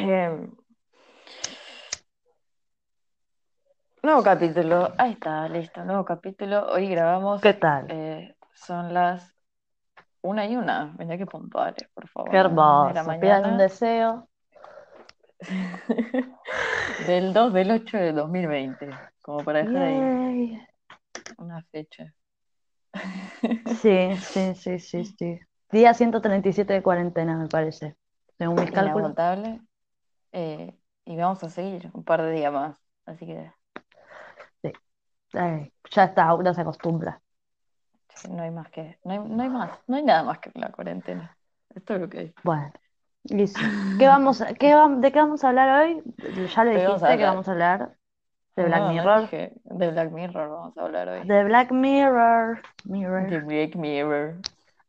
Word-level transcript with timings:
Em, 0.00 0.52
nuevo 4.00 4.22
capítulo. 4.22 4.92
Ahí 4.96 5.12
está, 5.12 5.48
listo. 5.48 5.84
Nuevo 5.84 6.04
capítulo. 6.04 6.70
Hoy 6.70 6.88
grabamos. 6.88 7.40
¿Qué 7.40 7.52
tal? 7.54 7.86
eh, 7.90 8.36
son 8.54 8.94
las 8.94 9.34
una 10.22 10.46
y 10.46 10.56
una. 10.56 10.94
Venía 10.96 11.18
que 11.18 11.26
puntuales, 11.26 11.88
por 11.92 12.06
favor. 12.06 12.30
Qué 12.30 12.36
de 12.36 12.42
la 12.42 12.48
hermoso. 12.48 13.20
Pidan 13.20 13.46
un 13.46 13.58
deseo. 13.58 14.28
del 17.08 17.32
2 17.32 17.52
del 17.52 17.70
8 17.72 17.96
de 17.96 18.12
2020. 18.12 18.90
Como 19.20 19.44
para 19.44 19.64
dejar 19.64 19.82
ahí 19.82 20.64
una 21.38 21.60
fecha. 21.72 22.14
Sí, 23.80 24.16
sí, 24.16 24.54
sí, 24.54 24.78
sí, 24.78 25.04
sí. 25.04 25.40
Día 25.72 25.92
137 25.92 26.72
de 26.72 26.82
cuarentena, 26.82 27.36
me 27.36 27.48
parece. 27.48 27.96
Según 28.38 28.54
mis 28.60 28.70
cálculos. 28.70 29.10
Inagotable. 29.10 29.60
Eh, 30.32 30.74
y 31.04 31.16
vamos 31.16 31.42
a 31.44 31.50
seguir 31.50 31.90
un 31.94 32.04
par 32.04 32.22
de 32.22 32.32
días 32.32 32.52
más. 32.52 32.78
Así 33.06 33.26
que 33.26 33.52
Ay, 35.32 35.72
ya 35.90 36.04
está, 36.04 36.34
uno 36.34 36.52
se 36.54 36.60
acostumbra. 36.62 37.22
sí, 38.14 38.28
no 38.28 38.42
hay 38.42 38.50
más 38.50 38.70
que. 38.70 38.98
No 39.04 39.12
hay, 39.12 39.18
no 39.20 39.42
hay 39.42 39.48
más. 39.48 39.78
No 39.86 39.96
hay 39.96 40.02
nada 40.04 40.22
más 40.24 40.38
que 40.40 40.50
la 40.54 40.72
cuarentena. 40.72 41.36
Esto 41.74 41.94
es 41.94 42.00
lo 42.00 42.08
que 42.08 42.18
hay. 42.18 42.34
Bueno, 42.42 42.72
listo. 43.24 43.60
¿Qué 43.98 44.06
vamos 44.06 44.42
qué 44.58 44.74
vam- 44.74 45.00
¿de 45.00 45.12
qué 45.12 45.18
vamos 45.20 45.44
a 45.44 45.48
hablar 45.48 45.82
hoy? 45.82 46.02
Ya 46.54 46.62
a 46.62 46.64
dijiste 46.64 47.16
que 47.18 47.24
vamos 47.24 47.48
a 47.48 47.52
hablar 47.52 47.96
de 48.56 48.64
Black 48.64 48.82
No, 48.82 48.92
no 48.92 49.08
Mirror. 49.08 49.22
dije 49.22 49.52
de 49.64 49.90
Black 49.90 50.12
Mirror 50.12 50.48
vamos 50.50 50.76
a 50.76 50.82
hablar 50.82 51.08
hoy. 51.08 51.20
De 51.28 51.44
Black 51.44 51.70
Mirror. 51.70 52.60
Mirror. 52.84 53.28
De 53.28 53.38
Black 53.40 53.76
Mirror. 53.76 54.34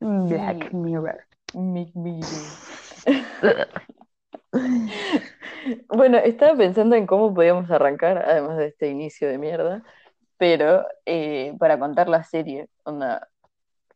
Black 0.01 0.71
Sí. 0.71 0.73
Mirror. 0.73 1.25
Black 1.53 1.95
Mirror. 1.95 2.57
Bueno, 5.89 6.17
estaba 6.17 6.57
pensando 6.57 6.95
en 6.95 7.05
cómo 7.07 7.33
podíamos 7.33 7.69
arrancar, 7.71 8.17
además 8.19 8.57
de 8.57 8.67
este 8.67 8.89
inicio 8.89 9.27
de 9.29 9.37
mierda, 9.37 9.83
pero 10.37 10.85
eh, 11.05 11.55
para 11.59 11.79
contar 11.79 12.09
la 12.09 12.23
serie, 12.23 12.69
onda, 12.83 13.29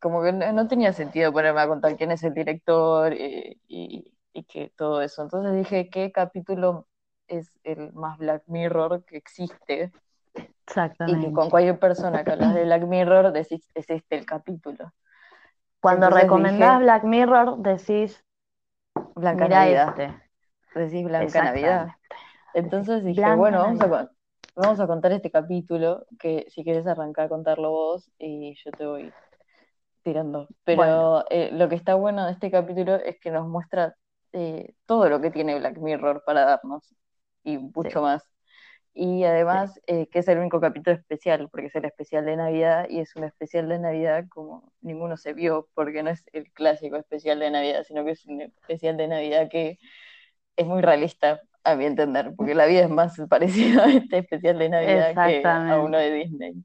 como 0.01 0.23
que 0.23 0.33
no, 0.33 0.51
no 0.53 0.67
tenía 0.67 0.93
sentido 0.93 1.33
ponerme 1.33 1.61
a 1.61 1.67
contar 1.67 1.97
quién 1.97 2.11
es 2.11 2.23
el 2.23 2.33
director 2.33 3.13
eh, 3.13 3.57
y, 3.67 4.13
y 4.33 4.43
que 4.45 4.71
todo 4.77 5.01
eso. 5.01 5.23
Entonces 5.23 5.55
dije, 5.55 5.89
¿qué 5.89 6.11
capítulo 6.11 6.87
es 7.27 7.59
el 7.63 7.93
más 7.93 8.17
Black 8.19 8.43
Mirror 8.47 9.05
que 9.05 9.17
existe? 9.17 9.91
Y 10.35 11.19
que 11.19 11.31
Exactamente. 11.31 11.33
con 11.33 11.49
cualquier 11.49 11.79
persona 11.79 12.23
que 12.23 12.31
hablas 12.31 12.53
de 12.55 12.63
Black 12.65 12.83
Mirror 12.83 13.31
decís, 13.33 13.69
es 13.75 13.89
este 13.89 14.17
el 14.17 14.25
capítulo. 14.25 14.93
Cuando 15.81 16.07
Entonces 16.07 16.23
recomendás 16.23 16.79
dije- 16.79 16.85
Black 16.85 17.03
Mirror, 17.03 17.57
decís, 17.59 18.23
Blanca 19.15 19.47
mira 19.47 19.65
Navidad. 19.65 19.89
este. 19.89 20.22
Decís 20.75 21.03
Blanca 21.03 21.43
Navidad. 21.43 21.87
Entonces 22.53 23.03
dije, 23.03 23.21
Blanca 23.21 23.35
bueno, 23.35 23.59
vamos 23.59 23.81
a, 23.81 24.11
vamos 24.55 24.79
a 24.79 24.87
contar 24.87 25.11
este 25.11 25.31
capítulo, 25.31 26.05
que 26.19 26.45
si 26.49 26.63
quieres 26.63 26.85
arrancar 26.87 27.25
a 27.25 27.29
contarlo 27.29 27.71
vos 27.71 28.11
y 28.17 28.55
yo 28.63 28.71
te 28.71 28.85
voy 28.85 29.13
tirando. 30.03 30.47
Pero 30.63 30.77
Bueno. 30.77 31.25
eh, 31.29 31.49
lo 31.53 31.69
que 31.69 31.75
está 31.75 31.95
bueno 31.95 32.25
de 32.25 32.33
este 32.33 32.51
capítulo 32.51 32.95
es 32.95 33.19
que 33.19 33.31
nos 33.31 33.47
muestra 33.47 33.95
eh, 34.33 34.73
todo 34.85 35.09
lo 35.09 35.21
que 35.21 35.31
tiene 35.31 35.57
Black 35.59 35.77
Mirror 35.77 36.23
para 36.25 36.45
darnos 36.45 36.95
y 37.43 37.57
mucho 37.57 37.99
Sí. 37.99 38.03
más. 38.03 38.29
Y 38.95 39.23
además 39.23 39.79
eh, 39.87 40.07
que 40.07 40.19
es 40.19 40.27
el 40.27 40.37
único 40.37 40.61
capítulo 40.61 40.95
especial, 40.95 41.49
porque 41.49 41.67
es 41.67 41.75
el 41.75 41.85
especial 41.85 42.25
de 42.25 42.35
Navidad 42.35 42.85
y 42.89 42.99
es 42.99 43.15
un 43.15 43.23
especial 43.23 43.67
de 43.67 43.79
Navidad 43.79 44.25
como 44.29 44.71
ninguno 44.81 45.17
se 45.17 45.33
vio, 45.33 45.67
porque 45.73 46.03
no 46.03 46.11
es 46.11 46.23
el 46.31 46.51
clásico 46.51 46.95
especial 46.97 47.39
de 47.39 47.49
Navidad, 47.49 47.83
sino 47.87 48.05
que 48.05 48.11
es 48.11 48.23
un 48.27 48.41
especial 48.41 48.95
de 48.97 49.07
Navidad 49.07 49.49
que 49.49 49.79
es 50.55 50.65
muy 50.67 50.81
realista, 50.81 51.41
a 51.63 51.75
mi 51.75 51.85
entender, 51.85 52.33
porque 52.35 52.55
la 52.55 52.65
vida 52.65 52.81
es 52.81 52.89
más 52.89 53.15
parecida 53.29 53.85
a 53.85 53.91
este 53.91 54.17
especial 54.19 54.59
de 54.59 54.69
Navidad 54.69 55.13
que 55.15 55.43
a 55.45 55.79
uno 55.79 55.97
de 55.97 56.11
Disney. 56.13 56.55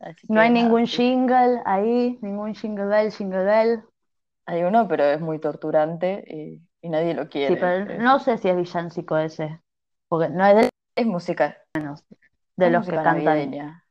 Así 0.00 0.26
No 0.28 0.40
hay 0.40 0.50
nada, 0.50 0.64
ningún 0.64 0.86
sí. 0.86 0.96
jingle 0.96 1.60
ahí, 1.64 2.18
ningún 2.22 2.54
jingle 2.54 2.86
bell, 2.86 3.12
jingle 3.12 3.44
bell. 3.44 3.82
Hay 4.46 4.62
uno, 4.62 4.86
pero 4.88 5.04
es 5.04 5.20
muy 5.20 5.38
torturante 5.40 6.24
y, 6.26 6.60
y 6.80 6.88
nadie 6.88 7.14
lo 7.14 7.24
Sí, 7.24 7.30
quiere. 7.30 7.54
pero 7.54 7.92
Es, 7.92 7.98
no 8.00 8.18
sé 8.18 8.38
si 8.38 8.48
es 8.48 8.56
villancico 8.56 9.16
ese, 9.18 9.60
porque 10.08 10.28
no 10.28 10.44
es 10.46 10.56
de, 10.56 10.68
es 10.96 11.06
música, 11.06 11.58
de 11.74 12.66
es 12.66 12.72
los 12.72 12.86
que 12.86 12.92
cantan. 12.96 13.24
navideña. 13.24 13.84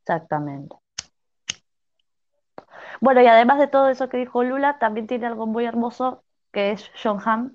Exactamente. 0.00 0.76
Bueno, 3.00 3.20
y 3.20 3.26
además 3.26 3.58
de 3.58 3.66
todo 3.66 3.88
eso 3.88 4.08
que 4.08 4.16
dijo 4.16 4.44
Lula, 4.44 4.78
también 4.78 5.06
tiene 5.06 5.26
algo 5.26 5.46
muy 5.46 5.64
hermoso, 5.64 6.22
que 6.52 6.70
es 6.72 6.90
John 7.02 7.18
Hamm. 7.24 7.52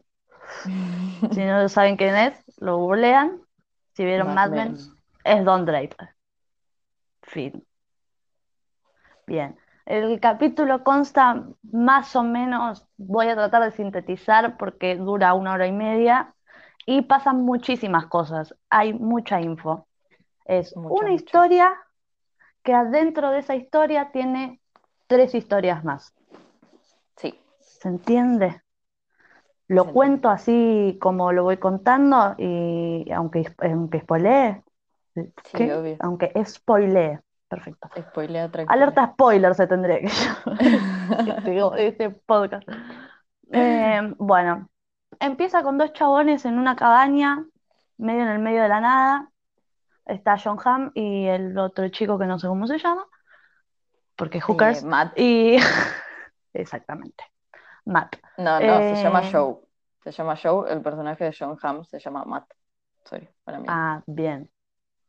Si 1.31 1.43
no 1.43 1.67
saben 1.69 1.97
quién 1.97 2.15
es, 2.15 2.43
lo 2.59 2.77
googlean. 2.77 3.41
Si 3.93 4.05
vieron 4.05 4.33
Mad 4.35 4.51
Men, 4.51 4.73
Men. 4.73 4.77
es 5.23 5.45
Don 5.45 5.65
Draper. 5.65 6.09
Fin. 7.23 7.65
Bien. 9.25 9.57
El 9.85 10.19
capítulo 10.19 10.83
consta 10.83 11.45
más 11.71 12.15
o 12.15 12.23
menos, 12.23 12.85
voy 12.97 13.27
a 13.27 13.35
tratar 13.35 13.63
de 13.63 13.71
sintetizar 13.71 14.57
porque 14.57 14.95
dura 14.97 15.33
una 15.33 15.53
hora 15.53 15.65
y 15.67 15.71
media 15.71 16.33
y 16.85 17.01
pasan 17.03 17.43
muchísimas 17.43 18.05
cosas. 18.07 18.53
Hay 18.69 18.93
mucha 18.93 19.41
info. 19.41 19.87
Es 20.45 20.75
Mucha, 20.75 20.93
una 21.01 21.09
mucha. 21.11 21.15
historia 21.15 21.73
que 22.63 22.73
adentro 22.73 23.31
de 23.31 23.39
esa 23.39 23.55
historia 23.55 24.11
tiene 24.11 24.59
tres 25.07 25.33
historias 25.35 25.83
más. 25.83 26.13
Sí, 27.15 27.33
¿Se 27.59 27.87
entiende? 27.87 28.61
Lo 29.67 29.91
cuento 29.91 30.29
así 30.29 30.97
como 31.01 31.33
lo 31.33 31.43
voy 31.43 31.57
contando 31.57 32.35
y 32.37 33.09
aunque, 33.11 33.53
aunque 33.59 33.99
spoilee, 33.99 34.63
sí, 35.13 35.31
¿qué? 35.53 35.73
obvio. 35.73 35.97
Aunque 35.99 36.31
spoilee. 36.45 37.19
Perfecto. 37.49 37.89
Spoilea 37.97 38.49
tranquila. 38.49 38.73
Alerta 38.73 39.11
spoiler 39.13 39.55
se 39.55 39.67
tendría 39.67 39.99
que 39.99 40.07
llamar 41.47 41.79
este, 41.79 41.87
este 41.87 42.09
podcast. 42.09 42.67
Eh, 43.49 44.13
bueno, 44.17 44.67
empieza 45.21 45.63
con 45.63 45.77
dos 45.77 45.93
chabones 45.93 46.43
en 46.43 46.59
una 46.59 46.75
cabaña, 46.75 47.45
medio 47.97 48.23
en 48.23 48.27
el 48.27 48.39
medio 48.39 48.61
de 48.61 48.67
la 48.67 48.81
nada. 48.81 49.31
Está 50.05 50.37
John 50.37 50.57
Hamm 50.61 50.91
y 50.93 51.27
el 51.27 51.57
otro 51.57 51.87
chico 51.87 52.19
que 52.19 52.25
no 52.25 52.39
sé 52.39 52.47
cómo 52.47 52.67
se 52.67 52.77
llama, 52.77 53.05
porque 54.17 54.41
hookers. 54.41 54.83
Eh, 54.83 54.85
Matt. 54.85 55.17
Y 55.17 55.57
exactamente, 56.53 57.23
Matt. 57.87 58.15
No, 58.37 58.59
no, 58.59 58.81
se 58.83 58.95
llama 58.95 59.21
Eh, 59.21 59.31
Joe. 59.31 59.57
Se 60.03 60.11
llama 60.11 60.35
Joe, 60.41 60.71
el 60.71 60.81
personaje 60.81 61.25
de 61.25 61.35
John 61.37 61.57
Hamm 61.61 61.83
se 61.85 61.99
llama 61.99 62.23
Matt. 62.25 62.49
Sorry, 63.05 63.27
para 63.43 63.59
mí. 63.59 63.67
Ah, 63.67 64.03
bien. 64.07 64.49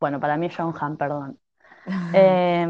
Bueno, 0.00 0.20
para 0.20 0.36
mí 0.36 0.46
es 0.46 0.56
John 0.56 0.74
Hamm, 0.80 0.96
perdón. 0.96 1.38
Eh, 2.12 2.66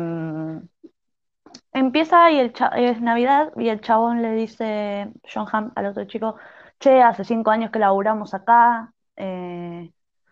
empieza 1.73 2.31
y 2.31 2.39
el 2.39 2.53
es 2.77 3.01
Navidad 3.01 3.53
y 3.57 3.69
el 3.69 3.81
chabón 3.81 4.23
le 4.23 4.33
dice, 4.33 5.13
John 5.33 5.47
Hamm 5.51 5.73
al 5.77 5.87
otro 5.87 6.05
chico, 6.07 6.37
che, 6.79 7.03
hace 7.03 7.25
cinco 7.25 7.51
años 7.51 7.71
que 7.71 7.79
laburamos 7.79 8.35
acá, 8.35 8.93
eh, 9.17 9.91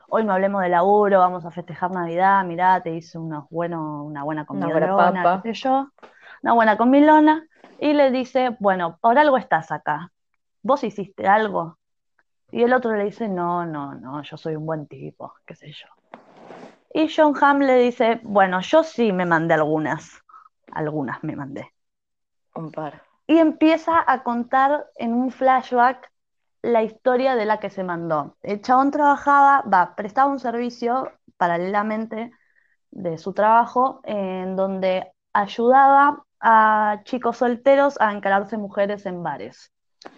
hoy 0.09 0.25
no 0.25 0.33
hablemos 0.33 0.63
de 0.63 0.69
laburo, 0.69 1.19
vamos 1.21 1.45
a 1.45 1.51
festejar 1.51 1.91
Navidad, 1.91 2.45
mirá, 2.45 2.83
te 2.83 2.95
hice 2.95 3.19
unos 3.19 3.49
buenos, 3.51 4.05
una 4.07 4.25
buena 4.25 4.47
Una 4.51 4.69
buena 4.69 4.89
comilona, 4.89 5.23
papa. 5.23 5.35
qué 5.43 5.55
sé 5.55 5.55
yo, 5.55 5.91
una 6.43 6.53
buena 6.55 6.77
comilona, 6.77 7.47
y 7.79 7.93
le 7.93 8.11
dice, 8.11 8.57
bueno, 8.61 8.99
por 9.01 9.19
algo 9.19 9.37
estás 9.37 9.71
acá, 9.73 10.13
vos 10.63 10.85
hiciste 10.85 11.27
algo. 11.27 11.79
Y 12.51 12.63
el 12.63 12.73
otro 12.73 12.95
le 12.95 13.05
dice, 13.05 13.29
no, 13.29 13.67
no, 13.67 13.95
no, 13.95 14.23
yo 14.23 14.37
soy 14.37 14.57
un 14.57 14.67
buen 14.67 14.87
tipo, 14.87 15.35
qué 15.45 15.55
sé 15.55 15.73
yo. 15.73 15.89
Y 16.95 17.09
John 17.15 17.35
Hamm 17.41 17.61
le 17.61 17.77
dice, 17.77 18.21
bueno, 18.23 18.61
yo 18.61 18.83
sí 18.83 19.13
me 19.13 19.27
mandé 19.27 19.55
algunas, 19.55 20.23
algunas 20.73 21.23
me 21.25 21.37
mandé. 21.37 21.73
Un 22.55 22.71
par. 22.71 23.03
Y 23.27 23.39
empieza 23.39 24.03
a 24.07 24.23
contar 24.23 24.87
en 24.97 25.13
un 25.13 25.31
flashback 25.31 26.11
la 26.63 26.83
historia 26.83 27.35
de 27.37 27.45
la 27.45 27.59
que 27.59 27.71
se 27.71 27.85
mandó. 27.85 28.37
El 28.43 28.63
chabón 28.63 28.91
trabajaba, 28.91 29.63
va, 29.63 29.95
prestaba 29.95 30.31
un 30.31 30.39
servicio 30.39 31.13
paralelamente 31.37 32.33
de 32.91 33.19
su 33.19 33.35
trabajo 33.35 34.01
en 34.05 34.57
donde 34.57 35.13
ayudaba 35.33 36.26
a 36.41 37.01
chicos 37.05 37.39
solteros 37.39 38.01
a 38.01 38.13
encararse 38.13 38.59
mujeres 38.59 39.07
en 39.07 39.23
bares. 39.23 39.73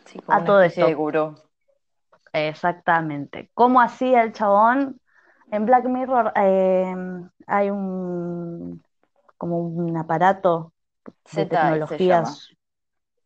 Sí, 0.07 0.19
como 0.21 0.39
A 0.39 0.45
todo 0.45 0.63
esto. 0.63 0.97
gurú. 0.97 1.35
Exactamente. 2.33 3.51
¿Cómo 3.55 3.81
hacía 3.81 4.23
el 4.23 4.33
chabón? 4.33 5.01
En 5.51 5.65
Black 5.65 5.87
Mirror 5.87 6.33
eh, 6.37 6.95
hay 7.47 7.71
un 7.71 8.83
como 9.39 9.61
un 9.61 9.97
aparato 9.97 10.73
de 11.33 11.47
tecnologías. 11.47 12.51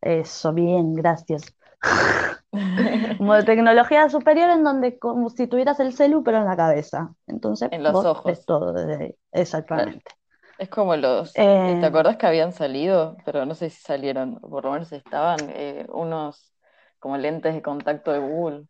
Eso, 0.01 0.53
bien, 0.53 0.95
gracias. 0.95 1.43
Como 3.19 3.35
de 3.35 3.45
tecnología 3.45 4.09
superior 4.11 4.51
en 4.51 4.63
donde 4.65 4.99
como 4.99 5.31
si 5.31 5.47
tuvieras 5.47 5.81
el 5.81 5.95
celu 5.95 6.23
pero 6.23 6.39
en 6.39 6.45
la 6.45 6.57
cabeza. 6.57 7.15
Entonces 7.27 7.71
En 7.71 7.83
los 7.83 7.95
vos 7.95 8.05
ojos. 8.05 8.25
ves 8.27 8.45
todo 8.47 8.73
desde 8.73 9.05
ahí. 9.05 9.17
Exactamente. 9.33 10.13
Es 10.59 10.69
como 10.69 10.97
los, 10.97 11.45
¿te 11.79 11.87
Eh, 11.87 11.87
acordás 11.87 12.17
que 12.17 12.27
habían 12.27 12.53
salido? 12.53 13.17
Pero 13.25 13.47
no 13.47 13.55
sé 13.55 13.71
si 13.71 13.81
salieron, 13.83 14.41
por 14.41 14.65
lo 14.65 14.73
menos 14.73 14.93
estaban 14.93 15.51
eh, 15.51 15.87
unos 15.91 16.55
como 16.99 17.17
lentes 17.19 17.55
de 17.55 17.63
contacto 17.63 18.13
de 18.13 18.19
Google. 18.21 18.67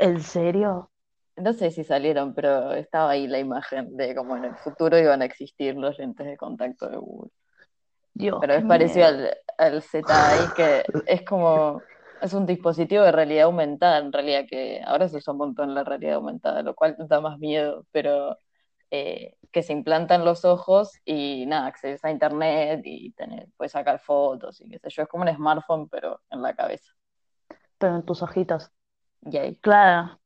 ¿En 0.00 0.20
serio? 0.20 0.90
No 1.36 1.52
sé 1.54 1.72
si 1.72 1.82
salieron, 1.82 2.34
pero 2.34 2.72
estaba 2.74 3.10
ahí 3.10 3.26
la 3.26 3.40
imagen 3.40 3.96
de 3.96 4.14
cómo 4.14 4.36
en 4.36 4.44
el 4.44 4.56
futuro 4.56 4.96
iban 4.96 5.22
a 5.22 5.24
existir 5.24 5.74
los 5.74 5.98
lentes 5.98 6.24
de 6.26 6.36
contacto 6.36 6.88
de 6.88 6.98
Google. 6.98 7.32
Dios, 8.14 8.38
Pero 8.38 8.54
es 8.54 8.64
parecido 8.64 9.06
al, 9.06 9.30
al 9.58 9.82
ZI, 9.82 10.52
que 10.54 10.84
es 11.04 11.22
como, 11.24 11.86
es 12.20 12.32
un 12.34 12.46
dispositivo 12.46 13.02
de 13.04 13.12
realidad 13.12 13.44
aumentada, 13.46 13.98
en 13.98 14.12
realidad, 14.12 14.44
que 14.48 14.80
ahora 14.86 15.08
se 15.08 15.18
usa 15.18 15.32
un 15.32 15.38
montón 15.38 15.74
la 15.74 15.84
realidad 15.84 16.14
aumentada, 16.16 16.62
lo 16.62 16.74
cual 16.74 16.96
da 17.08 17.20
más 17.20 17.38
miedo, 17.38 17.86
pero 17.92 18.38
eh, 18.90 19.36
que 19.52 19.62
se 19.62 19.72
implanta 19.72 20.14
en 20.14 20.24
los 20.24 20.44
ojos 20.44 20.92
y 21.04 21.46
nada, 21.46 21.66
accedes 21.66 22.04
a 22.04 22.10
internet 22.10 22.82
y 22.84 23.12
tener, 23.12 23.48
puedes 23.56 23.72
sacar 23.72 23.98
fotos 24.00 24.60
y 24.60 24.68
qué 24.68 24.78
sé 24.78 24.90
yo, 24.90 25.02
es 25.02 25.08
como 25.08 25.24
un 25.24 25.34
smartphone, 25.34 25.88
pero 25.88 26.20
en 26.30 26.42
la 26.42 26.54
cabeza. 26.54 26.92
Pero 27.78 27.96
en 27.96 28.04
tus 28.04 28.22
ojitos. 28.22 28.70
Yay. 29.22 29.56
Claro, 29.56 30.20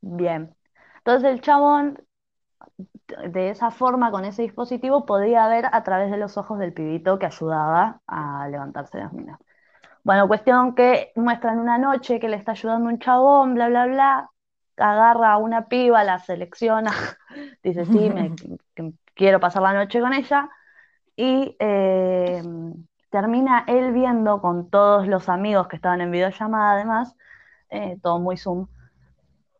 bien. 0.00 0.54
Entonces 0.98 1.30
el 1.30 1.40
chabón, 1.40 2.02
de 3.32 3.50
esa 3.50 3.70
forma, 3.70 4.10
con 4.10 4.24
ese 4.24 4.42
dispositivo, 4.42 5.06
podía 5.06 5.46
ver 5.48 5.66
a 5.72 5.82
través 5.82 6.10
de 6.10 6.16
los 6.18 6.36
ojos 6.36 6.58
del 6.58 6.72
pibito 6.72 7.18
que 7.18 7.26
ayudaba 7.26 8.00
a 8.06 8.48
levantarse 8.48 8.98
las 8.98 9.12
minas. 9.12 9.38
Bueno, 10.02 10.28
cuestión 10.28 10.74
que 10.74 11.12
muestran 11.16 11.58
una 11.58 11.78
noche 11.78 12.20
que 12.20 12.28
le 12.28 12.36
está 12.36 12.52
ayudando 12.52 12.88
un 12.88 12.98
chabón, 12.98 13.54
bla, 13.54 13.68
bla, 13.68 13.86
bla, 13.86 14.30
agarra 14.80 15.32
a 15.32 15.36
una 15.36 15.68
piba, 15.68 16.02
la 16.04 16.18
selecciona, 16.18 16.92
dice, 17.62 17.84
sí, 17.84 18.10
me, 18.10 18.34
quiero 19.14 19.40
pasar 19.40 19.62
la 19.62 19.74
noche 19.74 20.00
con 20.00 20.12
ella, 20.12 20.48
y 21.16 21.56
eh, 21.58 22.42
termina 23.10 23.64
él 23.66 23.92
viendo 23.92 24.40
con 24.40 24.70
todos 24.70 25.06
los 25.06 25.28
amigos 25.28 25.68
que 25.68 25.76
estaban 25.76 26.00
en 26.00 26.10
videollamada 26.10 26.72
además, 26.72 27.14
eh, 27.68 27.98
todo 28.02 28.18
muy 28.18 28.36
zoom, 28.36 28.66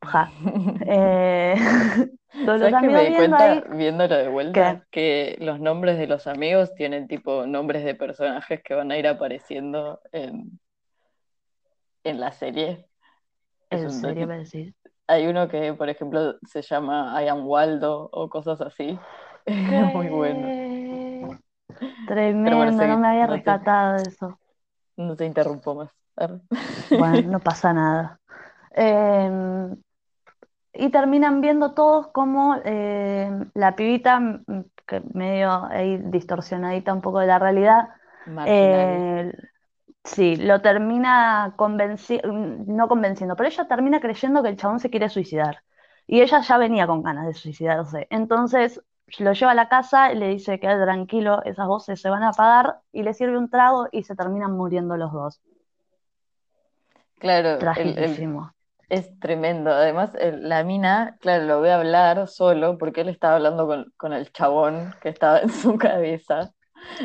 ja, 0.02 0.30
eh, 0.86 1.54
todos 2.46 2.60
los 2.60 2.70
¿Sabes 2.70 2.80
que 2.80 2.88
me 2.88 3.00
di 3.02 3.08
viendo 3.10 3.16
cuenta 3.16 3.52
ahí, 3.52 3.62
viéndolo 3.76 4.16
de 4.16 4.28
vuelta? 4.28 4.86
¿qué? 4.90 5.36
Que 5.36 5.44
los 5.44 5.60
nombres 5.60 5.98
de 5.98 6.06
los 6.06 6.26
amigos 6.26 6.74
tienen 6.74 7.08
tipo 7.08 7.46
nombres 7.46 7.84
de 7.84 7.94
personajes 7.94 8.62
que 8.62 8.74
van 8.74 8.90
a 8.90 8.96
ir 8.96 9.06
apareciendo 9.06 10.00
en, 10.12 10.58
en 12.04 12.20
la 12.20 12.32
serie. 12.32 12.86
¿En 13.70 13.90
serio 13.90 14.26
me 14.26 14.38
decís? 14.38 14.74
Hay 15.10 15.26
uno 15.26 15.48
que, 15.48 15.74
por 15.74 15.88
ejemplo, 15.88 16.36
se 16.46 16.62
llama 16.62 17.20
I 17.20 17.28
am 17.28 17.46
Waldo 17.46 18.08
o 18.12 18.28
cosas 18.28 18.60
así. 18.60 18.98
Es 19.46 19.94
muy 19.94 20.06
bueno. 20.08 20.46
Tremendo, 22.06 22.86
no 22.86 22.98
me 22.98 23.08
había 23.08 23.26
no 23.26 23.32
te, 23.32 23.36
rescatado 23.36 23.96
de 23.96 24.08
eso. 24.08 24.38
no 24.96 25.16
te 25.16 25.26
interrumpo 25.26 25.74
más. 25.74 25.90
Bueno, 26.90 27.22
no 27.22 27.40
pasa 27.40 27.72
nada. 27.72 28.20
Eh, 28.76 29.74
y 30.74 30.90
terminan 30.90 31.40
viendo 31.40 31.72
todos 31.72 32.08
como 32.08 32.56
eh, 32.64 33.30
la 33.54 33.74
pibita, 33.74 34.40
que 34.86 35.02
medio 35.14 35.64
ahí 35.64 35.98
distorsionadita 36.04 36.92
un 36.92 37.00
poco 37.00 37.18
de 37.18 37.26
la 37.26 37.38
realidad, 37.38 37.88
eh, 38.46 39.32
sí, 40.04 40.36
lo 40.36 40.60
termina 40.62 41.54
convenciendo, 41.56 42.28
no 42.32 42.88
convenciendo, 42.88 43.36
pero 43.36 43.48
ella 43.48 43.68
termina 43.68 44.00
creyendo 44.00 44.42
que 44.42 44.48
el 44.50 44.56
chabón 44.56 44.80
se 44.80 44.90
quiere 44.90 45.08
suicidar. 45.08 45.62
Y 46.06 46.22
ella 46.22 46.40
ya 46.40 46.58
venía 46.58 46.86
con 46.86 47.02
ganas 47.02 47.26
de 47.26 47.34
suicidarse. 47.34 48.06
Entonces 48.10 48.82
lo 49.18 49.32
lleva 49.32 49.52
a 49.52 49.54
la 49.54 49.68
casa 49.68 50.12
y 50.12 50.16
le 50.16 50.28
dice, 50.28 50.58
quédate 50.60 50.82
tranquilo, 50.84 51.42
esas 51.44 51.66
voces 51.68 52.00
se 52.00 52.10
van 52.10 52.22
a 52.22 52.30
apagar, 52.30 52.80
y 52.92 53.02
le 53.02 53.14
sirve 53.14 53.38
un 53.38 53.50
trago 53.50 53.88
y 53.92 54.02
se 54.04 54.16
terminan 54.16 54.52
muriendo 54.52 54.96
los 54.96 55.12
dos. 55.12 55.40
Claro, 57.18 57.70
el, 57.74 57.98
el- 57.98 58.30
es 58.88 59.18
tremendo. 59.20 59.70
Además, 59.70 60.12
el- 60.18 60.48
la 60.48 60.64
mina, 60.64 61.16
claro, 61.20 61.44
lo 61.44 61.60
ve 61.60 61.72
hablar 61.72 62.26
solo 62.28 62.78
porque 62.78 63.02
él 63.02 63.08
estaba 63.08 63.36
hablando 63.36 63.66
con, 63.66 63.92
con 63.96 64.12
el 64.12 64.32
chabón 64.32 64.94
que 65.02 65.10
estaba 65.10 65.40
en 65.40 65.50
su 65.50 65.76
cabeza. 65.78 66.52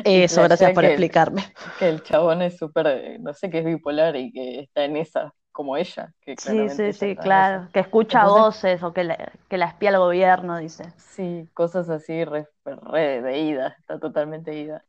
Eso, 0.04 0.42
gracias 0.42 0.72
por 0.72 0.84
que 0.84 0.86
explicarme. 0.86 1.44
que 1.76 1.88
el 1.88 2.02
chabón 2.02 2.42
es 2.42 2.56
súper, 2.58 2.86
eh, 2.88 3.18
no 3.20 3.34
sé, 3.34 3.50
que 3.50 3.58
es 3.60 3.64
bipolar 3.64 4.16
y 4.16 4.32
que 4.32 4.60
está 4.60 4.84
en 4.84 4.96
esa, 4.96 5.34
como 5.52 5.76
ella, 5.76 6.12
que 6.20 6.36
Sí, 6.36 6.68
sí, 6.70 6.92
sí, 6.92 7.16
claro. 7.16 7.68
Que 7.72 7.80
escucha 7.80 8.24
Entonces, 8.24 8.26
voces 8.26 8.82
o 8.82 8.92
que, 8.92 9.04
la- 9.04 9.32
que 9.48 9.56
la 9.58 9.66
espía 9.66 9.90
el 9.90 9.98
gobierno, 9.98 10.58
dice. 10.58 10.92
sí, 10.96 11.48
cosas 11.54 11.88
así 11.90 12.24
re, 12.24 12.46
re 12.64 13.22
de 13.22 13.38
ida, 13.40 13.76
está 13.78 13.98
totalmente 13.98 14.54
ida. 14.54 14.84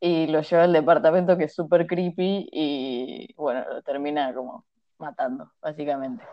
Y 0.00 0.28
lo 0.28 0.42
lleva 0.42 0.64
al 0.64 0.72
departamento 0.72 1.36
que 1.38 1.44
es 1.44 1.54
súper 1.54 1.86
creepy 1.86 2.48
y 2.52 3.34
bueno, 3.36 3.64
lo 3.68 3.82
termina 3.82 4.32
como 4.34 4.66
matando, 4.98 5.52
básicamente. 5.60 6.24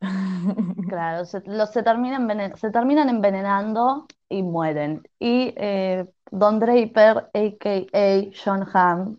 Claro, 0.88 1.24
se, 1.24 1.42
los, 1.46 1.70
se, 1.70 1.82
envenen- 1.84 2.56
se 2.56 2.70
terminan 2.70 3.08
envenenando 3.08 4.06
y 4.28 4.42
mueren. 4.42 5.02
Y 5.18 5.52
eh, 5.56 6.06
Don 6.30 6.58
Draper, 6.60 7.28
a.k.a. 7.34 8.30
John 8.44 8.66
Hamm, 8.72 9.18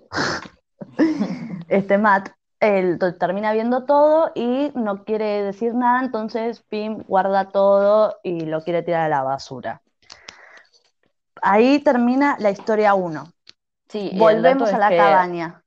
este 1.69 1.97
Matt, 1.97 2.29
él 2.59 2.97
termina 3.19 3.53
viendo 3.53 3.85
todo 3.85 4.31
y 4.35 4.71
no 4.75 5.03
quiere 5.03 5.43
decir 5.43 5.73
nada, 5.75 6.01
entonces 6.03 6.61
Pim 6.69 7.03
guarda 7.07 7.49
todo 7.49 8.15
y 8.23 8.41
lo 8.41 8.61
quiere 8.63 8.81
tirar 8.83 9.03
a 9.03 9.09
la 9.09 9.23
basura. 9.23 9.81
Ahí 11.41 11.79
termina 11.79 12.35
la 12.39 12.49
historia 12.51 12.93
1. 12.95 13.31
Sí, 13.89 14.11
Volvemos 14.15 14.73
a 14.73 14.77
la 14.79 14.95
cabaña. 14.95 15.63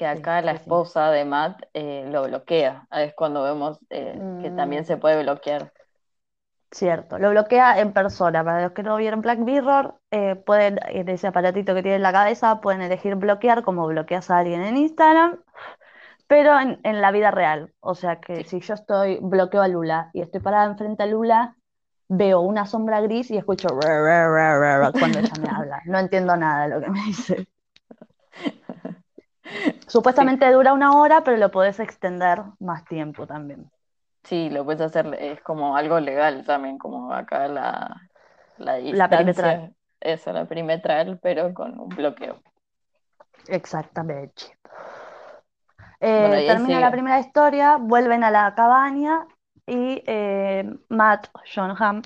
Que 0.00 0.06
Sí, 0.12 0.18
acá 0.18 0.40
la 0.42 0.52
esposa 0.52 1.10
de 1.10 1.24
Matt 1.26 1.62
eh, 1.74 2.04
lo 2.08 2.24
bloquea. 2.24 2.86
Es 2.90 3.14
cuando 3.14 3.42
vemos 3.44 3.78
eh, 3.90 4.24
que 4.38 4.50
Mm, 4.50 4.52
también 4.52 4.84
se 4.86 4.96
puede 4.96 5.22
bloquear. 5.22 5.72
cierto, 6.70 7.18
lo 7.18 7.30
bloquea 7.30 7.80
en 7.80 7.92
persona. 7.92 8.44
Para 8.44 8.62
los 8.62 8.72
que 8.72 8.82
no 8.82 8.96
vieron 8.96 9.20
Black 9.22 9.38
Mirror, 9.38 10.00
eh, 10.10 10.36
pueden, 10.36 10.78
en 10.88 11.08
ese 11.08 11.26
aparatito 11.28 11.74
que 11.74 11.82
tiene 11.82 11.96
en 11.96 12.02
la 12.02 12.12
cabeza, 12.12 12.60
pueden 12.60 12.82
elegir 12.82 13.14
bloquear 13.16 13.62
como 13.64 13.86
bloqueas 13.86 14.30
a 14.30 14.38
alguien 14.38 14.62
en 14.62 14.76
Instagram, 14.76 15.40
pero 16.28 16.58
en, 16.60 16.80
en 16.84 17.00
la 17.02 17.12
vida 17.12 17.30
real. 17.32 17.72
O 17.80 17.94
sea 17.94 18.20
que 18.20 18.44
Sí. 18.44 18.44
si 18.44 18.60
yo 18.60 18.74
estoy, 18.74 19.18
bloqueo 19.22 19.62
a 19.62 19.68
Lula 19.68 20.10
y 20.14 20.22
estoy 20.22 20.40
parada 20.40 20.66
enfrente 20.66 21.04
a 21.04 21.06
Lula, 21.06 21.56
veo 22.08 22.40
una 22.40 22.66
sombra 22.66 23.00
gris 23.02 23.30
y 23.32 23.38
escucho 23.38 23.68
cuando 24.98 25.18
ella 25.18 25.36
me 25.36 25.48
habla. 25.50 25.80
No 25.86 25.98
entiendo 25.98 26.36
nada 26.36 26.64
de 26.64 26.68
lo 26.74 26.80
que 26.80 26.90
me 26.90 27.00
dice. 27.04 27.46
Sí, 30.08 30.26
Supuestamente 30.26 30.50
dura 30.50 30.72
una 30.72 30.96
hora, 30.98 31.22
pero 31.22 31.36
lo 31.36 31.50
podés 31.50 31.80
extender 31.80 32.42
más 32.60 32.86
tiempo 32.86 33.26
también. 33.26 33.70
sí, 34.24 34.50
lo 34.50 34.64
puedes 34.64 34.80
hacer, 34.82 35.14
es 35.20 35.40
como 35.42 35.76
algo 35.76 36.00
legal 36.00 36.44
también, 36.44 36.78
como 36.78 37.12
acá 37.12 37.48
la, 37.48 38.10
la 38.58 38.76
La 39.00 39.08
perimetral. 39.08 39.58
distancia, 39.58 39.72
eso, 40.00 40.32
la 40.32 40.46
perimetral, 40.46 41.18
pero 41.22 41.52
con 41.54 41.78
un 41.80 41.88
bloqueo. 41.94 42.42
Exactamente. 43.48 44.56
Eh, 46.00 46.42
termina 46.46 46.80
la 46.80 46.90
primera 46.90 47.20
historia, 47.20 47.76
vuelven 47.76 48.24
a 48.24 48.30
la 48.30 48.54
cabaña 48.54 49.26
y 49.66 50.02
eh, 50.06 50.64
Matt, 50.88 51.28
John 51.54 51.74
Hamm, 51.78 52.02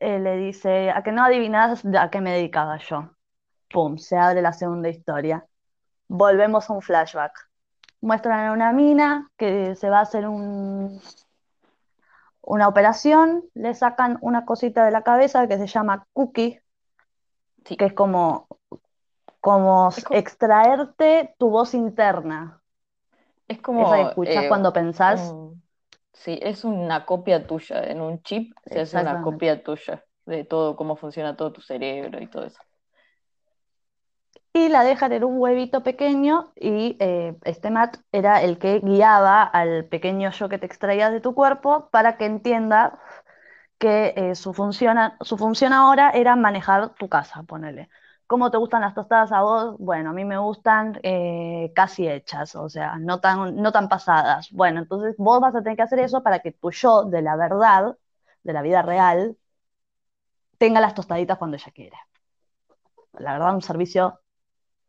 eh, 0.00 0.18
le 0.20 0.36
dice, 0.36 0.90
a 0.90 1.02
que 1.02 1.12
no 1.12 1.24
adivinas 1.24 1.84
a 1.98 2.10
qué 2.10 2.20
me 2.20 2.32
dedicaba 2.32 2.78
yo. 2.78 3.10
Pum, 3.72 3.98
se 3.98 4.16
abre 4.18 4.42
la 4.42 4.52
segunda 4.54 4.88
historia. 4.90 5.46
Volvemos 6.10 6.68
a 6.68 6.72
un 6.72 6.82
flashback. 6.82 7.32
Muestran 8.00 8.46
a 8.48 8.52
una 8.52 8.72
mina 8.72 9.30
que 9.38 9.74
se 9.76 9.88
va 9.88 9.98
a 9.98 10.02
hacer 10.02 10.26
un- 10.26 11.00
una 12.42 12.68
operación, 12.68 13.44
le 13.54 13.74
sacan 13.74 14.18
una 14.22 14.44
cosita 14.44 14.84
de 14.84 14.90
la 14.90 15.02
cabeza 15.02 15.46
que 15.46 15.58
se 15.58 15.66
llama 15.66 16.06
cookie, 16.12 16.60
Sí, 17.64 17.76
que 17.76 17.84
es 17.86 17.92
como, 17.92 18.48
como 19.40 19.88
es, 19.90 20.04
extraerte 20.10 21.34
tu 21.38 21.50
voz 21.50 21.74
interna, 21.74 22.62
es 23.48 23.58
esa 23.58 23.60
que 23.60 23.62
como, 23.62 23.94
escuchás 24.02 24.44
eh, 24.44 24.48
cuando 24.48 24.72
pensás. 24.72 25.34
sí, 26.12 26.38
es 26.42 26.64
una 26.64 27.06
copia 27.06 27.46
tuya. 27.46 27.84
En 27.84 28.00
un 28.00 28.22
chip 28.22 28.52
se 28.66 28.80
hace 28.80 29.00
una 29.00 29.20
copia 29.20 29.62
tuya 29.62 30.04
de 30.26 30.44
todo, 30.44 30.76
cómo 30.76 30.96
funciona 30.96 31.36
todo 31.36 31.52
tu 31.52 31.60
cerebro 31.60 32.20
y 32.22 32.26
todo 32.26 32.44
eso. 32.46 32.60
Y 34.52 34.68
la 34.68 34.82
dejan 34.82 35.12
en 35.12 35.24
un 35.24 35.38
huevito 35.38 35.82
pequeño 35.82 36.52
y 36.56 36.96
eh, 37.00 37.36
este 37.44 37.70
Matt 37.70 37.98
era 38.12 38.42
el 38.42 38.58
que 38.58 38.80
guiaba 38.80 39.42
al 39.44 39.84
pequeño 39.86 40.30
yo 40.32 40.48
que 40.48 40.58
te 40.58 40.66
extraías 40.66 41.12
de 41.12 41.20
tu 41.20 41.34
cuerpo 41.34 41.88
para 41.90 42.16
que 42.16 42.26
entienda 42.26 42.98
que 43.78 44.14
eh, 44.16 44.34
su 44.36 44.54
función, 44.54 44.98
su 45.22 45.38
función 45.38 45.72
ahora 45.72 46.10
era 46.10 46.36
manejar 46.36 46.94
tu 46.96 47.08
casa, 47.08 47.42
ponele. 47.44 47.90
¿Cómo 48.26 48.50
te 48.50 48.58
gustan 48.58 48.82
las 48.82 48.94
tostadas 48.94 49.32
a 49.32 49.42
vos? 49.42 49.76
Bueno, 49.78 50.10
a 50.10 50.12
mí 50.14 50.24
me 50.24 50.38
gustan 50.38 51.00
eh, 51.02 51.72
casi 51.74 52.08
hechas, 52.08 52.54
o 52.56 52.68
sea, 52.68 52.96
no 52.98 53.20
tan, 53.20 53.56
no 53.56 53.72
tan 53.72 53.88
pasadas. 53.88 54.50
Bueno, 54.52 54.80
entonces 54.80 55.16
vos 55.18 55.40
vas 55.40 55.54
a 55.54 55.62
tener 55.62 55.76
que 55.76 55.82
hacer 55.82 56.00
eso 56.00 56.22
para 56.22 56.40
que 56.40 56.52
tu 56.52 56.70
yo 56.72 57.04
de 57.04 57.22
la 57.22 57.36
verdad, 57.36 57.96
de 58.44 58.52
la 58.52 58.62
vida 58.62 58.82
real, 58.82 59.36
tenga 60.58 60.80
las 60.80 60.94
tostaditas 60.94 61.38
cuando 61.38 61.56
ella 61.56 61.72
quiere. 61.74 61.96
La 63.18 63.32
verdad, 63.34 63.54
un 63.54 63.62
servicio 63.62 64.20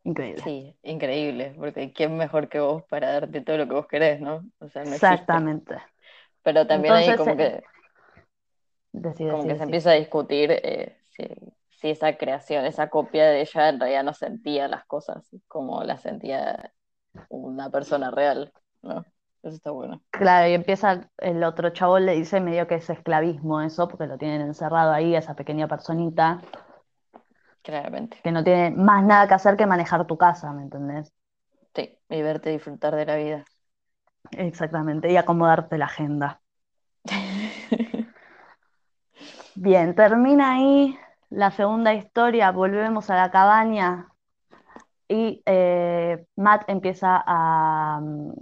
increíble. 0.04 0.42
Sí, 0.42 0.76
increíble, 0.82 1.54
porque 1.56 1.92
¿quién 1.92 2.16
mejor 2.16 2.48
que 2.48 2.60
vos 2.60 2.82
para 2.84 3.12
darte 3.12 3.40
todo 3.40 3.58
lo 3.58 3.68
que 3.68 3.74
vos 3.74 3.86
querés, 3.86 4.20
¿no? 4.20 4.44
O 4.58 4.68
sea, 4.68 4.84
no. 4.84 4.94
Exactamente. 4.94 5.76
Pero 6.42 6.66
también 6.66 6.94
ahí 6.94 7.08
Entonces, 7.08 7.24
como 7.24 7.36
que, 7.36 7.44
eh, 9.24 9.30
como 9.30 9.46
que 9.46 9.56
se 9.56 9.62
empieza 9.62 9.90
a 9.90 9.94
discutir 9.94 10.50
eh, 10.50 10.98
si, 11.10 11.24
si 11.70 11.90
esa 11.90 12.16
creación, 12.16 12.64
esa 12.64 12.88
copia 12.88 13.26
de 13.26 13.42
ella 13.42 13.68
en 13.68 13.80
realidad 13.80 14.04
no 14.04 14.12
sentía 14.12 14.68
las 14.68 14.84
cosas 14.86 15.28
como 15.48 15.82
las 15.84 16.02
sentía 16.02 16.72
una 17.28 17.70
persona 17.70 18.10
real, 18.10 18.52
¿no? 18.82 19.04
Eso 19.42 19.56
está 19.56 19.72
bueno. 19.72 20.00
Claro, 20.10 20.48
y 20.48 20.54
empieza 20.54 21.10
el 21.18 21.42
otro 21.42 21.70
chavo 21.70 21.98
le 21.98 22.14
dice 22.14 22.40
medio 22.40 22.68
que 22.68 22.76
es 22.76 22.88
esclavismo 22.88 23.60
eso, 23.60 23.88
porque 23.88 24.06
lo 24.06 24.16
tienen 24.16 24.40
encerrado 24.40 24.92
ahí, 24.92 25.16
esa 25.16 25.34
pequeña 25.34 25.66
personita, 25.66 26.40
Claramente. 27.62 28.18
que 28.22 28.32
no 28.32 28.42
tiene 28.44 28.70
más 28.70 29.04
nada 29.04 29.28
que 29.28 29.34
hacer 29.34 29.56
que 29.56 29.66
manejar 29.66 30.06
tu 30.06 30.16
casa, 30.16 30.52
¿me 30.52 30.62
entendés? 30.62 31.12
Sí, 31.74 31.98
y 32.08 32.22
verte 32.22 32.50
disfrutar 32.50 32.94
de 32.96 33.06
la 33.06 33.16
vida. 33.16 33.44
Exactamente, 34.32 35.10
y 35.10 35.16
acomodarte 35.16 35.78
la 35.78 35.86
agenda. 35.86 36.42
Bien, 39.54 39.94
termina 39.94 40.52
ahí 40.54 40.96
la 41.30 41.50
segunda 41.50 41.94
historia, 41.94 42.50
volvemos 42.52 43.10
a 43.10 43.16
la 43.16 43.30
cabaña 43.30 44.08
y 45.08 45.42
eh, 45.46 46.26
Matt 46.36 46.64
empieza 46.68 47.22
a, 47.26 48.00
mm, 48.02 48.32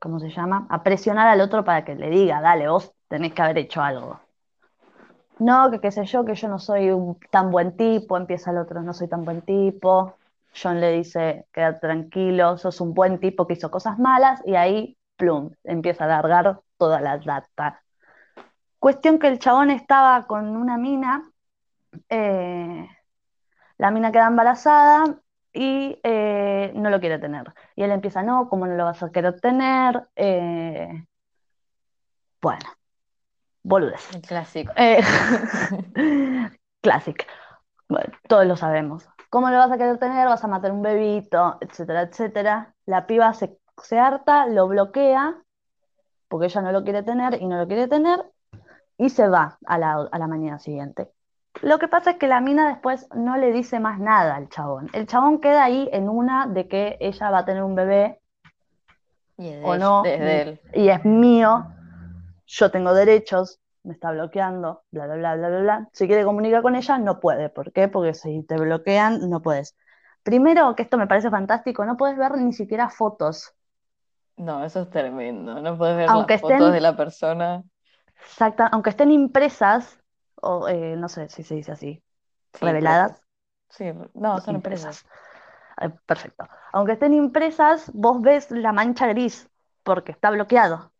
¿cómo 0.00 0.20
se 0.20 0.30
llama? 0.30 0.66
A 0.70 0.82
presionar 0.84 1.26
al 1.28 1.40
otro 1.40 1.64
para 1.64 1.84
que 1.84 1.94
le 1.96 2.08
diga, 2.10 2.40
dale, 2.40 2.68
vos 2.68 2.94
tenés 3.08 3.32
que 3.34 3.42
haber 3.42 3.58
hecho 3.58 3.82
algo. 3.82 4.20
No, 5.38 5.70
que 5.70 5.80
qué 5.80 5.90
sé 5.90 6.04
yo, 6.04 6.24
que 6.24 6.34
yo 6.34 6.48
no 6.48 6.58
soy 6.58 6.90
un 6.90 7.18
tan 7.30 7.50
buen 7.50 7.76
tipo, 7.76 8.16
empieza 8.16 8.50
el 8.52 8.58
otro, 8.58 8.82
no 8.82 8.92
soy 8.92 9.08
tan 9.08 9.24
buen 9.24 9.42
tipo. 9.42 10.16
John 10.54 10.80
le 10.80 10.92
dice, 10.92 11.46
quédate 11.52 11.80
tranquilo, 11.80 12.56
sos 12.58 12.80
un 12.80 12.94
buen 12.94 13.18
tipo 13.18 13.46
que 13.46 13.54
hizo 13.54 13.70
cosas 13.70 13.98
malas, 13.98 14.40
y 14.46 14.54
ahí, 14.54 14.96
plum, 15.16 15.50
empieza 15.64 16.04
a 16.04 16.08
largar 16.08 16.60
toda 16.76 17.00
la 17.00 17.18
data. 17.18 17.82
Cuestión 18.78 19.18
que 19.18 19.28
el 19.28 19.38
chabón 19.38 19.70
estaba 19.70 20.26
con 20.26 20.56
una 20.56 20.78
mina, 20.78 21.30
eh, 22.08 22.88
la 23.78 23.90
mina 23.90 24.12
queda 24.12 24.28
embarazada 24.28 25.20
y 25.52 25.98
eh, 26.04 26.72
no 26.76 26.90
lo 26.90 27.00
quiere 27.00 27.18
tener. 27.18 27.52
Y 27.76 27.82
él 27.82 27.90
empieza, 27.90 28.22
no, 28.22 28.48
¿cómo 28.48 28.66
no 28.66 28.74
lo 28.76 28.84
vas 28.84 29.02
a 29.02 29.10
querer 29.10 29.40
tener? 29.40 30.08
Eh, 30.16 31.06
bueno, 32.40 32.64
boludez. 33.64 34.14
El 34.14 34.22
clásico. 34.22 34.72
Eh, 34.76 35.02
Classic. 36.80 37.26
Bueno, 37.88 38.12
todos 38.28 38.46
lo 38.46 38.56
sabemos. 38.56 39.08
¿Cómo 39.30 39.50
lo 39.50 39.58
vas 39.58 39.72
a 39.72 39.78
querer 39.78 39.98
tener? 39.98 40.28
Vas 40.28 40.44
a 40.44 40.48
matar 40.48 40.70
un 40.70 40.82
bebito, 40.82 41.58
etcétera, 41.60 42.02
etcétera. 42.02 42.74
La 42.86 43.06
piba 43.06 43.32
se, 43.34 43.58
se 43.82 43.98
harta, 43.98 44.46
lo 44.46 44.68
bloquea, 44.68 45.34
porque 46.28 46.46
ella 46.46 46.60
no 46.62 46.70
lo 46.72 46.84
quiere 46.84 47.02
tener 47.02 47.42
y 47.42 47.46
no 47.46 47.56
lo 47.58 47.66
quiere 47.66 47.88
tener, 47.88 48.24
y 48.96 49.10
se 49.10 49.28
va 49.28 49.58
a 49.66 49.78
la, 49.78 50.08
a 50.10 50.18
la 50.18 50.26
mañana 50.28 50.58
siguiente. 50.60 51.10
Lo 51.62 51.78
que 51.78 51.88
pasa 51.88 52.12
es 52.12 52.16
que 52.18 52.28
la 52.28 52.40
mina 52.40 52.68
después 52.68 53.08
no 53.14 53.36
le 53.36 53.52
dice 53.52 53.80
más 53.80 53.98
nada 53.98 54.36
al 54.36 54.48
chabón. 54.48 54.88
El 54.92 55.06
chabón 55.06 55.40
queda 55.40 55.64
ahí 55.64 55.88
en 55.92 56.08
una 56.08 56.46
de 56.46 56.68
que 56.68 56.96
ella 57.00 57.30
va 57.30 57.38
a 57.38 57.44
tener 57.44 57.62
un 57.62 57.74
bebé 57.74 58.20
Y 59.36 59.48
es 59.48 59.60
de 59.60 59.64
o 59.64 59.76
no, 59.76 60.04
él. 60.04 60.60
y 60.74 60.88
es 60.88 61.04
mío, 61.04 61.66
yo 62.46 62.70
tengo 62.70 62.94
derechos, 62.94 63.60
me 63.82 63.92
está 63.94 64.12
bloqueando, 64.12 64.84
bla, 64.90 65.06
bla, 65.06 65.16
bla, 65.16 65.36
bla, 65.36 65.48
bla, 65.48 65.60
bla. 65.60 65.88
Si 65.92 66.06
quiere 66.06 66.24
comunicar 66.24 66.62
con 66.62 66.76
ella, 66.76 66.98
no 66.98 67.20
puede. 67.20 67.48
¿Por 67.50 67.72
qué? 67.72 67.88
Porque 67.88 68.14
si 68.14 68.42
te 68.44 68.56
bloquean, 68.58 69.28
no 69.30 69.42
puedes. 69.42 69.76
Primero, 70.22 70.74
que 70.76 70.82
esto 70.82 70.98
me 70.98 71.06
parece 71.06 71.30
fantástico, 71.30 71.84
no 71.84 71.96
puedes 71.96 72.16
ver 72.18 72.32
ni 72.38 72.52
siquiera 72.52 72.88
fotos. 72.90 73.54
No, 74.36 74.64
eso 74.64 74.82
es 74.82 74.90
tremendo. 74.90 75.60
No 75.60 75.76
puedes 75.78 75.96
ver 75.96 76.12
Aunque 76.12 76.34
las 76.34 76.36
fotos 76.36 76.72
estén- 76.72 76.72
de 76.72 76.80
la 76.80 76.96
persona. 76.96 77.64
Exacta, 78.30 78.64
aunque 78.72 78.90
estén 78.90 79.10
impresas, 79.12 79.82
o 80.48 80.68
eh, 80.68 80.96
no 80.96 81.08
sé 81.08 81.28
si 81.28 81.42
se 81.42 81.54
dice 81.54 81.72
así, 81.72 82.02
Sí, 82.52 82.66
reveladas, 82.66 83.22
Sí, 83.70 83.84
no, 84.14 84.40
son 84.40 84.56
empresas. 84.56 85.04
Eh, 85.82 85.90
perfecto. 86.06 86.48
Aunque 86.72 86.94
estén 86.94 87.14
impresas, 87.14 87.92
vos 87.94 88.22
ves 88.22 88.50
la 88.52 88.72
mancha 88.72 89.08
gris, 89.08 89.50
porque 89.84 90.12
está 90.12 90.30
bloqueado. 90.32 90.93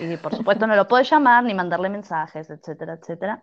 Y 0.00 0.16
por 0.16 0.34
supuesto 0.34 0.66
no 0.66 0.76
lo 0.76 0.88
puedes 0.88 1.08
llamar 1.10 1.44
ni 1.44 1.54
mandarle 1.54 1.88
mensajes, 1.88 2.48
etcétera, 2.50 2.94
etcétera. 2.94 3.40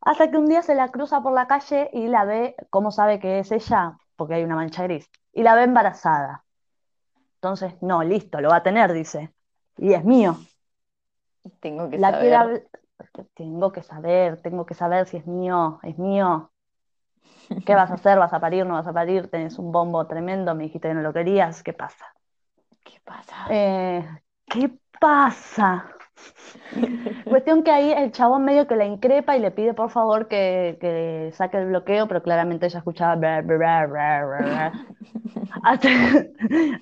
Hasta 0.00 0.30
que 0.30 0.36
un 0.36 0.46
día 0.46 0.62
se 0.62 0.74
la 0.74 0.88
cruza 0.88 1.20
por 1.20 1.32
la 1.32 1.46
calle 1.46 1.90
y 1.92 2.06
la 2.06 2.24
ve, 2.24 2.54
¿cómo 2.70 2.90
sabe 2.90 3.18
que 3.18 3.40
es 3.40 3.50
ella? 3.50 3.98
Porque 4.14 4.34
hay 4.34 4.44
una 4.44 4.54
mancha 4.54 4.84
gris. 4.84 5.10
Y 5.32 5.42
la 5.42 5.54
ve 5.54 5.64
embarazada. 5.64 6.44
Entonces, 7.34 7.74
no, 7.82 8.02
listo, 8.02 8.40
lo 8.40 8.50
va 8.50 8.56
a 8.56 8.62
tener, 8.62 8.92
dice. 8.92 9.32
Y 9.76 9.92
es 9.92 10.04
mío. 10.04 10.36
Tengo 11.60 11.90
que 11.90 11.98
La 11.98 12.12
saber. 12.12 12.68
Tengo 13.34 13.72
que 13.72 13.82
saber, 13.82 14.40
tengo 14.40 14.64
que 14.64 14.74
saber 14.74 15.06
si 15.06 15.18
es 15.18 15.26
mío, 15.26 15.80
es 15.82 15.98
mío. 15.98 16.50
¿Qué 17.64 17.74
vas 17.74 17.90
a 17.90 17.94
hacer? 17.94 18.18
¿Vas 18.18 18.32
a 18.32 18.40
parir? 18.40 18.66
¿No 18.66 18.74
vas 18.74 18.86
a 18.86 18.92
parir? 18.92 19.28
Tenés 19.28 19.58
un 19.58 19.70
bombo 19.70 20.06
tremendo, 20.06 20.54
me 20.54 20.64
dijiste 20.64 20.88
que 20.88 20.94
no 20.94 21.02
lo 21.02 21.12
querías. 21.12 21.62
¿Qué 21.62 21.72
pasa? 21.72 22.06
¿Qué 22.82 23.00
pasa? 23.04 23.46
Eh, 23.50 24.08
¿qué 24.46 24.70
pasa? 25.00 25.86
Cuestión 27.28 27.62
que 27.62 27.70
ahí 27.70 27.92
el 27.92 28.12
chabón 28.12 28.44
medio 28.44 28.66
que 28.66 28.76
la 28.76 28.84
increpa 28.86 29.36
y 29.36 29.40
le 29.40 29.50
pide 29.50 29.74
por 29.74 29.90
favor 29.90 30.28
que, 30.28 30.78
que 30.80 31.30
saque 31.34 31.58
el 31.58 31.66
bloqueo, 31.68 32.08
pero 32.08 32.22
claramente 32.22 32.66
ella 32.66 32.78
escuchaba. 32.78 33.16
Hasta, 35.62 35.88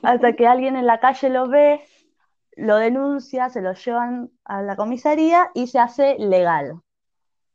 hasta 0.02 0.32
que 0.34 0.46
alguien 0.46 0.76
en 0.76 0.86
la 0.86 1.00
calle 1.00 1.30
lo 1.30 1.48
ve, 1.48 1.80
lo 2.56 2.76
denuncia, 2.76 3.48
se 3.50 3.62
lo 3.62 3.72
llevan 3.74 4.30
a 4.44 4.62
la 4.62 4.76
comisaría 4.76 5.50
y 5.54 5.66
se 5.68 5.78
hace 5.78 6.16
legal 6.18 6.80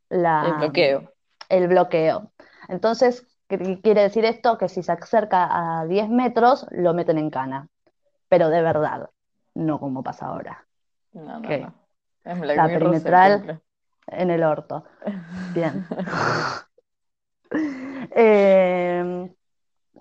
la, 0.09 0.43
El 0.47 0.53
bloqueo. 0.55 1.13
el 1.49 1.67
bloqueo. 1.67 2.31
Entonces, 2.67 3.27
¿qué 3.47 3.79
quiere 3.81 4.01
decir 4.01 4.25
esto? 4.25 4.57
Que 4.57 4.69
si 4.69 4.83
se 4.83 4.91
acerca 4.91 5.79
a 5.81 5.85
10 5.85 6.09
metros, 6.09 6.67
lo 6.71 6.93
meten 6.93 7.17
en 7.17 7.29
cana, 7.29 7.67
pero 8.27 8.49
de 8.49 8.61
verdad, 8.61 9.09
no 9.59 9.79
como 9.79 10.03
pasa 10.03 10.27
ahora, 10.27 10.65
No, 11.13 11.39
no, 11.39 11.73
Black 12.23 12.57
La 12.57 12.67
Mirror 12.67 12.79
perimetral. 12.79 13.61
en 14.07 14.31
el 14.31 14.43
orto. 14.43 14.83
Bien. 15.53 15.85
Eh, 18.11 19.31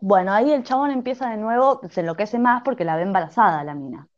bueno, 0.00 0.32
ahí 0.32 0.52
el 0.52 0.64
chabón 0.64 0.90
empieza 0.90 1.30
de 1.30 1.36
nuevo, 1.36 1.80
se 1.90 2.00
enloquece 2.00 2.38
más 2.38 2.62
porque 2.62 2.84
la 2.84 2.96
ve 2.96 3.02
embarazada 3.02 3.64
la 3.64 3.74
mina. 3.74 4.08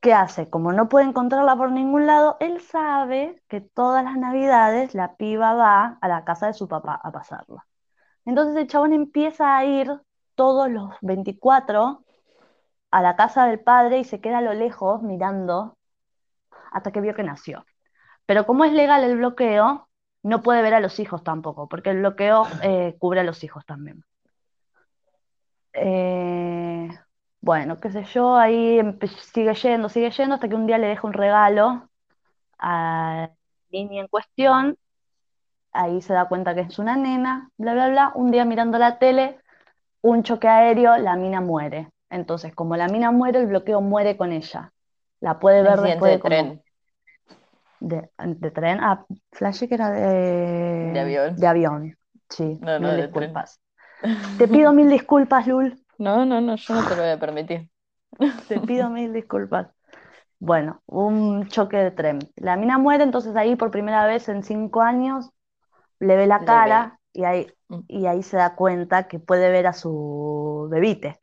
¿Qué 0.00 0.12
hace? 0.12 0.50
Como 0.50 0.72
no 0.72 0.88
puede 0.88 1.06
encontrarla 1.06 1.56
por 1.56 1.70
ningún 1.70 2.06
lado, 2.06 2.36
él 2.40 2.60
sabe 2.60 3.42
que 3.48 3.60
todas 3.60 4.04
las 4.04 4.16
navidades 4.16 4.94
la 4.94 5.16
piba 5.16 5.54
va 5.54 5.98
a 6.00 6.08
la 6.08 6.24
casa 6.24 6.46
de 6.48 6.54
su 6.54 6.68
papá 6.68 7.00
a 7.02 7.12
pasarla. 7.12 7.66
Entonces 8.24 8.56
el 8.56 8.66
chabón 8.68 8.92
empieza 8.92 9.56
a 9.56 9.64
ir 9.64 9.90
todos 10.34 10.70
los 10.70 10.94
24 11.02 12.04
a 12.92 13.02
la 13.02 13.16
casa 13.16 13.46
del 13.46 13.60
padre 13.60 13.98
y 13.98 14.04
se 14.04 14.20
queda 14.20 14.38
a 14.38 14.42
lo 14.42 14.54
lejos 14.54 15.02
mirando 15.02 15.76
hasta 16.72 16.92
que 16.92 17.00
vio 17.00 17.14
que 17.14 17.22
nació. 17.24 17.66
Pero 18.26 18.46
como 18.46 18.64
es 18.64 18.72
legal 18.72 19.04
el 19.04 19.16
bloqueo, 19.16 19.88
no 20.22 20.42
puede 20.42 20.62
ver 20.62 20.74
a 20.74 20.80
los 20.80 21.00
hijos 21.00 21.24
tampoco, 21.24 21.68
porque 21.68 21.90
el 21.90 21.98
bloqueo 21.98 22.46
eh, 22.62 22.96
cubre 22.98 23.20
a 23.20 23.24
los 23.24 23.42
hijos 23.44 23.64
también. 23.66 24.04
Eh, 25.72 26.88
bueno, 27.40 27.80
qué 27.80 27.90
sé 27.90 28.04
yo, 28.04 28.36
ahí 28.36 28.80
sigue 29.32 29.54
yendo, 29.54 29.88
sigue 29.88 30.10
yendo, 30.10 30.34
hasta 30.34 30.48
que 30.48 30.54
un 30.54 30.66
día 30.66 30.78
le 30.78 30.86
deja 30.88 31.06
un 31.06 31.14
regalo 31.14 31.88
a 32.58 33.28
la 33.30 33.36
niña 33.70 34.02
en 34.02 34.08
cuestión. 34.08 34.78
Ahí 35.72 36.02
se 36.02 36.12
da 36.12 36.28
cuenta 36.28 36.54
que 36.54 36.62
es 36.62 36.78
una 36.78 36.96
nena, 36.96 37.50
bla, 37.56 37.74
bla, 37.74 37.88
bla. 37.88 38.12
Un 38.14 38.30
día 38.30 38.44
mirando 38.44 38.78
la 38.78 38.98
tele, 38.98 39.40
un 40.02 40.22
choque 40.22 40.48
aéreo, 40.48 40.98
la 40.98 41.16
mina 41.16 41.40
muere. 41.40 41.90
Entonces, 42.12 42.54
como 42.54 42.76
la 42.76 42.88
mina 42.88 43.10
muere, 43.10 43.40
el 43.40 43.46
bloqueo 43.46 43.80
muere 43.80 44.16
con 44.16 44.32
ella. 44.32 44.72
La 45.20 45.38
puede 45.40 45.62
ver 45.62 45.80
después 45.80 46.10
de 46.10 46.16
de 46.16 46.20
como- 46.20 46.28
tren. 46.30 46.62
de, 47.80 48.10
de 48.18 48.50
tren. 48.50 48.78
Ah, 48.80 49.04
flashé 49.32 49.68
que 49.68 49.74
era 49.74 49.90
de, 49.90 50.92
De 50.92 51.00
avión. 51.00 51.36
de 51.36 51.46
avión. 51.46 51.98
Sí, 52.28 52.58
No, 52.60 52.78
no, 52.78 52.88
mil 52.88 52.96
de 52.96 53.02
disculpas. 53.02 53.60
Te 54.38 54.46
pido 54.48 54.72
mil 54.74 54.88
disculpas, 54.88 55.46
Lul. 55.46 55.82
No, 55.98 56.24
no, 56.24 56.40
no, 56.40 56.56
yo 56.56 56.74
no 56.74 56.82
te 56.88 56.96
lo 56.96 57.02
voy 57.02 57.10
a 57.10 57.18
permitir. 57.18 57.68
Te 58.48 58.60
pido 58.60 58.90
mil 58.90 59.12
disculpas. 59.12 59.68
Bueno, 60.38 60.82
un 60.86 61.46
choque 61.48 61.76
de 61.76 61.90
tren. 61.92 62.18
La 62.36 62.56
mina 62.56 62.76
muere, 62.78 63.04
entonces 63.04 63.34
ahí 63.36 63.56
por 63.56 63.70
primera 63.70 64.06
vez 64.06 64.28
en 64.28 64.42
cinco 64.42 64.82
años 64.82 65.30
le 66.00 66.16
ve 66.16 66.26
la 66.26 66.38
Le 66.40 66.44
cara 66.44 66.98
y 67.12 67.24
ahí, 67.24 67.46
Mm. 67.68 67.80
y 67.88 68.06
ahí 68.06 68.22
se 68.22 68.36
da 68.36 68.54
cuenta 68.54 69.08
que 69.08 69.18
puede 69.18 69.50
ver 69.50 69.66
a 69.66 69.72
su 69.72 70.68
bebite. 70.70 71.18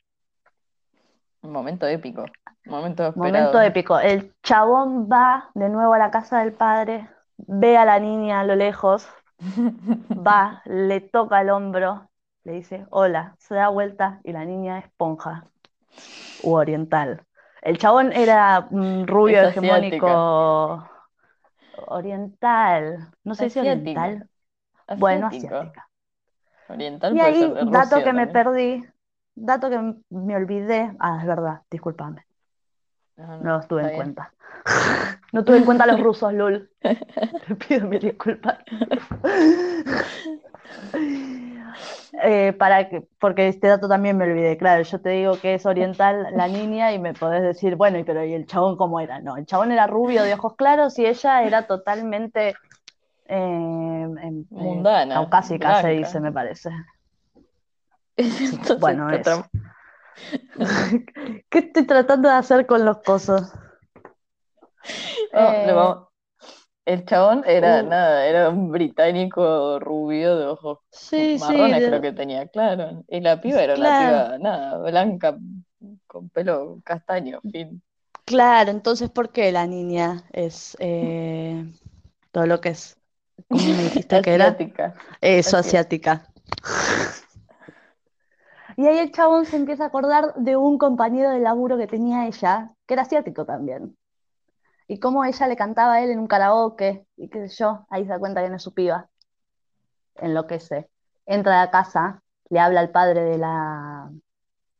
Un 1.42 1.52
momento 1.52 1.88
épico. 1.88 2.26
Momento 2.66 3.08
esperado. 3.08 3.16
Momento 3.16 3.62
épico. 3.62 4.00
El 4.00 4.34
chabón 4.44 5.10
va 5.12 5.50
de 5.56 5.70
nuevo 5.70 5.94
a 5.94 5.98
la 5.98 6.12
casa 6.12 6.40
del 6.40 6.54
padre, 6.54 7.10
ve 7.38 7.78
a 7.78 7.86
la 7.86 8.00
niña 8.00 8.42
a 8.42 8.44
lo 8.44 8.56
lejos, 8.56 9.08
va, 10.28 10.62
le 10.66 11.02
toca 11.02 11.42
el 11.42 11.50
hombro, 11.50 12.10
le 12.44 12.54
dice 12.54 12.86
hola, 12.90 13.36
se 13.40 13.56
da 13.56 13.70
vuelta 13.70 14.20
y 14.24 14.34
la 14.34 14.46
niña 14.46 14.80
esponja 14.80 15.46
u 16.44 16.54
oriental. 16.54 17.24
El 17.62 17.78
chabón 17.78 18.12
era 18.14 18.68
rubio 18.72 19.42
Es 19.42 19.50
hegemónico 19.50 20.90
oriental. 21.88 23.10
No 23.24 23.36
sé 23.36 23.50
si 23.50 23.60
Asiático. 23.60 24.00
oriental. 24.00 24.30
Bueno, 24.98 25.28
asiática. 25.28 25.88
Oriental 26.68 27.16
Y 27.16 27.20
ahí, 27.20 27.54
dato 27.72 28.04
que 28.04 28.14
me 28.14 28.28
perdí, 28.28 28.84
dato 29.40 29.70
que 29.70 29.80
me 30.10 30.36
olvidé. 30.36 30.92
Ah, 31.00 31.18
es 31.22 31.28
verdad, 31.28 31.62
discúlpame, 31.72 32.26
No, 33.18 33.38
no, 33.38 33.58
los 33.58 33.68
tuve 33.68 33.82
en 33.82 33.88
bien. 33.88 33.96
cuenta. 33.98 34.32
No 35.32 35.44
tuve 35.44 35.58
en 35.58 35.66
cuenta 35.66 35.84
a 35.84 35.88
los 35.88 36.00
rusos, 36.02 36.34
Lul. 36.34 36.72
Te 36.82 37.56
pido 37.56 37.88
mil 37.88 38.00
disculpas. 38.00 38.58
Eh, 42.24 42.54
para 42.54 42.90
que, 42.90 43.08
porque 43.20 43.48
este 43.48 43.68
dato 43.68 43.88
también 43.88 44.18
me 44.18 44.26
olvidé, 44.26 44.58
claro, 44.58 44.84
yo 44.84 45.00
te 45.00 45.10
digo 45.12 45.40
que 45.40 45.54
es 45.54 45.66
oriental 45.66 46.28
la 46.36 46.48
niña 46.48 46.92
y 46.92 47.00
me 47.00 47.14
podés 47.14 47.42
decir, 47.44 47.76
bueno, 47.76 47.98
y 48.00 48.04
pero 48.04 48.26
¿y 48.26 48.34
el 48.34 48.46
chabón 48.46 48.76
cómo 48.76 49.00
era? 49.00 49.20
No, 49.22 49.38
el 49.38 49.46
chabón 49.46 49.72
era 49.72 49.88
rubio 49.88 50.24
de 50.24 50.34
ojos 50.34 50.56
claros 50.56 50.98
y 51.00 51.06
ella 51.06 51.44
era 51.44 51.68
totalmente 51.68 52.56
eh, 53.28 53.36
em, 53.38 54.18
eh, 54.18 54.46
Mundana, 54.50 55.14
caucásica, 55.16 55.76
se 55.76 55.88
blanca. 55.88 56.08
dice, 56.08 56.20
me 56.20 56.32
parece. 56.32 56.70
Entonces, 58.20 58.80
bueno, 58.82 59.12
eso. 59.12 59.46
¿Qué 61.50 61.60
estoy 61.60 61.86
tratando 61.86 62.30
de 62.30 62.36
hacer 62.36 62.66
con 62.66 62.86
los 62.86 62.98
cosos? 63.00 63.44
Oh, 65.34 65.34
Eh, 65.34 65.74
El 66.86 67.06
chabón 67.06 67.44
era 67.46 67.84
uh. 67.84 67.90
nada, 67.90 68.26
era 68.28 68.50
un 68.50 68.72
británico 68.72 69.80
rubio 69.80 70.36
de 70.38 70.46
ojos 70.48 70.80
Sí, 70.92 71.38
sí, 71.40 71.40
marrones, 71.40 71.82
de- 71.82 71.90
creo 71.90 72.02
que 72.02 72.12
tenía, 72.14 72.48
claro. 72.48 73.04
Y 73.08 73.22
la 73.22 73.40
piba 73.42 73.64
era 73.64 73.76
Claro. 73.76 73.90
una 73.92 74.00
piba, 74.00 74.38
nada, 74.40 74.78
blanca, 74.80 75.38
con 76.08 76.30
pelo 76.30 76.82
castaño, 76.84 77.42
fin. 77.52 77.82
Claro, 78.26 78.70
entonces, 78.72 79.10
¿por 79.10 79.32
qué 79.32 79.52
la 79.52 79.66
niña 79.66 80.24
es 80.32 80.78
eh, 80.80 81.66
todo 82.32 82.46
lo 82.46 82.62
que 82.62 82.70
es? 82.70 82.98
¿Cómo 83.50 83.74
me 83.74 83.84
dijiste 83.84 84.22
que 84.22 84.34
era? 84.34 84.58
Eso, 85.22 85.58
asiática. 85.58 86.28
Y 88.80 88.88
ahí 88.88 88.98
el 88.98 89.12
chabón 89.12 89.46
se 89.46 89.58
empieza 89.58 89.84
a 89.84 89.88
acordar 89.88 90.34
de 90.36 90.56
un 90.56 90.78
compañero 90.78 91.32
de 91.32 91.42
laburo 91.42 91.78
que 91.78 91.86
tenía 91.86 92.28
ella, 92.28 92.72
que 92.88 92.94
era 92.94 93.04
asiático 93.04 93.46
también. 93.46 93.98
Y 94.88 95.00
cómo 95.02 95.26
ella 95.26 95.48
le 95.48 95.58
cantaba 95.58 95.96
a 95.96 96.02
él 96.02 96.12
en 96.12 96.20
un 96.20 96.28
karaoke, 96.28 97.06
y 97.18 97.30
qué 97.30 97.50
sé 97.50 97.58
yo, 97.58 97.86
ahí 97.90 98.04
se 98.04 98.12
da 98.12 98.20
cuenta 98.20 98.42
que 98.42 98.50
no 98.50 98.56
es 98.56 98.64
su 98.64 98.74
piba. 98.74 99.10
Enloquece. 100.16 100.90
Entra 101.26 101.62
a 101.62 101.66
la 101.66 101.72
casa, 101.72 102.24
le 102.50 102.62
habla 102.62 102.80
al 102.80 102.90
padre 102.92 103.22
de 103.24 103.38
la 103.38 104.10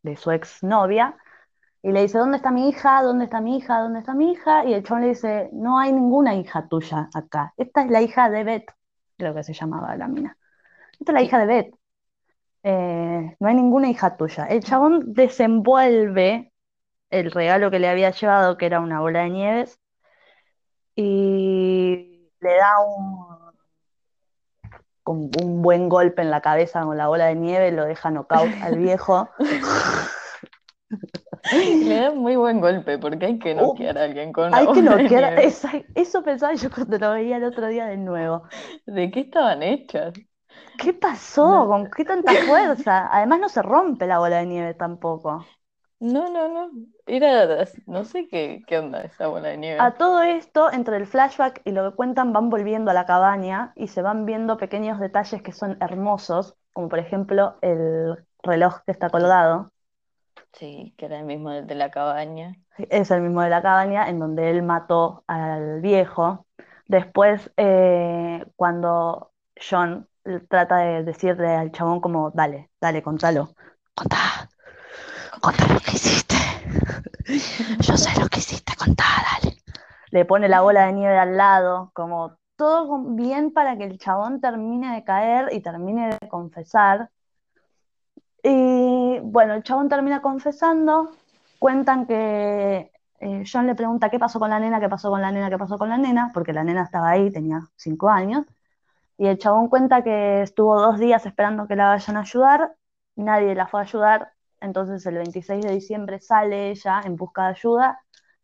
de 0.04 0.16
su 0.16 0.32
exnovia 0.32 1.18
y 1.82 1.92
le 1.92 2.04
dice, 2.04 2.20
¿dónde 2.20 2.38
está 2.38 2.52
mi 2.52 2.70
hija? 2.70 3.04
¿Dónde 3.04 3.26
está 3.26 3.42
mi 3.42 3.58
hija? 3.58 3.82
¿Dónde 3.82 4.00
está 4.00 4.14
mi 4.14 4.32
hija? 4.32 4.64
Y 4.64 4.76
el 4.76 4.84
chabón 4.86 5.02
le 5.02 5.10
dice, 5.10 5.50
no 5.52 5.78
hay 5.78 5.92
ninguna 5.92 6.36
hija 6.36 6.70
tuya 6.70 7.10
acá. 7.14 7.54
Esta 7.58 7.84
es 7.84 7.92
la 7.92 8.02
hija 8.02 8.30
de 8.30 8.46
Beth, 8.46 8.72
creo 9.18 9.36
que 9.36 9.44
se 9.44 9.54
llamaba 9.54 9.98
la 9.98 10.08
mina. 10.08 10.38
Esta 10.94 11.12
es 11.12 11.14
la 11.14 11.22
hija 11.22 11.38
de 11.40 11.46
Beth. 11.48 11.79
Eh, 12.64 13.36
no 13.40 13.48
hay 13.48 13.56
ninguna 13.56 13.90
hija 13.90 14.18
tuya. 14.18 14.46
El 14.46 14.64
chabón 14.64 15.14
desenvuelve 15.14 16.52
el 17.10 17.32
regalo 17.32 17.72
que 17.72 17.80
le 17.80 17.90
había 17.90 18.12
llevado, 18.12 18.58
que 18.58 18.66
era 18.66 18.80
una 18.80 19.00
bola 19.00 19.22
de 19.22 19.30
nieves, 19.30 19.80
y 20.96 22.30
le 22.40 22.56
da 22.56 22.80
un, 22.86 23.26
con 25.04 25.30
un 25.42 25.62
buen 25.62 25.90
golpe 25.90 26.22
en 26.22 26.30
la 26.30 26.42
cabeza 26.42 26.84
con 26.84 26.98
la 26.98 27.08
bola 27.08 27.28
de 27.28 27.36
nieve, 27.36 27.72
lo 27.72 27.86
deja 27.86 28.12
knockout 28.12 28.52
al 28.62 28.78
viejo. 28.80 29.30
Le 31.52 31.96
da 31.96 32.12
muy 32.12 32.36
buen 32.36 32.60
golpe, 32.60 32.98
porque 32.98 33.26
hay 33.26 33.40
que 33.40 33.54
Uh, 33.54 33.58
noquear 33.58 33.98
a 33.98 34.04
alguien 34.04 34.34
con 34.34 34.54
Hay 34.54 34.68
que 34.72 34.82
noquear. 34.82 35.40
Eso 35.96 36.24
pensaba 36.24 36.54
yo 36.54 36.70
cuando 36.70 36.98
lo 36.98 37.14
veía 37.14 37.38
el 37.38 37.44
otro 37.44 37.68
día 37.68 37.86
de 37.86 37.98
nuevo. 37.98 38.44
¿De 38.86 39.10
qué 39.10 39.22
estaban 39.22 39.64
hechas? 39.64 40.14
¿Qué 40.80 40.94
pasó? 40.94 41.48
No. 41.48 41.68
¿Con 41.68 41.90
qué 41.92 42.06
tanta 42.06 42.34
fuerza? 42.34 43.10
Además 43.12 43.40
no 43.40 43.50
se 43.50 43.62
rompe 43.62 44.08
la 44.08 44.20
bola 44.20 44.38
de 44.38 44.46
nieve 44.46 44.74
tampoco. 44.74 45.46
No, 46.00 46.30
no, 46.30 46.48
no. 46.48 46.72
Era, 47.06 47.66
no 47.86 48.06
sé 48.06 48.28
qué, 48.30 48.62
qué 48.66 48.78
onda 48.78 49.02
esa 49.02 49.28
bola 49.28 49.50
de 49.50 49.58
nieve. 49.58 49.80
A 49.82 49.92
todo 49.92 50.22
esto, 50.22 50.72
entre 50.72 50.96
el 50.98 51.08
flashback 51.08 51.62
y 51.66 51.72
lo 51.72 51.90
que 51.90 51.96
cuentan, 51.96 52.32
van 52.32 52.50
volviendo 52.50 52.92
a 52.92 52.94
la 52.94 53.06
cabaña 53.06 53.74
y 53.76 53.88
se 53.88 54.02
van 54.02 54.26
viendo 54.26 54.58
pequeños 54.58 55.00
detalles 55.00 55.42
que 55.42 55.52
son 55.52 55.78
hermosos, 55.82 56.56
como 56.74 56.88
por 56.88 57.00
ejemplo 57.00 57.58
el 57.62 58.16
reloj 58.44 58.80
que 58.86 58.92
está 58.92 59.10
colgado. 59.10 59.72
Sí, 60.54 60.94
que 60.98 61.06
era 61.06 61.20
el 61.20 61.26
mismo 61.26 61.52
de 61.52 61.76
la 61.76 61.92
cabaña. 61.92 62.56
Es 62.78 63.12
el 63.12 63.22
mismo 63.22 63.42
de 63.42 63.50
la 63.50 63.62
cabaña 63.62 64.10
en 64.10 64.20
donde 64.20 64.50
él 64.50 64.64
mató 64.64 65.24
al 65.28 65.82
viejo. 65.82 66.46
Después, 66.88 67.52
eh, 67.58 68.44
cuando 68.56 69.32
John 69.56 70.09
trata 70.48 70.78
de 70.78 71.04
decirle 71.04 71.56
al 71.56 71.72
chabón 71.72 72.02
como, 72.02 72.32
dale, 72.32 72.70
dale, 72.80 73.02
contalo. 73.02 73.54
Contá, 73.94 74.50
contá 75.42 75.74
lo 75.74 75.80
que 75.80 75.92
hiciste. 75.92 76.36
Yo 77.80 77.98
sé 77.98 78.20
lo 78.20 78.28
que 78.28 78.40
hiciste, 78.40 78.74
contá, 78.78 79.06
dale. 79.42 79.58
Le 80.12 80.26
pone 80.26 80.48
la 80.48 80.62
bola 80.62 80.86
de 80.86 80.94
nieve 80.94 81.18
al 81.18 81.38
lado, 81.38 81.92
como 81.94 82.38
todo 82.56 83.00
bien 83.16 83.52
para 83.52 83.78
que 83.78 83.86
el 83.86 83.98
chabón 84.00 84.42
termine 84.42 84.94
de 84.94 85.04
caer 85.04 85.50
y 85.54 85.62
termine 85.62 86.18
de 86.20 86.28
confesar. 86.28 87.10
Y 88.44 89.20
bueno, 89.22 89.54
el 89.54 89.64
chabón 89.64 89.90
termina 89.90 90.22
confesando, 90.22 91.12
cuentan 91.60 92.06
que 92.06 92.92
eh, 93.20 93.44
John 93.52 93.68
le 93.68 93.76
pregunta 93.76 94.10
qué 94.10 94.20
pasó 94.20 94.40
con 94.40 94.50
la 94.50 94.60
nena, 94.60 94.80
qué 94.80 94.90
pasó 94.90 95.10
con 95.10 95.22
la 95.22 95.32
nena, 95.32 95.50
qué 95.50 95.58
pasó 95.58 95.78
con 95.78 95.90
la 95.90 95.98
nena, 95.98 96.32
porque 96.34 96.54
la 96.54 96.64
nena 96.64 96.84
estaba 96.84 97.10
ahí, 97.10 97.32
tenía 97.32 97.62
cinco 97.76 98.10
años, 98.10 98.46
y 99.20 99.28
el 99.28 99.38
chabón 99.38 99.70
cuenta 99.70 100.04
que 100.04 100.42
estuvo 100.42 100.82
dos 100.82 101.00
días 101.00 101.28
esperando 101.28 101.68
que 101.68 101.76
la 101.76 101.90
vayan 101.90 102.18
a 102.18 102.22
ayudar, 102.22 102.74
nadie 103.18 103.54
la 103.56 103.68
fue 103.68 103.82
a 103.82 103.84
ayudar, 103.84 104.32
entonces 104.62 105.06
el 105.06 105.16
26 105.18 105.64
de 105.64 105.74
diciembre 105.74 106.22
sale 106.22 106.72
ella 106.72 107.02
en 107.06 107.18
busca 107.18 107.44
de 107.44 107.50
ayuda, 107.50 108.02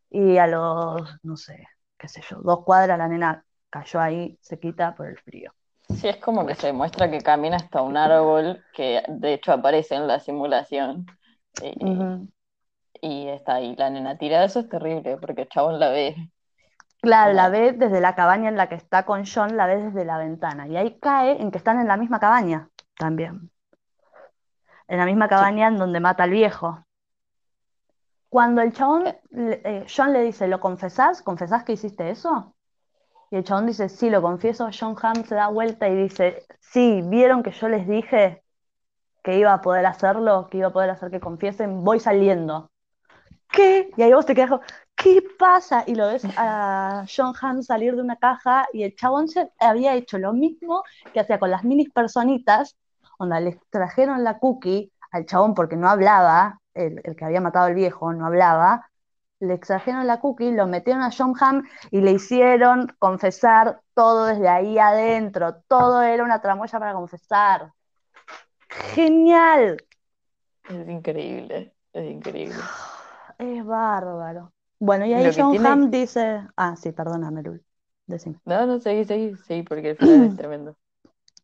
y 0.10 0.38
a 0.38 0.48
los, 0.48 1.02
no 1.24 1.38
sé, 1.38 1.68
qué 1.98 2.08
sé 2.10 2.22
yo, 2.30 2.40
dos 2.44 2.64
cuadras 2.66 2.98
la 3.00 3.08
nena 3.08 3.46
cayó 3.72 4.02
ahí, 4.02 4.38
se 4.42 4.60
quita 4.60 4.96
por 4.96 5.08
el 5.08 5.18
frío. 5.18 5.54
Sí, 5.90 6.08
es 6.08 6.18
como 6.18 6.46
que 6.46 6.56
se 6.56 6.68
demuestra 6.68 7.10
que 7.10 7.20
camina 7.20 7.58
hasta 7.58 7.82
un 7.82 7.98
árbol 7.98 8.64
que 8.74 9.04
de 9.08 9.34
hecho 9.34 9.54
aparece 9.54 9.96
en 9.96 10.08
la 10.08 10.20
simulación. 10.20 11.06
Y, 11.64 11.74
Ujú. 11.86 12.28
y 13.02 13.28
está 13.30 13.56
ahí 13.56 13.76
la 13.78 13.90
nena 13.90 14.18
tirada. 14.18 14.46
Eso 14.46 14.60
es 14.62 14.70
terrible 14.70 15.18
porque 15.18 15.44
el 15.44 15.50
chabón 15.50 15.80
la 15.80 15.90
ve. 15.90 16.16
Claro, 17.02 17.34
la 17.34 17.50
ve 17.50 17.74
desde 17.74 18.02
la 18.02 18.16
cabaña 18.16 18.50
en 18.50 18.58
la 18.58 18.68
que 18.68 18.76
está 18.76 19.06
con 19.06 19.24
John, 19.26 19.58
la 19.58 19.68
ve 19.68 19.78
desde 19.78 20.06
la 20.06 20.18
ventana. 20.18 20.68
Y 20.68 20.76
ahí 20.78 20.98
cae 21.00 21.42
en 21.42 21.52
que 21.52 21.58
están 21.60 21.80
en 21.80 21.88
la 21.88 21.98
misma 21.98 22.20
cabaña 22.20 22.70
también. 22.98 23.52
En 24.88 24.98
la 24.98 25.06
misma 25.06 25.28
cabaña 25.28 25.68
en 25.68 25.78
donde 25.78 26.00
mata 26.00 26.24
al 26.24 26.32
viejo. 26.32 26.84
Cuando 28.30 28.62
el 28.62 28.74
chabón, 28.74 29.04
le- 29.32 29.62
eh, 29.64 29.86
John 29.96 30.12
le 30.14 30.22
dice, 30.24 30.48
¿lo 30.48 30.60
confesás? 30.60 31.22
¿Confesás 31.22 31.64
que 31.64 31.74
hiciste 31.74 32.10
eso? 32.10 32.56
Y 33.32 33.38
el 33.38 33.44
chabón 33.44 33.68
dice, 33.68 33.90
sí, 33.90 34.10
lo 34.10 34.22
confieso. 34.22 34.70
John 34.78 34.96
Hamm 35.02 35.26
se 35.26 35.36
da 35.36 35.48
vuelta 35.50 35.88
y 35.90 35.96
dice, 35.96 36.46
sí, 36.60 37.02
¿vieron 37.06 37.44
que 37.44 37.52
yo 37.52 37.70
les 37.70 37.88
dije 37.88 38.44
que 39.24 39.38
iba 39.40 39.54
a 39.54 39.62
poder 39.62 39.86
hacerlo? 39.86 40.50
Que 40.52 40.60
iba 40.60 40.68
a 40.70 40.74
poder 40.74 40.92
hacer 40.92 41.12
que 41.12 41.20
confiesen. 41.22 41.84
Voy 41.84 42.00
saliendo. 42.00 42.72
¿Qué? 43.52 43.92
Y 43.98 44.04
ahí 44.04 44.14
vos 44.14 44.26
te 44.26 44.36
quedas 44.36 44.52
¿qué 44.96 45.22
pasa? 45.38 45.84
Y 45.88 45.96
lo 45.96 46.08
ves 46.08 46.24
a 46.38 47.06
John 47.14 47.34
Hamm 47.40 47.62
salir 47.64 47.96
de 47.96 48.02
una 48.02 48.16
caja 48.18 48.68
y 48.74 48.84
el 48.84 48.96
chabón 48.96 49.28
se 49.28 49.52
había 49.60 49.94
hecho 49.96 50.18
lo 50.18 50.34
mismo 50.34 50.84
que 51.14 51.20
hacía 51.20 51.40
con 51.40 51.52
las 51.52 51.64
minis 51.64 51.92
personitas, 51.92 52.76
donde 53.20 53.42
le 53.42 53.62
trajeron 53.70 54.24
la 54.24 54.40
cookie 54.40 54.92
al 55.12 55.26
chabón 55.26 55.54
porque 55.54 55.76
no 55.76 55.90
hablaba, 55.90 56.60
el, 56.74 57.02
el 57.04 57.16
que 57.16 57.26
había 57.26 57.42
matado 57.42 57.66
al 57.66 57.76
viejo 57.76 58.12
no 58.14 58.26
hablaba, 58.26 58.90
le 59.40 59.54
extrajeron 59.54 60.08
la 60.08 60.20
cookie, 60.20 60.52
lo 60.52 60.68
metieron 60.68 61.04
a 61.04 61.12
John 61.16 61.34
Hamm 61.40 61.64
y 61.92 62.02
le 62.02 62.12
hicieron 62.12 62.88
confesar 63.00 63.82
todo 63.94 64.26
desde 64.26 64.48
ahí 64.50 64.78
adentro, 64.80 65.62
todo 65.68 66.02
era 66.02 66.24
una 66.24 66.42
tramoya 66.42 66.80
para 66.80 66.94
confesar. 66.94 67.72
Genial, 68.70 69.78
Es 70.70 70.88
increíble, 70.90 71.74
es 71.94 72.12
increíble. 72.12 72.56
es 73.38 73.66
bárbaro. 73.66 74.55
Bueno, 74.80 75.06
y 75.06 75.14
ahí 75.14 75.32
John 75.36 75.48
tiene- 75.50 75.60
Hamm 75.64 75.90
dice, 75.92 76.48
ah, 76.58 76.76
sí, 76.78 76.92
perdóname, 76.92 77.44
Lul, 77.44 77.66
decime. 78.08 78.40
No, 78.46 78.66
no, 78.66 78.80
seguí, 78.80 79.06
seguí, 79.06 79.36
seguí, 79.38 79.62
porque 79.64 79.92
el 79.92 79.98
final 80.00 80.24
es 80.24 80.36
tremendo. 80.36 80.76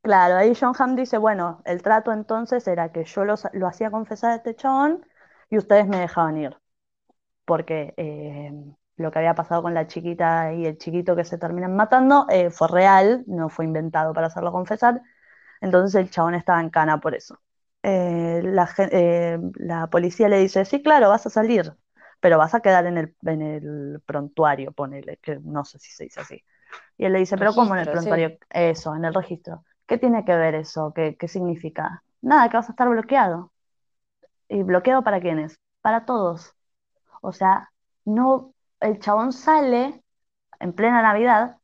Claro, 0.01 0.35
ahí 0.37 0.53
John 0.59 0.73
Hamm 0.77 0.95
dice, 0.95 1.17
bueno, 1.17 1.61
el 1.65 1.81
trato 1.83 2.11
entonces 2.11 2.67
era 2.67 2.91
que 2.91 3.03
yo 3.05 3.23
los- 3.23 3.47
lo 3.53 3.67
hacía 3.67 3.91
confesar 3.91 4.31
a 4.31 4.35
este 4.35 4.55
chabón 4.55 5.05
y 5.49 5.57
ustedes 5.57 5.87
me 5.87 5.99
dejaban 5.99 6.37
ir, 6.37 6.57
porque 7.45 7.93
eh, 7.97 8.51
lo 8.97 9.11
que 9.11 9.19
había 9.19 9.35
pasado 9.35 9.63
con 9.63 9.73
la 9.75 9.87
chiquita 9.87 10.53
y 10.53 10.65
el 10.67 10.77
chiquito 10.77 11.15
que 11.15 11.25
se 11.25 11.37
terminan 11.39 11.75
matando 11.75 12.27
eh, 12.29 12.51
fue 12.51 12.67
real, 12.69 13.23
no 13.27 13.49
fue 13.49 13.65
inventado 13.65 14.13
para 14.13 14.27
hacerlo 14.27 14.51
confesar, 14.53 15.01
entonces 15.61 15.95
el 16.01 16.09
chabón 16.11 16.35
estaba 16.35 16.61
en 16.61 16.69
cana 16.71 16.99
por 17.01 17.15
eso. 17.15 17.39
Eh, 17.83 18.41
la, 18.43 18.69
la 19.57 19.87
policía 19.89 20.29
le 20.29 20.39
dice, 20.39 20.65
sí, 20.65 20.81
claro, 20.83 21.09
vas 21.09 21.25
a 21.27 21.29
salir, 21.31 21.73
pero 22.21 22.39
vas 22.39 22.55
a 22.55 22.61
quedar 22.61 22.87
en 22.87 22.97
el, 22.99 23.15
en 23.23 23.43
el 23.43 24.01
prontuario, 24.05 24.73
ponele, 24.73 25.17
que 25.19 25.39
no 25.41 25.65
sé 25.65 25.79
si 25.79 25.91
se 25.91 26.05
dice 26.05 26.21
así. 26.21 26.43
Y 26.97 27.05
él 27.05 27.13
le 27.13 27.19
dice, 27.19 27.37
pero 27.37 27.55
¿cómo 27.55 27.75
en 27.75 27.81
el 27.81 27.89
sí. 27.89 27.89
prontuario? 27.89 28.37
Eso, 28.49 28.95
en 28.95 29.05
el 29.05 29.13
registro. 29.15 29.65
¿Qué 29.87 29.97
tiene 29.99 30.25
que 30.25 30.35
ver 30.35 30.55
eso? 30.55 30.93
¿Qué, 30.95 31.17
qué 31.17 31.27
significa? 31.29 32.03
Nada, 32.21 32.49
que 32.49 32.57
vas 32.57 32.69
a 32.69 32.73
estar 32.73 32.89
bloqueado. 32.89 33.53
¿Y 34.49 34.63
bloqueado 34.63 35.03
para 35.03 35.21
quiénes? 35.21 35.59
Para 35.81 36.05
todos. 36.05 36.55
O 37.21 37.31
sea, 37.33 37.71
no, 38.05 38.53
el 38.81 38.99
chabón 38.99 39.33
sale 39.33 40.03
en 40.59 40.73
plena 40.73 41.01
Navidad 41.01 41.59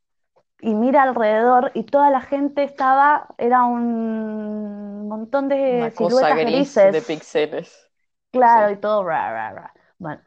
y 0.60 0.74
mira 0.74 1.02
alrededor 1.04 1.72
y 1.74 1.84
toda 1.84 2.10
la 2.10 2.20
gente 2.22 2.64
estaba, 2.64 3.28
era 3.38 3.64
un 3.64 5.08
montón 5.08 5.48
de 5.48 5.58
Una 5.76 5.94
cosa 5.94 6.30
siluetas 6.30 6.38
gris 6.40 6.82
grises. 6.82 6.92
de 6.92 7.00
píxeles. 7.02 7.90
Claro, 8.30 8.70
Sí. 8.70 8.72
y 8.72 8.76
todo 8.80 9.04
ra, 9.04 9.30
ra, 9.32 9.52
ra. 9.52 9.74
Bueno, 9.98 10.22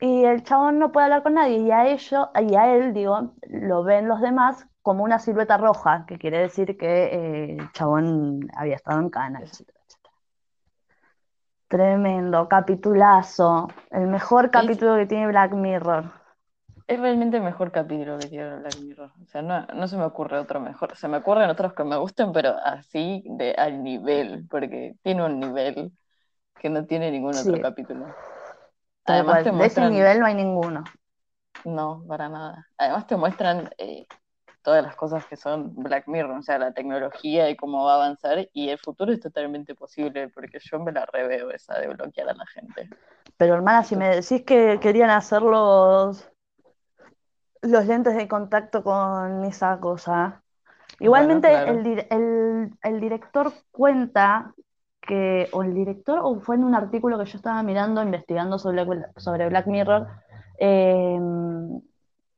y 0.00 0.24
el 0.24 0.42
chabón 0.42 0.78
no 0.78 0.92
puede 0.92 1.04
hablar 1.04 1.22
con 1.22 1.34
nadie, 1.34 1.58
y 1.58 1.70
a 1.70 1.86
ellos, 1.86 2.28
y 2.48 2.54
a 2.54 2.74
él, 2.74 2.94
digo, 2.94 3.34
lo 3.48 3.82
ven 3.84 4.08
los 4.08 4.20
demás 4.20 4.66
como 4.82 5.04
una 5.04 5.18
silueta 5.18 5.58
roja, 5.58 6.04
que 6.06 6.18
quiere 6.18 6.38
decir 6.38 6.76
que 6.78 7.04
eh, 7.04 7.56
el 7.58 7.72
chabón 7.72 8.48
había 8.56 8.76
estado 8.76 9.00
en 9.00 9.10
cana, 9.10 9.40
etcétera, 9.40 9.78
etcétera. 9.86 10.14
Tremendo, 11.68 12.48
capitulazo, 12.48 13.68
el 13.90 14.06
mejor 14.06 14.50
capítulo 14.50 14.96
que 14.96 15.06
tiene 15.06 15.26
Black 15.26 15.52
Mirror. 15.52 16.10
Es 16.86 16.98
realmente 16.98 17.36
el 17.36 17.44
mejor 17.44 17.70
capítulo 17.70 18.18
que 18.18 18.26
tiene 18.26 18.56
Black 18.56 18.78
Mirror. 18.80 19.12
O 19.22 19.26
sea, 19.26 19.42
no, 19.42 19.64
no 19.66 19.86
se 19.86 19.96
me 19.96 20.04
ocurre 20.04 20.38
otro 20.38 20.58
mejor. 20.58 20.96
Se 20.96 21.06
me 21.06 21.18
ocurren 21.18 21.48
otros 21.50 21.74
que 21.74 21.84
me 21.84 21.96
gusten, 21.96 22.32
pero 22.32 22.56
así 22.64 23.22
de 23.26 23.52
al 23.52 23.84
nivel, 23.84 24.46
porque 24.50 24.96
tiene 25.02 25.24
un 25.24 25.38
nivel 25.38 25.92
que 26.58 26.70
no 26.70 26.86
tiene 26.86 27.12
ningún 27.12 27.36
otro 27.36 27.60
capítulo. 27.60 28.06
Además 29.10 29.42
te 29.42 29.50
de 29.52 29.64
ese 29.66 29.80
nivel 29.90 30.20
no 30.20 30.26
hay 30.26 30.34
ninguno. 30.34 30.84
no, 31.64 32.04
para 32.08 32.28
nada. 32.28 32.66
Además 32.78 33.06
te 33.06 33.16
muestran 33.16 33.70
eh, 33.78 34.06
todas 34.62 34.82
las 34.82 34.96
cosas 34.96 35.24
que 35.26 35.36
son 35.36 35.74
Black 35.76 36.06
Mirror, 36.08 36.38
o 36.38 36.42
sea, 36.42 36.58
la 36.58 36.72
tecnología 36.72 37.50
y 37.50 37.56
cómo 37.56 37.84
va 37.84 37.92
a 37.94 37.96
avanzar, 37.96 38.48
y 38.52 38.68
el 38.70 38.78
futuro 38.78 39.12
es 39.12 39.20
totalmente 39.20 39.74
posible, 39.74 40.28
porque 40.28 40.58
yo 40.60 40.78
me 40.80 40.92
la 40.92 41.06
reveo 41.06 41.50
esa 41.50 41.78
de 41.78 41.88
bloquear 41.88 42.30
a 42.30 42.34
la 42.34 42.46
gente. 42.46 42.88
Pero 43.36 43.54
hermana, 43.54 43.82
si 43.82 43.96
me 43.96 44.08
decís 44.14 44.42
que 44.44 44.78
querían 44.80 45.10
hacer 45.10 45.42
los, 45.42 46.28
los 47.62 47.86
lentes 47.86 48.16
de 48.16 48.28
contacto 48.28 48.82
con 48.82 49.44
esa 49.44 49.78
cosa. 49.80 50.42
Igualmente, 51.00 51.48
Bueno, 51.48 51.64
claro. 51.64 51.72
el, 51.72 51.84
dir- 51.84 52.06
el- 52.10 52.70
el 52.82 53.00
director 53.00 53.52
cuenta 53.70 54.54
que, 55.00 55.48
o 55.52 55.62
el 55.62 55.74
director, 55.74 56.20
o 56.22 56.40
fue 56.40 56.56
en 56.56 56.64
un 56.64 56.74
artículo 56.74 57.18
que 57.18 57.24
yo 57.26 57.36
estaba 57.36 57.62
mirando, 57.62 58.02
investigando 58.02 58.58
sobre, 58.58 58.84
Black- 58.84 59.18
sobre 59.18 59.48
Black 59.48 59.66
Mirror, 59.66 60.06
eh, 60.58 61.18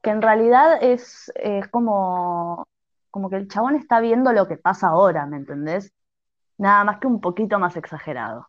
que 0.03 0.11
en 0.11 0.23
realidad 0.23 0.79
es, 0.83 1.31
es 1.37 1.69
como, 1.69 2.67
como 3.11 3.31
que 3.31 3.37
el 3.37 3.49
chabón 3.49 3.77
está 3.77 4.01
viendo 4.01 4.33
lo 4.33 4.49
que 4.49 4.57
pasa 4.57 4.89
ahora, 4.89 5.27
¿me 5.27 5.37
entendés? 5.37 5.93
Nada 6.59 6.85
más 6.85 6.99
que 6.99 7.07
un 7.07 7.21
poquito 7.21 7.59
más 7.59 7.77
exagerado 7.77 8.49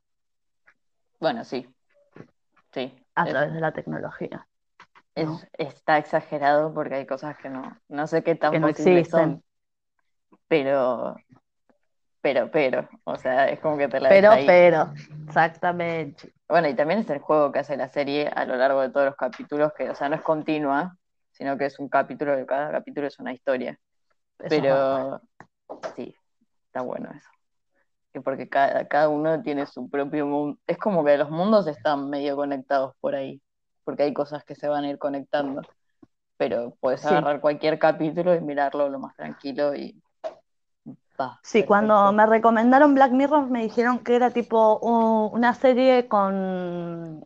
Bueno, 1.20 1.44
sí. 1.44 1.68
Sí. 2.74 2.94
a 3.16 3.26
es- 3.26 3.32
través 3.32 3.54
de 3.54 3.60
la 3.62 3.72
tecnología. 3.72 4.48
Es- 5.16 5.28
¿no? 5.28 5.40
está 5.58 5.98
exagerado 6.00 6.74
porque 6.74 6.96
hay 6.96 7.06
cosas 7.06 7.38
que 7.38 7.50
no, 7.50 7.78
no 7.88 8.08
sé 8.08 8.24
qué 8.24 8.36
tan 8.36 8.52
Que 8.54 8.60
no 8.60 8.68
posibles 8.68 9.02
existen. 9.02 9.22
son, 9.22 9.44
pero, 10.48 11.16
pero, 12.24 12.50
pero, 12.50 12.88
o 13.04 13.18
sea, 13.18 13.50
es 13.50 13.60
como 13.60 13.78
que 13.78 13.90
te 13.90 14.00
la 14.00 14.08
Pero, 14.10 14.32
ahí. 14.32 14.48
pero, 14.48 14.94
exactamente. 15.28 16.34
Bueno, 16.48 16.70
y 16.70 16.74
también 16.74 17.02
es 17.02 17.10
el 17.10 17.20
juego 17.20 17.52
que 17.52 17.60
hace 17.60 17.76
la 17.76 17.90
serie 17.90 18.30
a 18.34 18.46
lo 18.46 18.56
largo 18.56 18.80
de 18.82 18.90
todos 18.90 19.06
los 19.08 19.16
capítulos, 19.18 19.74
que, 19.74 19.90
o 19.90 19.96
sea, 19.96 20.08
no 20.08 20.16
es 20.16 20.22
continua, 20.22 20.96
sino 21.34 21.58
que 21.58 21.66
es 21.66 21.78
un 21.80 21.90
capítulo, 21.90 22.34
cada 22.46 22.72
capítulo 22.72 23.08
es 23.08 23.20
una 23.20 23.34
historia, 23.34 23.78
Eso 24.40 24.48
pero 24.48 25.22
sí, 25.96 26.16
está 26.68 26.82
bueno 26.82 27.10
eso. 27.12 27.30
Que 28.14 28.22
porque 28.22 28.48
cada, 28.48 28.88
cada 28.88 29.10
uno 29.10 29.42
tiene 29.42 29.66
su 29.66 29.90
propio 29.90 30.26
mundo, 30.26 30.60
es 30.66 30.78
como 30.78 31.04
que 31.04 31.18
los 31.18 31.30
mundos 31.30 31.68
están 31.68 32.10
medio 32.10 32.36
conectados 32.38 32.96
por 33.02 33.16
ahí, 33.16 33.42
porque 33.84 34.04
hay 34.04 34.14
cosas 34.14 34.46
que 34.46 34.56
se 34.56 34.70
van 34.70 34.86
a 34.86 34.90
ir 34.90 34.98
conectando. 34.98 35.62
pero 36.38 36.76
puedes 36.80 37.02
Sí. 37.02 37.08
agarrar 37.08 37.42
cualquier 37.42 37.80
capítulo 37.80 38.36
y 38.36 38.42
mirarlo 38.42 38.90
lo 38.90 39.00
más 39.00 39.16
tranquilo 39.16 39.76
y 39.76 40.03
Sí, 41.42 41.66
cuando 41.66 42.12
me 42.14 42.26
recomendaron 42.26 42.96
Black 42.96 43.12
Mirror 43.12 43.50
me 43.50 43.64
dijeron 43.64 44.00
que 44.00 44.16
era 44.16 44.32
tipo 44.32 44.80
una 44.80 45.54
serie 45.54 46.08
con... 46.08 47.26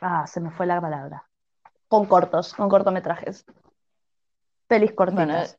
Ah, 0.00 0.26
se 0.26 0.40
me 0.40 0.50
fue 0.50 0.66
la 0.66 0.80
palabra. 0.80 1.28
Con 1.88 2.06
cortos, 2.06 2.54
con 2.54 2.68
cortometrajes. 2.68 3.44
Pelis 4.68 4.92
Bueno, 5.08 5.34
cortitas. 5.34 5.58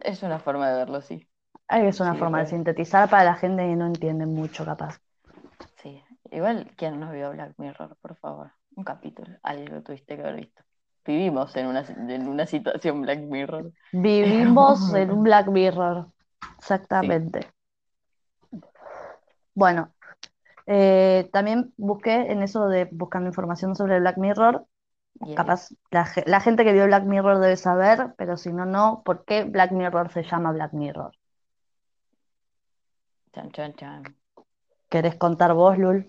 es 0.00 0.22
una 0.22 0.38
forma 0.40 0.70
de 0.70 0.76
verlo, 0.78 1.00
sí. 1.02 1.28
Es 1.68 2.00
una 2.00 2.16
sí, 2.16 2.16
forma 2.16 2.40
de 2.40 2.46
sintetizar 2.46 3.08
para 3.08 3.22
la 3.22 3.36
gente 3.36 3.62
que 3.62 3.76
no 3.76 3.86
entiende 3.86 4.26
mucho, 4.26 4.64
capaz. 4.64 5.00
Sí. 5.82 6.02
Igual, 6.30 6.72
¿quién 6.76 6.98
no 7.00 7.12
vio 7.12 7.30
Black 7.32 7.54
Mirror, 7.58 7.96
por 8.00 8.16
favor? 8.16 8.52
Un 8.74 8.84
capítulo, 8.84 9.38
algo 9.42 9.82
tuviste 9.82 10.16
que 10.16 10.22
haber 10.22 10.36
visto. 10.36 10.62
Vivimos 11.06 11.54
en 11.56 11.66
una, 11.68 11.80
en 11.82 12.28
una 12.28 12.46
situación 12.46 13.00
Black 13.02 13.20
Mirror. 13.20 13.72
Vivimos 13.92 14.92
en 14.94 15.10
un 15.10 15.22
Black 15.24 15.48
Mirror. 15.48 16.12
Exactamente. 16.58 17.40
Bueno, 19.54 19.92
eh, 20.66 21.28
también 21.32 21.72
busqué 21.76 22.14
en 22.32 22.42
eso 22.42 22.68
de 22.68 22.88
buscando 22.92 23.28
información 23.28 23.74
sobre 23.74 24.00
Black 24.00 24.18
Mirror. 24.18 24.66
Capaz 25.34 25.70
la, 25.90 26.04
ge- 26.06 26.24
la 26.26 26.40
gente 26.40 26.64
que 26.64 26.72
vio 26.72 26.84
Black 26.86 27.04
Mirror 27.04 27.38
debe 27.38 27.56
saber, 27.56 28.14
pero 28.18 28.36
si 28.36 28.52
no, 28.52 28.66
no. 28.66 29.02
¿Por 29.04 29.24
qué 29.24 29.44
Black 29.44 29.72
Mirror 29.72 30.10
se 30.12 30.22
llama 30.24 30.52
Black 30.52 30.72
Mirror? 30.74 31.12
chan, 33.32 33.50
chan, 33.52 33.72
chan. 33.74 34.02
¿Querés 34.90 35.16
contar 35.16 35.52
vos, 35.54 35.78
Lul? 35.78 36.08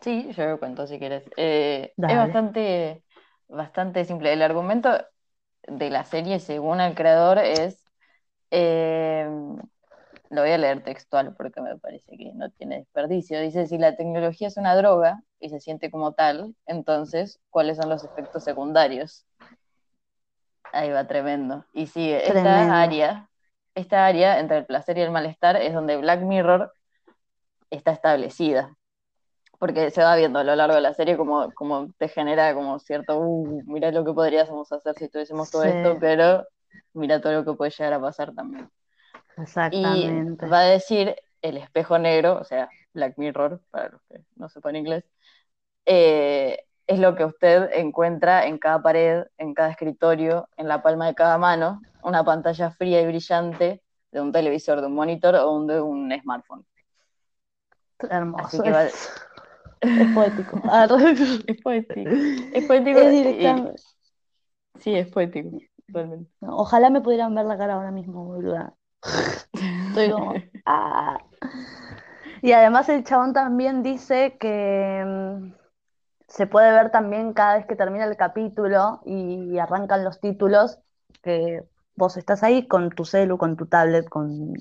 Sí, 0.00 0.30
yo 0.32 0.46
lo 0.46 0.58
cuento 0.58 0.86
si 0.86 0.98
quieres. 0.98 1.24
Eh, 1.36 1.92
es 2.06 2.16
bastante, 2.16 3.02
bastante 3.48 4.04
simple. 4.04 4.32
El 4.32 4.42
argumento 4.42 4.90
de 5.66 5.90
la 5.90 6.04
serie, 6.04 6.38
según 6.40 6.80
el 6.80 6.94
creador, 6.94 7.38
es. 7.38 7.85
Eh, 8.58 9.28
lo 10.30 10.40
voy 10.40 10.50
a 10.50 10.58
leer 10.58 10.82
textual 10.82 11.34
porque 11.36 11.60
me 11.60 11.76
parece 11.78 12.16
que 12.16 12.32
no 12.34 12.50
tiene 12.50 12.78
desperdicio. 12.78 13.40
Dice: 13.40 13.66
si 13.66 13.76
la 13.78 13.96
tecnología 13.96 14.48
es 14.48 14.56
una 14.56 14.74
droga 14.74 15.22
y 15.40 15.50
se 15.50 15.60
siente 15.60 15.90
como 15.90 16.12
tal, 16.12 16.54
entonces, 16.66 17.38
¿cuáles 17.50 17.76
son 17.76 17.90
los 17.90 18.02
efectos 18.02 18.42
secundarios? 18.42 19.26
Ahí 20.72 20.90
va, 20.90 21.06
tremendo. 21.06 21.64
Y 21.72 21.86
sigue, 21.86 22.22
Tremendo. 22.24 22.48
esta 22.48 22.82
área, 22.82 23.28
esta 23.74 24.06
área 24.06 24.40
entre 24.40 24.58
el 24.58 24.66
placer 24.66 24.98
y 24.98 25.02
el 25.02 25.10
malestar 25.10 25.56
es 25.56 25.74
donde 25.74 25.96
Black 25.96 26.22
Mirror 26.22 26.72
está 27.70 27.92
establecida. 27.92 28.74
Porque 29.58 29.90
se 29.90 30.02
va 30.02 30.16
viendo 30.16 30.38
a 30.38 30.44
lo 30.44 30.54
largo 30.54 30.74
de 30.74 30.82
la 30.82 30.92
serie 30.92 31.16
como, 31.16 31.50
como 31.54 31.90
te 31.98 32.08
genera 32.08 32.52
como 32.54 32.78
cierto, 32.78 33.18
uh, 33.18 33.62
mira 33.66 33.90
lo 33.90 34.04
que 34.04 34.12
podríamos 34.12 34.70
hacer 34.70 34.94
si 34.96 35.08
tuviésemos 35.08 35.50
todo 35.50 35.62
Sí. 35.62 35.68
esto, 35.68 35.96
pero 36.00 36.44
mira 36.94 37.20
todo 37.20 37.32
lo 37.34 37.44
que 37.44 37.54
puede 37.54 37.70
llegar 37.70 37.92
a 37.94 38.00
pasar 38.00 38.34
también. 38.34 38.70
Y 39.70 40.06
Exactamente. 40.06 40.46
va 40.46 40.60
a 40.60 40.64
decir 40.64 41.14
el 41.42 41.56
espejo 41.56 41.98
negro, 41.98 42.38
o 42.40 42.44
sea, 42.44 42.68
Black 42.94 43.14
Mirror, 43.18 43.60
para 43.70 43.90
los 43.90 44.00
que 44.08 44.20
no 44.36 44.48
sepan 44.48 44.76
inglés, 44.76 45.04
eh, 45.86 46.60
es 46.86 46.98
lo 46.98 47.14
que 47.16 47.24
usted 47.24 47.70
encuentra 47.74 48.46
en 48.46 48.58
cada 48.58 48.82
pared, 48.82 49.24
en 49.38 49.54
cada 49.54 49.70
escritorio, 49.70 50.48
en 50.56 50.68
la 50.68 50.82
palma 50.82 51.06
de 51.06 51.14
cada 51.14 51.38
mano, 51.38 51.80
una 52.02 52.24
pantalla 52.24 52.70
fría 52.70 53.00
y 53.02 53.06
brillante 53.06 53.82
de 54.12 54.20
un 54.20 54.32
televisor, 54.32 54.80
de 54.80 54.86
un 54.86 54.94
monitor 54.94 55.34
o 55.36 55.64
de 55.66 55.80
un 55.80 56.12
smartphone. 56.20 56.64
Hermoso. 58.10 58.44
Así 58.46 58.62
que 58.62 58.70
va- 58.70 58.84
Es, 58.84 59.10
es 59.80 60.08
poético. 60.14 60.62
Es 61.46 61.62
poético. 61.62 62.10
Es 62.52 62.64
poético. 62.64 63.00
Es 63.00 63.14
y- 63.24 64.80
sí, 64.80 64.94
es 64.94 65.08
poético, 65.08 65.50
Ojalá 66.40 66.90
me 66.90 67.00
pudieran 67.00 67.34
ver 67.34 67.46
la 67.46 67.58
cara 67.58 67.74
ahora 67.74 67.90
mismo, 67.90 68.24
boluda. 68.24 68.74
Estoy 69.88 70.10
como. 70.10 70.34
ah. 70.66 71.18
Y 72.42 72.52
además 72.52 72.88
el 72.88 73.04
chabón 73.04 73.32
también 73.32 73.82
dice 73.82 74.36
que 74.38 75.02
mm, 75.04 75.52
se 76.28 76.46
puede 76.46 76.72
ver 76.72 76.90
también 76.90 77.32
cada 77.32 77.56
vez 77.56 77.66
que 77.66 77.76
termina 77.76 78.04
el 78.04 78.16
capítulo 78.16 79.00
y 79.04 79.58
arrancan 79.58 80.04
los 80.04 80.20
títulos, 80.20 80.78
que 81.22 81.64
vos 81.96 82.16
estás 82.16 82.42
ahí 82.42 82.66
con 82.68 82.90
tu 82.90 83.04
celu, 83.04 83.38
con 83.38 83.56
tu 83.56 83.66
tablet, 83.66 84.08
con, 84.08 84.54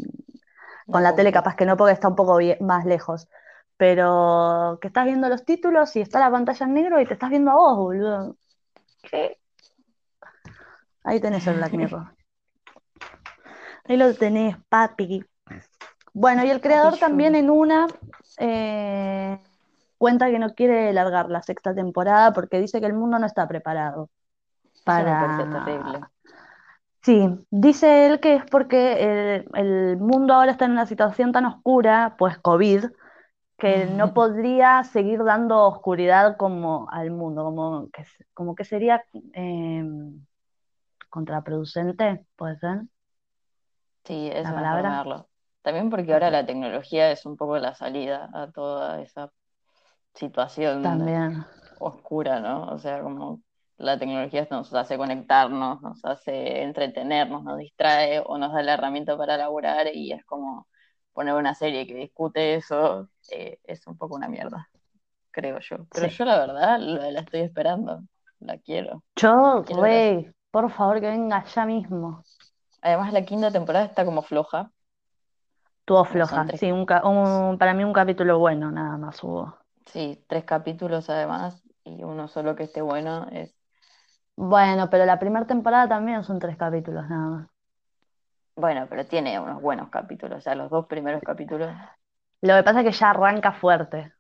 con 0.90 1.04
la 1.04 1.16
tele 1.16 1.32
capaz 1.32 1.56
que 1.56 1.66
no, 1.66 1.78
porque 1.78 1.94
está 1.94 2.08
un 2.08 2.16
poco 2.16 2.40
más 2.62 2.86
lejos. 2.86 3.28
Pero 3.78 4.78
que 4.82 4.88
estás 4.88 5.06
viendo 5.06 5.28
los 5.30 5.44
títulos 5.44 5.96
y 5.96 6.02
está 6.02 6.20
la 6.20 6.32
pantalla 6.32 6.66
en 6.66 6.74
negro 6.74 7.02
y 7.02 7.06
te 7.06 7.14
estás 7.14 7.30
viendo 7.30 7.52
a 7.52 7.56
vos, 7.56 7.78
boludo. 7.78 8.38
¿Qué? 9.04 9.40
Ahí 11.06 11.20
tenés 11.20 11.46
el 11.48 11.58
Black 11.58 11.74
Mirror. 11.74 12.16
Ahí 13.86 13.96
lo 13.96 14.14
tenés, 14.16 14.58
papi. 14.68 15.24
Bueno, 16.14 16.44
y 16.44 16.50
el 16.50 16.60
creador 16.60 16.98
también 16.98 17.36
en 17.36 17.50
una 17.50 17.88
eh, 18.40 19.40
cuenta 19.98 20.30
que 20.32 20.40
no 20.40 20.56
quiere 20.56 20.92
largar 20.94 21.30
la 21.30 21.44
sexta 21.44 21.76
temporada 21.76 22.34
porque 22.34 22.60
dice 22.60 22.80
que 22.80 22.88
el 22.88 22.94
mundo 22.94 23.20
no 23.20 23.26
está 23.26 23.48
preparado 23.48 24.10
para... 24.84 25.66
Terrible. 25.66 26.02
Sí, 27.04 27.30
dice 27.52 28.08
él 28.08 28.20
que 28.20 28.36
es 28.36 28.44
porque 28.50 29.36
el, 29.36 29.48
el 29.54 29.98
mundo 29.98 30.34
ahora 30.34 30.52
está 30.52 30.66
en 30.66 30.72
una 30.72 30.88
situación 30.88 31.32
tan 31.32 31.46
oscura, 31.46 32.16
pues 32.18 32.40
COVID, 32.40 32.86
que 33.58 33.86
no 33.86 34.14
podría 34.14 34.84
seguir 34.84 35.24
dando 35.24 35.64
oscuridad 35.64 36.36
como 36.38 36.88
al 36.92 37.12
mundo, 37.12 37.44
como 37.44 37.90
que, 37.92 38.06
como 38.34 38.56
que 38.56 38.66
sería 38.66 39.04
em, 39.34 40.26
contraproducente, 41.16 42.26
¿puede 42.38 42.58
ser? 42.60 42.82
Sí, 44.06 44.30
eso 44.32 44.42
La 44.44 44.54
es 44.60 44.70
palabra. 44.70 45.10
También 45.62 45.90
porque 45.90 46.14
ahora 46.14 46.30
la 46.30 46.46
tecnología 46.46 47.12
es 47.12 47.26
un 47.26 47.38
poco 47.38 47.58
la 47.58 47.74
salida 47.76 48.30
a 48.34 48.52
toda 48.52 49.02
esa 49.02 49.32
situación 50.14 50.84
También. 50.84 51.46
oscura, 51.80 52.40
¿no? 52.42 52.66
O 52.70 52.80
sea, 52.80 53.02
como 53.04 53.44
la 53.78 54.00
tecnología 54.00 54.48
nos 54.52 54.74
hace 54.74 54.98
conectarnos, 54.98 55.82
nos 55.82 56.06
hace 56.06 56.64
entretenernos, 56.64 57.44
nos 57.44 57.58
distrae 57.60 58.22
o 58.26 58.38
nos 58.38 58.54
da 58.54 58.64
la 58.64 58.76
herramienta 58.76 59.18
para 59.18 59.38
laburar 59.38 59.88
y 59.94 60.14
es 60.14 60.26
como 60.26 60.68
poner 61.14 61.36
una 61.36 61.56
serie 61.56 61.88
que 61.88 61.96
discute 61.96 62.56
eso, 62.56 63.10
eh, 63.32 63.60
es 63.66 63.88
un 63.88 63.98
poco 63.98 64.16
una 64.16 64.30
mierda, 64.30 64.70
creo 65.32 65.60
yo. 65.60 65.88
Pero 65.94 66.08
Sí. 66.08 66.10
yo 66.10 66.26
la 66.26 66.40
verdad 66.40 66.80
la, 66.80 67.12
la 67.12 67.22
estoy 67.22 67.42
esperando, 67.42 68.04
la 68.40 68.58
quiero. 68.60 69.04
Yo, 69.18 69.64
rey, 69.64 70.32
por 70.56 70.66
favor 70.76 70.98
que 71.02 71.10
venga 71.16 71.44
ya 71.54 71.66
mismo. 71.74 72.08
Además 72.82 73.12
la 73.12 73.26
quinta 73.26 73.52
temporada 73.52 73.84
está 73.86 74.06
como 74.06 74.22
floja, 74.22 74.72
Tuvo 75.86 76.06
floja. 76.06 76.52
Sí, 76.54 76.72
un, 76.72 76.86
para 77.58 77.74
mí 77.74 77.84
un 77.84 77.94
capítulo 77.94 78.38
bueno, 78.40 78.72
nada 78.72 78.98
más 78.98 79.24
hubo. 79.24 79.58
sí, 79.88 80.24
tres 80.28 80.44
capítulos 80.46 81.10
además 81.10 81.64
y 81.84 82.04
uno 82.04 82.28
solo 82.28 82.56
que 82.56 82.64
esté 82.64 82.82
bueno 82.82 83.28
es, 83.32 83.56
Bueno, 84.38 84.90
pero 84.90 85.06
la 85.06 85.20
primera 85.20 85.46
temporada 85.46 85.90
también 85.90 86.24
son 86.24 86.40
tres 86.40 86.56
capítulos 86.56 87.06
nada 87.10 87.28
más. 87.30 87.48
bueno, 88.56 88.88
pero 88.90 89.06
tiene 89.08 89.40
unos 89.40 89.62
buenos 89.62 89.90
capítulos, 89.90 90.40
o 90.40 90.42
sea, 90.42 90.56
los 90.56 90.70
dos 90.70 90.88
primeros 90.88 91.24
capítulos 91.24 91.74
Lo 92.42 92.56
que 92.56 92.64
pasa 92.64 92.80
es 92.82 92.86
que 92.86 92.92
ya 92.94 93.10
arranca 93.10 93.52
fuerte 93.52 94.14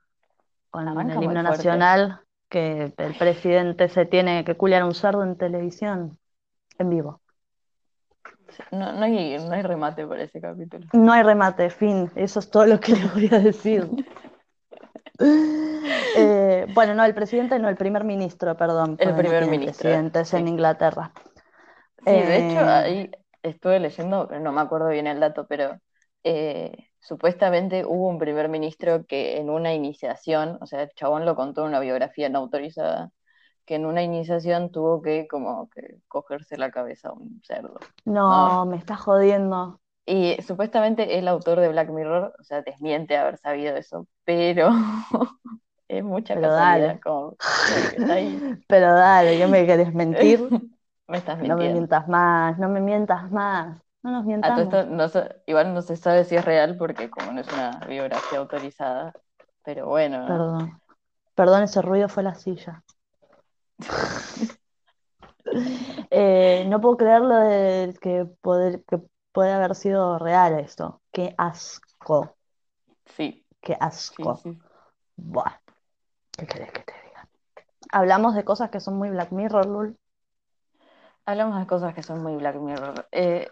con 0.71 0.87
Arranca 0.93 1.21
el 1.21 1.23
himno 1.23 1.43
fuerte. 1.43 1.83
nacional, 1.83 2.21
que 2.49 2.93
el 2.97 3.15
presidente 3.15 3.89
se 3.89 4.05
tiene 4.05 4.45
que 4.45 4.57
culiar 4.57 4.83
un 4.85 4.95
cerdo 4.95 5.23
en 5.23 5.37
televisión, 5.37 6.19
en 6.77 6.89
vivo. 6.89 7.21
No, 8.71 8.93
no 8.93 9.05
hay, 9.05 9.37
no 9.39 9.51
hay 9.51 9.61
remate 9.61 10.05
para 10.05 10.23
ese 10.23 10.39
capítulo. 10.39 10.85
No 10.93 11.11
hay 11.11 11.23
remate, 11.23 11.69
fin. 11.69 12.11
Eso 12.15 12.39
es 12.39 12.49
todo 12.49 12.65
lo 12.65 12.79
que 12.79 12.93
le 12.95 13.07
voy 13.07 13.29
a 13.31 13.39
decir. 13.39 13.89
Eh, 16.17 16.65
bueno, 16.73 16.93
no, 16.93 17.05
el 17.05 17.13
presidente 17.13 17.57
no, 17.59 17.69
el 17.69 17.77
primer 17.77 18.03
ministro, 18.03 18.55
perdón. 18.57 18.97
El 18.99 19.15
primer 19.15 19.47
ministro, 19.47 19.83
presidentes 19.83 20.33
en 20.33 20.47
sí. 20.47 20.51
Inglaterra. 20.51 21.11
Sí, 22.05 22.11
de 22.11 22.37
hecho, 22.37 22.59
Eh, 22.59 22.69
ahí 22.69 23.11
estuve 23.43 23.79
leyendo, 23.79 24.27
no 24.27 24.51
me 24.51 24.61
acuerdo 24.61 24.89
bien 24.89 25.07
el 25.07 25.19
dato, 25.19 25.45
pero 25.47 25.79
eh, 26.23 26.89
supuestamente 26.99 27.85
hubo 27.85 28.09
un 28.09 28.17
primer 28.17 28.49
ministro 28.49 29.05
que 29.05 29.37
en 29.37 29.49
una 29.49 29.73
iniciación, 29.73 30.57
o 30.61 30.65
sea, 30.65 30.83
el 30.83 30.89
chabón 30.95 31.25
lo 31.25 31.35
contó 31.35 31.61
en 31.61 31.69
una 31.69 31.79
biografía 31.79 32.29
no 32.29 32.39
autorizada, 32.39 33.11
que 33.65 33.75
en 33.75 33.85
una 33.85 34.03
iniciación 34.03 34.71
tuvo 34.71 35.01
que 35.01 35.27
como 35.27 35.69
que 35.69 35.99
cogerse 36.07 36.57
la 36.57 36.71
cabeza 36.71 37.09
a 37.09 37.13
un 37.13 37.41
cerdo, 37.43 37.79
no, 38.05 38.65
¿no? 38.65 38.65
me 38.65 38.77
está 38.77 38.95
jodiendo. 38.97 39.79
Y 40.07 40.37
supuestamente 40.43 41.17
el 41.17 41.27
autor 41.27 41.59
de 41.59 41.69
Black 41.69 41.89
Mirror, 41.89 42.35
o 42.39 42.43
sea, 42.43 42.61
desmiente 42.61 43.17
haber 43.17 43.37
sabido 43.37 43.75
eso, 43.75 44.07
pero 44.23 44.69
es 45.87 46.03
mucha 46.03 46.37
Pero 46.37 46.41
casualidad, 46.41 46.99
dale. 46.99 47.01
como 47.03 47.37
ahí. 48.07 48.45
Pero 48.67 48.93
dale, 48.93 49.37
¿qué 49.37 49.47
me 49.47 49.65
querés 49.65 49.93
mentir? 49.93 50.41
Me 51.07 51.17
estás 51.19 51.39
No 51.39 51.57
me 51.57 51.69
mintiendo. 51.69 51.69
mientas 51.69 52.07
más, 52.09 52.57
no 52.59 52.69
me 52.69 52.81
mientas 52.81 53.31
más. 53.31 53.81
No 54.03 54.11
nos 54.11 54.25
esto 54.41 54.85
no 54.85 55.05
igual 55.47 55.73
no 55.73 55.81
se 55.81 55.95
sabe 55.97 56.23
si 56.25 56.35
es 56.35 56.45
real 56.45 56.77
porque 56.77 57.09
como 57.09 57.31
no 57.31 57.41
es 57.41 57.47
una 57.51 57.79
biografía 57.87 58.39
autorizada, 58.39 59.13
pero 59.63 59.87
bueno, 59.87 60.23
¿no? 60.29 60.47
Perdón. 60.53 60.81
Perdón, 61.35 61.63
ese 61.63 61.81
ruido 61.81 62.09
fue 62.09 62.23
la 62.23 62.35
silla. 62.35 62.83
Eh, 66.11 66.65
no 66.67 66.81
puedo 66.81 66.97
creer 66.97 67.21
lo 67.21 67.35
de 67.35 67.93
que, 68.01 68.25
poder, 68.41 68.83
que 68.87 68.99
puede 69.31 69.51
haber 69.51 69.75
sido 69.75 70.17
real 70.19 70.59
esto. 70.59 71.01
Qué 71.11 71.33
asco, 71.37 72.35
Sí, 73.05 73.45
qué 73.61 73.77
asco. 73.79 74.39
sí. 74.43 74.57
Buah, 75.17 75.59
¿qué 76.37 76.45
querés 76.47 76.71
que 76.71 76.81
te 76.83 76.93
diga? 77.03 77.27
Hablamos 77.91 78.35
de 78.35 78.43
cosas 78.43 78.69
que 78.69 78.79
son 78.79 78.97
muy 78.97 79.09
Black 79.09 79.31
Mirror, 79.31 79.65
Lul. 79.65 79.97
Hablamos 81.25 81.59
de 81.59 81.67
cosas 81.67 81.93
que 81.93 82.03
son 82.03 82.21
muy 82.21 82.35
Black 82.35 82.55
Mirror. 82.57 83.07
Eh, 83.11 83.49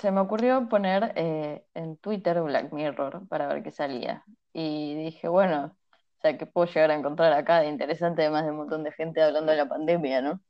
se 0.00 0.10
me 0.10 0.20
ocurrió 0.20 0.68
poner 0.68 1.12
eh, 1.16 1.64
en 1.74 1.96
Twitter 1.98 2.40
Black 2.42 2.72
Mirror 2.72 3.26
para 3.28 3.46
ver 3.46 3.62
qué 3.62 3.70
salía. 3.70 4.24
Y 4.52 4.94
dije, 4.96 5.28
bueno, 5.28 5.76
sea, 6.24 6.38
¿qué 6.38 6.46
puedo 6.46 6.66
llegar 6.66 6.90
a 6.90 6.94
encontrar 6.94 7.32
acá 7.32 7.60
de 7.60 7.68
interesante, 7.68 8.22
además 8.22 8.44
de 8.44 8.50
un 8.50 8.56
montón 8.58 8.82
de 8.82 8.92
gente 8.92 9.22
hablando 9.22 9.52
de 9.52 9.58
la 9.58 9.68
pandemia, 9.68 10.22
¿no? 10.22 10.40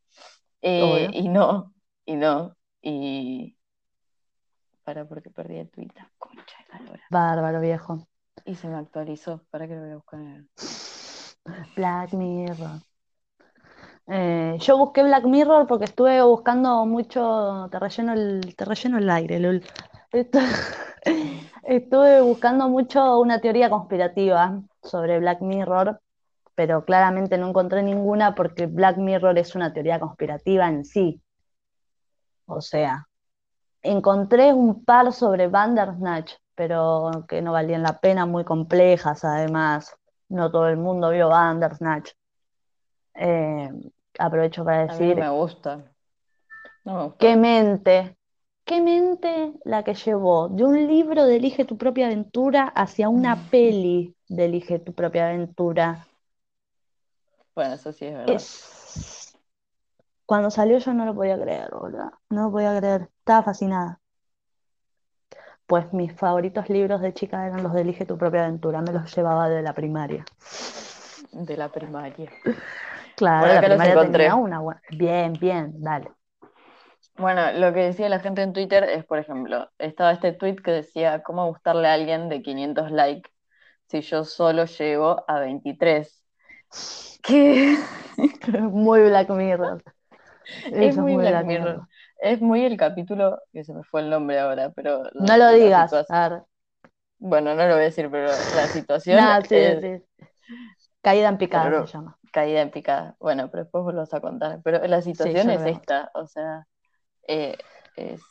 Eh, 0.63 1.09
y 1.13 1.29
no, 1.29 1.75
y 2.07 2.17
no, 2.17 2.57
y 2.81 3.57
para 4.85 5.05
porque 5.07 5.31
perdí 5.31 5.57
el 5.57 5.71
Twitter, 5.71 6.05
concha 6.19 6.57
de 6.69 6.79
la 6.79 6.81
lora. 6.91 7.03
Bárbaro, 7.11 7.61
viejo. 7.61 8.07
Y 8.45 8.55
se 8.55 8.69
me 8.69 8.77
actualizó, 8.77 9.41
para 9.51 9.67
que 9.67 9.75
lo 9.75 9.81
voy 9.83 9.91
a 9.93 9.97
buscar. 9.97 10.21
Black 11.77 12.13
Mirror. 12.13 12.81
Eh, 14.07 14.57
yo 14.61 14.77
busqué 14.77 15.03
Black 15.03 15.25
Mirror 15.25 15.67
porque 15.67 15.87
estuve 15.87 16.23
buscando 16.23 16.85
mucho. 16.87 17.69
Te 17.71 17.79
relleno 17.79 18.13
el, 18.13 18.55
te 18.55 18.65
relleno 18.65 18.99
el 18.99 19.09
aire, 19.09 19.41
Lul. 19.41 19.63
Estu- 20.13 20.41
Estuve 21.65 22.21
buscando 22.21 22.69
mucho 22.69 23.19
una 23.21 23.41
teoría 23.41 23.71
conspirativa 23.71 24.61
sobre 24.85 25.18
Black 25.18 25.40
Mirror, 25.42 26.01
pero 26.55 26.85
claramente 26.85 27.38
no 27.38 27.49
encontré 27.49 27.83
ninguna 27.83 28.35
porque 28.35 28.66
Black 28.66 28.99
Mirror 28.99 29.38
es 29.38 29.55
una 29.57 29.73
teoría 29.73 29.99
conspirativa 30.01 30.68
en 30.68 30.85
sí. 30.85 31.20
O 32.47 32.61
sea, 32.61 33.09
encontré 33.83 34.53
un 34.53 34.85
par 34.85 35.12
sobre 35.12 35.49
Bandersnatch, 35.49 36.35
pero 36.55 37.27
que 37.29 37.42
no 37.42 37.53
valían 37.53 37.83
la 37.83 38.01
pena, 38.01 38.27
muy 38.27 38.44
complejas 38.44 39.25
además. 39.25 39.97
No 40.29 40.51
todo 40.51 40.68
el 40.68 40.77
mundo 40.79 41.11
vio 41.11 41.29
Bandersnatch. 41.31 42.12
Eh, 43.14 43.70
aprovecho 44.18 44.64
para 44.64 44.83
A 44.87 44.94
mí 44.97 45.05
no 45.07 45.14
decir 45.14 45.16
me 45.16 45.29
gusta, 45.29 45.94
no 46.85 46.94
me 46.97 47.05
gustó. 47.05 47.18
qué 47.18 47.37
mente, 47.37 48.16
qué 48.64 48.81
mente 48.81 49.53
la 49.64 49.83
que 49.85 49.94
llevó 49.94 50.49
de 50.49 50.64
un 50.64 50.87
libro 50.87 51.25
de 51.27 51.37
Elige 51.37 51.64
tu 51.64 51.77
propia 51.79 52.07
aventura 52.07 52.64
hacia 52.68 53.09
una 53.09 53.49
peli 53.51 54.16
de 54.35 54.47
Elige 54.47 54.79
tu 54.79 54.92
propia 54.94 55.29
aventura. 55.29 56.07
Bueno, 57.55 57.75
eso 57.75 57.92
sí 57.92 58.07
es 58.07 58.14
verdad. 58.14 58.35
Es... 58.35 59.38
Cuando 60.27 60.51
salió 60.51 60.79
yo 60.79 60.94
no 60.94 61.05
lo 61.05 61.14
podía 61.14 61.40
creer, 61.40 61.70
boludo. 61.70 62.11
No 62.31 62.44
lo 62.44 62.51
podía 62.51 62.77
creer. 62.79 63.09
Estaba 63.18 63.42
fascinada. 63.42 64.01
Pues 65.66 65.92
mis 65.92 66.12
favoritos 66.14 66.68
libros 66.68 67.01
de 67.01 67.14
chica 67.14 67.47
eran 67.47 67.62
los 67.62 67.73
de 67.73 67.83
Elige 67.83 68.07
tu 68.07 68.18
propia 68.18 68.44
aventura. 68.44 68.81
Me 68.83 68.92
los 68.92 69.14
llevaba 69.14 69.49
de 69.49 69.62
la 69.62 69.73
primaria. 69.73 70.25
De 71.33 71.57
la 71.57 71.68
primaria. 71.68 72.31
Claro, 73.16 73.47
la 73.47 73.55
los 73.55 73.64
primaria 73.64 73.92
encontré. 73.92 74.25
tenía 74.25 74.35
una. 74.35 74.81
Bien, 74.90 75.33
bien, 75.35 75.75
dale. 75.81 76.11
Bueno, 77.16 77.53
lo 77.53 77.73
que 77.73 77.81
decía 77.81 78.09
la 78.09 78.18
gente 78.18 78.42
en 78.42 78.53
Twitter 78.53 78.83
es, 78.85 79.05
por 79.05 79.18
ejemplo, 79.18 79.70
estaba 79.79 80.11
este 80.11 80.33
tweet 80.33 80.57
que 80.57 80.73
decía, 80.73 81.23
¿cómo 81.23 81.47
gustarle 81.47 81.87
a 81.87 81.94
alguien 81.94 82.29
de 82.29 82.42
500 82.42 82.90
likes 82.90 83.31
si 84.02 84.09
yo 84.11 84.24
solo 84.24 84.64
llego 84.64 85.24
a 85.28 85.40
23? 85.40 86.24
¿Qué? 87.22 87.76
Muy 88.61 89.02
Black 89.02 89.30
Mirror. 89.30 89.83
Es 90.66 90.72
Eso 90.72 91.00
es 91.00 91.07
muy 91.07 91.16
Black 91.16 91.30
Black 91.30 91.46
Mirror. 91.46 91.68
Mirror. 91.68 91.88
Es 92.20 92.40
muy 92.40 92.64
el 92.64 92.76
capítulo, 92.76 93.38
que 93.52 93.64
se 93.64 93.72
me 93.72 93.83
fue 93.85 94.00
el 94.02 94.11
nombre 94.11 94.38
ahora, 94.38 94.70
pero 94.74 95.02
No 95.14 95.37
lo 95.37 95.52
digas. 95.52 95.92
Bueno, 97.18 97.54
no 97.54 97.62
lo 97.66 97.74
voy 97.74 97.83
a 97.83 97.85
decir, 97.85 98.11
pero 98.11 98.28
la 98.28 98.66
situación 98.72 99.18
sí, 99.48 99.57
es 99.57 99.80
sí. 99.80 100.02
Caída 101.02 101.28
en 101.28 101.38
picada 101.38 101.70
Pero 101.70 101.87
se 101.87 101.92
llama. 101.92 102.18
caída 102.33 102.61
en 102.62 102.70
picada. 102.70 103.16
Bueno, 103.20 103.50
pero 103.50 103.64
después 103.64 103.85
vos 103.85 103.94
lo 103.94 104.00
vas 104.00 104.14
a 104.14 104.20
contar. 104.20 104.61
Pero 104.64 104.87
la 104.87 105.02
situación 105.02 105.50
es 105.50 105.64
esta, 105.66 106.11
o 106.14 106.26
sea, 106.26 106.66
eh, 107.28 107.57
es 107.96 108.22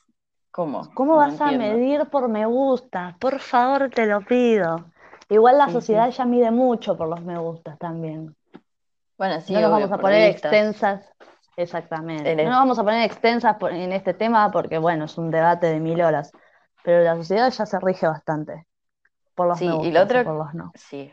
¿cómo? 0.52 0.91
¿Cómo 0.95 1.15
No 1.15 1.17
vas 1.17 1.39
a 1.41 1.52
medir 1.52 2.10
por 2.10 2.30
me 2.30 2.45
gusta? 2.45 3.15
Por 3.19 3.39
favor, 3.39 3.89
te 3.89 4.06
lo 4.06 4.21
pido. 4.21 4.93
Igual 5.30 5.58
la 5.58 5.66
Sí, 5.66 5.72
sociedad 5.72 6.10
sí. 6.10 6.12
ya 6.12 6.26
mide 6.26 6.52
mucho 6.52 6.98
por 6.98 7.10
los 7.10 7.22
me 7.24 7.38
gustas 7.38 7.78
también. 7.80 8.36
Bueno, 9.18 9.42
sí, 9.42 9.54
no 9.54 9.62
nos 9.62 9.72
obvio, 9.72 9.72
vamos 9.72 9.92
a 9.92 10.00
poner 10.00 10.24
extensas. 10.30 11.10
Exactamente. 11.58 12.42
En 12.42 12.46
No 12.46 12.52
nos 12.52 12.60
vamos 12.60 12.80
a 12.80 12.84
poner 12.84 13.04
extensas 13.06 13.58
por- 13.58 13.72
en 13.74 13.92
este 13.94 14.14
tema 14.14 14.52
porque, 14.52 14.78
bueno, 14.78 15.06
es 15.06 15.18
un 15.18 15.32
debate 15.32 15.68
de 15.68 15.80
mil 15.80 16.02
horas. 16.02 16.32
Pero 16.84 17.04
la 17.04 17.16
sociedad 17.16 17.52
ya 17.52 17.66
se 17.66 17.80
rige 17.80 18.08
bastante 18.08 18.68
por 19.36 19.48
los 19.48 19.60
Sí, 19.60 19.66
me 19.66 19.74
gustas 19.74 20.14
por 20.24 20.36
los 20.38 20.54
no. 20.54 20.76
sí, 20.76 21.12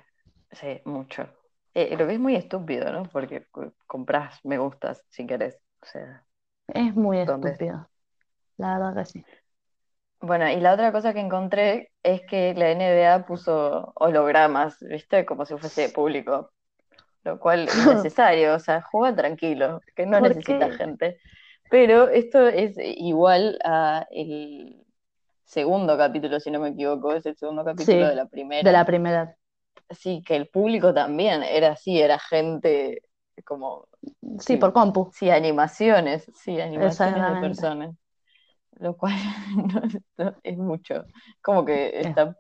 sí, 0.52 0.80
mucho. 0.84 1.28
Eh, 1.74 1.96
lo 1.96 2.06
que 2.06 2.14
es 2.14 2.20
muy 2.20 2.36
estúpido, 2.36 2.92
¿no? 2.92 3.04
Porque 3.04 3.46
co- 3.50 3.74
compras 3.86 4.40
me 4.44 4.58
gustas 4.58 5.04
si 5.10 5.26
querés. 5.26 5.56
O 5.82 5.86
sea, 5.86 6.26
Es 6.68 6.94
muy 6.96 7.18
estúpido, 7.20 7.90
la 8.58 8.78
verdad 8.78 8.96
que 8.96 9.06
sí. 9.06 9.26
Bueno, 10.22 10.48
y 10.50 10.60
la 10.60 10.74
otra 10.74 10.92
cosa 10.92 11.14
que 11.14 11.20
encontré 11.20 11.92
es 12.02 12.22
que 12.26 12.54
la 12.54 12.70
NBA 12.70 13.24
puso 13.26 13.92
hologramas, 13.96 14.76
¿viste? 14.80 15.24
Como 15.24 15.46
si 15.46 15.56
fuese 15.56 15.88
público, 15.88 16.52
lo 17.24 17.40
cual 17.40 17.68
es 17.74 17.86
necesario, 17.86 18.54
o 18.56 18.58
sea, 18.60 18.82
juega 18.82 19.16
tranquilo, 19.16 19.80
que 19.96 20.06
no 20.06 20.20
¿Por 20.20 20.22
necesita 20.22 20.68
qué? 20.68 20.70
gente. 20.70 21.18
Pero 21.70 22.08
esto 22.10 22.48
es 22.48 22.74
igual 22.78 23.58
a 23.64 24.06
el 24.10 24.84
segundo 25.44 25.98
capítulo, 25.98 26.40
si 26.40 26.50
no 26.50 26.60
me 26.60 26.70
equivoco, 26.70 27.12
es 27.14 27.26
el 27.26 27.36
segundo 27.36 27.64
capítulo 27.64 28.06
de 28.08 28.16
la 28.16 28.26
de 28.58 28.72
primera. 28.72 28.72
la 28.72 28.84
primera. 28.86 29.36
Sí, 29.90 30.22
que 30.26 30.36
el 30.36 30.48
público 30.48 30.94
también 30.94 31.42
era 31.42 31.72
así, 31.72 32.00
era 32.00 32.18
gente 32.18 33.02
como, 33.44 33.88
Sí, 34.38 34.56
por 34.56 34.72
sí, 34.72 34.72
compu, 34.72 35.10
sí, 35.12 35.30
animaciones, 35.30 36.30
sí, 36.34 36.60
animaciones 36.60 37.24
de 37.26 37.36
personas, 37.36 37.94
lo 38.80 38.96
cual 38.96 39.14
no- 40.18 40.24
no- 40.24 40.36
es 40.42 40.56
mucho. 40.58 41.06
Como 41.42 41.64
que 41.64 42.00
Es- 42.00 42.00
está, 42.00 42.36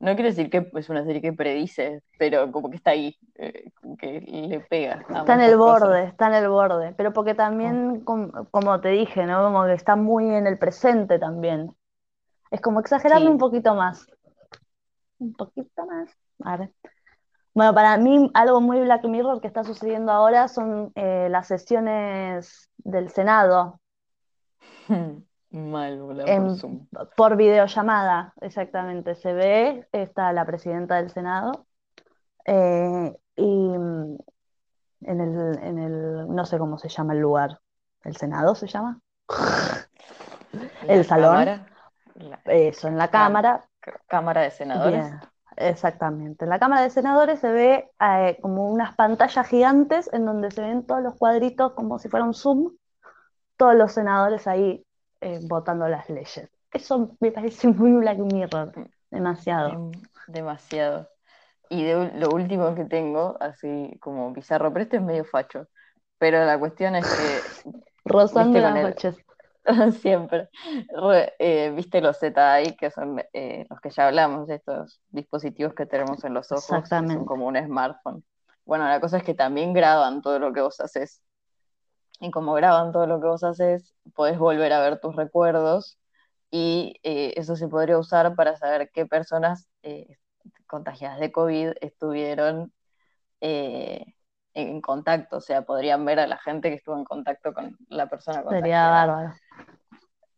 no 0.00 0.14
quiero 0.16 0.30
decir 0.30 0.50
que 0.50 0.70
es 0.74 0.90
una 0.90 1.04
serie 1.04 1.22
que 1.22 1.32
predice, 1.34 2.02
pero 2.18 2.52
como 2.52 2.70
que 2.70 2.76
está 2.78 2.92
ahí, 2.92 3.16
eh, 3.36 3.72
que 3.98 4.20
le 4.22 4.60
pega 4.62 5.04
Está 5.08 5.34
en 5.34 5.40
el 5.42 5.56
cosas. 5.62 5.90
borde, 5.90 6.04
está 6.04 6.28
en 6.28 6.34
el 6.34 6.48
borde, 6.48 6.94
pero 6.96 7.12
porque 7.12 7.34
también, 7.34 8.00
com- 8.04 8.30
como 8.50 8.80
te 8.80 8.88
dije, 8.90 9.24
¿no? 9.26 9.42
Como 9.44 9.64
que 9.66 9.74
está 9.74 9.96
muy 9.96 10.26
en 10.34 10.46
el 10.46 10.58
presente 10.58 11.18
también. 11.18 11.74
Es 12.50 12.60
como 12.62 12.80
exagerarle 12.80 13.30
un 13.30 13.38
sí, 13.38 13.38
poquito 13.38 13.74
más, 13.74 14.06
un 15.18 15.34
poquito 15.34 15.86
más. 15.86 16.10
A 16.44 16.56
ver. 16.56 16.72
Bueno, 17.54 17.74
para 17.74 17.96
mí 17.98 18.30
algo 18.34 18.60
muy 18.60 18.80
Black 18.82 19.04
Mirror 19.06 19.40
que 19.40 19.48
está 19.48 19.64
sucediendo 19.64 20.12
ahora 20.12 20.48
son 20.48 20.92
eh, 20.96 21.28
las 21.30 21.48
sesiones 21.48 22.70
del 22.78 23.10
Senado 23.10 23.80
mal, 25.50 26.00
boludo, 26.00 26.24
por 26.24 26.32
en- 26.32 26.56
Zoom. 26.56 26.86
por 27.16 27.36
videollamada, 27.36 28.32
exactamente. 28.40 29.14
Se 29.14 29.32
ve, 29.32 29.86
está 29.92 30.32
la 30.32 30.44
presidenta 30.44 30.96
del 30.96 31.10
Senado 31.10 31.66
eh, 32.44 33.16
y 33.36 33.42
mm, 33.78 34.16
en 35.02 35.20
el, 35.20 35.58
en 35.62 35.78
el, 35.78 36.34
no 36.34 36.44
sé 36.46 36.58
cómo 36.58 36.78
se 36.78 36.88
llama 36.88 37.14
el 37.14 37.20
lugar, 37.20 37.58
¿el 38.04 38.16
Senado 38.16 38.54
se 38.54 38.66
llama? 38.66 39.00
El 40.88 41.04
salón, 41.04 41.32
cámara, 41.32 41.66
la 42.16 42.40
eso, 42.46 42.88
en 42.88 42.98
la 42.98 43.08
Cámara, 43.08 43.64
cámara 44.08 44.40
de 44.42 44.50
senadores. 44.50 45.04
bien, 45.06 45.20
exactamente. 45.56 46.44
En 46.44 46.50
la 46.50 46.58
Cámara 46.58 46.82
de 46.82 46.90
Senadores 46.90 47.38
se 47.40 47.50
ve 47.52 47.90
eh, 48.00 48.38
como 48.42 48.70
unas 48.70 48.94
pantallas 48.96 49.46
gigantes 49.46 50.10
en 50.12 50.26
donde 50.26 50.50
se 50.50 50.60
ven 50.62 50.84
todos 50.86 51.02
los 51.02 51.14
cuadritos 51.16 51.72
como 51.74 51.98
si 51.98 52.08
fuera 52.08 52.24
un 52.26 52.34
Zoom, 52.34 52.72
todos 53.56 53.74
los 53.74 53.92
senadores 53.92 54.46
ahí 54.46 54.84
eh, 55.20 55.40
votando 55.42 55.88
las 55.88 56.08
leyes. 56.08 56.48
Eso 56.72 57.16
me 57.20 57.32
parece 57.32 57.68
muy 57.68 57.92
Black 57.92 58.18
Mirror, 58.18 58.72
demasiado. 59.10 59.70
Em, 59.70 59.92
demasiado. 60.28 61.08
Y 61.68 61.84
de 61.84 62.12
lo 62.18 62.30
último 62.30 62.74
que 62.74 62.84
tengo, 62.84 63.36
así 63.40 63.96
como 64.00 64.32
bizarro, 64.32 64.72
pero 64.72 64.82
este 64.84 64.96
es 64.96 65.02
medio 65.02 65.24
facho. 65.24 65.68
Pero 66.18 66.44
la 66.44 66.58
cuestión 66.58 66.96
es 66.96 67.06
que, 67.06 67.72
Rozando 68.04 68.58
las 68.58 68.82
noches. 68.82 69.16
siempre, 70.00 70.48
re- 70.88 71.34
eh, 71.38 71.70
viste 71.74 72.00
los 72.00 72.18
ZI, 72.18 72.76
que 72.76 72.90
son 72.90 73.22
eh, 73.32 73.66
los 73.68 73.80
que 73.80 73.90
ya 73.90 74.08
hablamos, 74.08 74.48
estos 74.50 75.00
dispositivos 75.10 75.74
que 75.74 75.86
tenemos 75.86 76.24
en 76.24 76.34
los 76.34 76.50
ojos, 76.50 76.62
que 76.64 76.72
son 76.72 76.80
Exactamente. 76.80 77.26
como 77.26 77.46
un 77.46 77.56
smartphone. 77.56 78.24
Bueno, 78.64 78.88
la 78.88 79.00
cosa 79.00 79.18
es 79.18 79.22
que 79.24 79.34
también 79.34 79.72
graban 79.72 80.22
todo 80.22 80.38
lo 80.38 80.52
que 80.52 80.60
vos 80.60 80.80
haces. 80.80 81.22
Y 82.20 82.30
como 82.30 82.54
graban 82.54 82.92
todo 82.92 83.06
lo 83.06 83.20
que 83.20 83.26
vos 83.26 83.44
haces, 83.44 83.94
podés 84.14 84.38
volver 84.38 84.72
a 84.72 84.80
ver 84.80 85.00
tus 85.00 85.16
recuerdos 85.16 85.98
y 86.50 86.94
eh, 87.02 87.34
eso 87.36 87.56
se 87.56 87.68
podría 87.68 87.98
usar 87.98 88.34
para 88.34 88.56
saber 88.56 88.90
qué 88.92 89.06
personas 89.06 89.68
eh, 89.82 90.18
contagiadas 90.66 91.20
de 91.20 91.32
COVID 91.32 91.72
estuvieron 91.80 92.72
eh, 93.40 94.04
en 94.54 94.80
contacto, 94.80 95.38
o 95.38 95.40
sea, 95.40 95.62
podrían 95.62 96.04
ver 96.04 96.20
a 96.20 96.26
la 96.26 96.38
gente 96.38 96.70
que 96.70 96.76
estuvo 96.76 96.96
en 96.98 97.04
contacto 97.04 97.54
con 97.54 97.76
la 97.88 98.08
persona 98.08 98.42
Sería 98.42 98.50
contagiada. 98.50 99.06
bárbaro. 99.06 99.34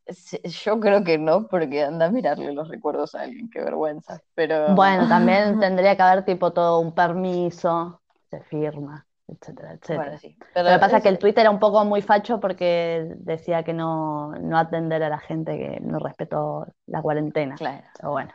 Sí, 0.09 0.39
Yo 0.65 0.81
creo 0.81 1.05
que 1.05 1.17
no, 1.19 1.47
porque 1.49 1.83
anda 1.85 2.07
a 2.07 2.11
mirarle 2.11 2.53
los 2.53 2.69
recuerdos 2.69 3.15
a 3.15 3.23
alguien, 3.23 3.49
qué 3.51 3.61
vergüenza. 3.61 4.21
Pero 4.35 4.57
Bueno, 4.75 5.09
también 5.09 5.59
tendría 5.61 5.97
que 5.97 6.03
haber 6.03 6.25
tipo 6.25 6.53
todo 6.53 6.81
un 6.81 6.95
permiso, 6.95 8.03
se 8.31 8.41
firma, 8.43 9.07
etcétera, 9.41 9.75
bueno, 9.95 10.13
etcétera. 10.13 10.17
sí. 10.17 10.37
Lo 10.55 10.65
que 10.71 10.79
pasa 10.79 10.97
es 10.99 11.03
que 11.03 11.09
el 11.09 11.19
Twitter 11.19 11.43
era 11.43 11.51
un 11.51 11.59
poco 11.61 11.85
muy 11.85 12.03
facho 12.03 12.41
porque 12.41 13.13
decía 13.19 13.63
que 13.65 13.73
no, 13.75 14.33
no 14.33 14.59
atender 14.59 15.03
a 15.03 15.09
la 15.11 15.19
gente 15.19 15.59
que 15.59 15.81
no 15.81 15.99
respetó 15.99 16.67
la 16.87 17.03
cuarentena. 17.03 17.57
claro, 17.59 17.87
Pero 17.97 18.11
bueno, 18.13 18.33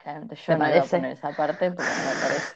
yo 0.47 0.55
¿te 0.55 0.57
no 0.57 0.77
a 0.77 0.87
parece? 0.87 0.87
poner 0.87 1.11
esa 1.13 1.35
parte 1.35 1.71
porque 1.71 1.95
no 1.95 2.05
me 2.05 2.15
parece. 2.15 2.55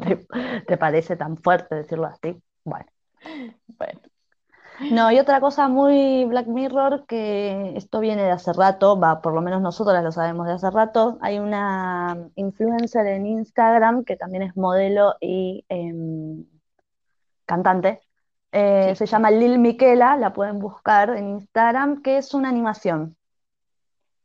¿Te, 0.00 0.26
te 0.66 0.76
parece 0.78 1.16
tan 1.16 1.36
fuerte 1.38 1.74
decirlo 1.76 2.06
así? 2.06 2.42
Bueno. 2.64 2.86
Bueno, 3.78 4.00
No, 4.88 5.10
y 5.10 5.18
otra 5.18 5.40
cosa 5.40 5.68
muy 5.68 6.24
Black 6.26 6.46
Mirror, 6.46 7.06
que 7.06 7.72
esto 7.76 8.00
viene 8.00 8.22
de 8.24 8.30
hace 8.32 8.52
rato, 8.52 8.98
va, 9.00 9.22
por 9.22 9.32
lo 9.34 9.40
menos 9.40 9.62
nosotras 9.62 10.02
lo 10.04 10.12
sabemos 10.12 10.46
de 10.46 10.52
hace 10.54 10.70
rato, 10.70 11.18
hay 11.22 11.38
una 11.38 12.28
influencer 12.36 13.06
en 13.06 13.26
Instagram 13.26 14.04
que 14.04 14.16
también 14.16 14.42
es 14.42 14.56
modelo 14.56 15.14
y 15.20 15.64
em, 15.68 16.44
cantante, 17.46 18.00
eh, 18.52 18.90
sí, 18.90 18.98
se 18.98 19.06
llama 19.06 19.30
Lil 19.32 19.58
Miquela, 19.58 20.16
la 20.16 20.32
pueden 20.32 20.60
buscar 20.60 21.10
en 21.10 21.28
Instagram, 21.28 22.02
que 22.02 22.18
es 22.18 22.34
una 22.34 22.48
animación. 22.48 23.16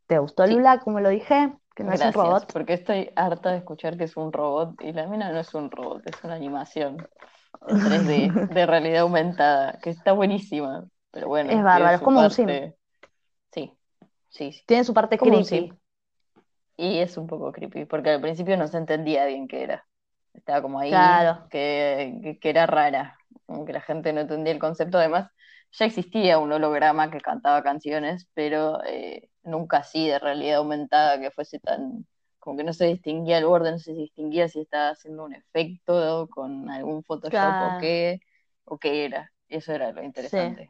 ¿Te 0.06 0.20
gustó 0.20 0.46
sí. 0.46 0.54
Lula, 0.54 0.80
como 0.80 1.00
lo 1.00 1.10
dije? 1.10 1.54
Que 1.76 1.84
no 1.84 1.94
es 1.94 2.02
un 2.02 2.14
robot. 2.14 2.52
porque 2.54 2.74
estoy 2.74 3.10
harta 3.16 3.52
de 3.52 3.58
escuchar 3.58 3.98
que 3.98 4.04
es 4.04 4.18
un 4.18 4.32
robot 4.32 4.82
y 4.82 4.92
la 4.94 5.08
mina 5.08 5.32
no 5.32 5.40
es 5.40 5.54
un 5.54 5.72
robot, 5.72 6.02
es 6.06 6.24
una 6.24 6.36
animación 6.36 7.08
en 7.68 7.78
3D 7.78 8.50
de 8.54 8.66
realidad 8.66 9.02
aumentada, 9.02 9.80
que 9.82 9.90
está 9.90 10.14
buenísima, 10.14 10.86
pero 11.12 11.28
bueno, 11.28 11.52
Es 11.52 11.64
bárbaro, 11.64 11.96
es 11.96 12.02
como 12.02 12.22
un 12.22 12.30
sim. 12.30 12.48
sí, 13.52 13.74
sí, 14.30 14.52
sí, 14.52 14.64
Tiene 14.66 14.84
su 14.84 14.94
parte 14.94 15.18
como 15.18 15.38
un 15.38 15.44
creepy. 15.44 15.74
Y 16.78 17.00
es 17.00 17.18
un 17.18 17.28
poco 17.28 17.52
creepy, 17.52 17.86
porque 17.86 18.12
al 18.12 18.22
principio 18.22 18.58
no 18.58 18.68
se 18.68 18.78
entendía 18.78 19.26
bien 19.26 19.48
qué 19.48 19.64
era. 19.64 19.86
Estaba 20.34 20.62
como 20.62 20.80
ahí, 20.80 21.28
Claro, 21.30 21.50
que, 21.50 22.20
que, 22.24 22.40
que 22.40 22.50
era 22.50 22.66
rara, 22.66 23.18
como 23.46 23.66
que 23.66 23.74
la 23.74 23.82
gente 23.82 24.14
no 24.14 24.22
entendía 24.22 24.54
el 24.54 24.60
concepto. 24.60 24.98
Además, 24.98 25.32
ya 25.72 25.86
existía 25.86 26.40
un 26.40 26.52
holograma 26.52 27.12
que 27.12 27.20
cantaba 27.22 27.64
canciones, 27.64 28.28
pero 28.34 28.84
eh, 28.86 29.30
nunca 29.44 29.78
así 29.78 30.08
de 30.08 30.20
realidad 30.20 30.58
aumentada, 30.58 31.20
que 31.20 31.32
fuese 31.32 31.60
tan, 31.60 32.06
como 32.40 32.58
que 32.58 32.64
no 32.64 32.74
se 32.74 32.86
distinguía 32.86 33.38
el 33.38 33.46
borde, 33.46 33.72
no 33.72 33.80
se 33.80 33.94
distinguía 33.94 34.48
si 34.48 34.62
estaba 34.62 34.90
haciendo 34.92 35.26
un 35.26 35.34
efecto 35.36 36.28
con 36.30 36.70
algún 36.70 37.04
Photoshop 37.04 37.60
o 37.62 37.76
qué, 37.76 38.20
o 38.66 38.78
qué 38.80 39.06
era. 39.06 39.32
Y 39.48 39.58
eso 39.58 39.74
era 39.74 39.92
lo 39.92 40.04
sí. 40.14 40.38
interesante. 40.44 40.70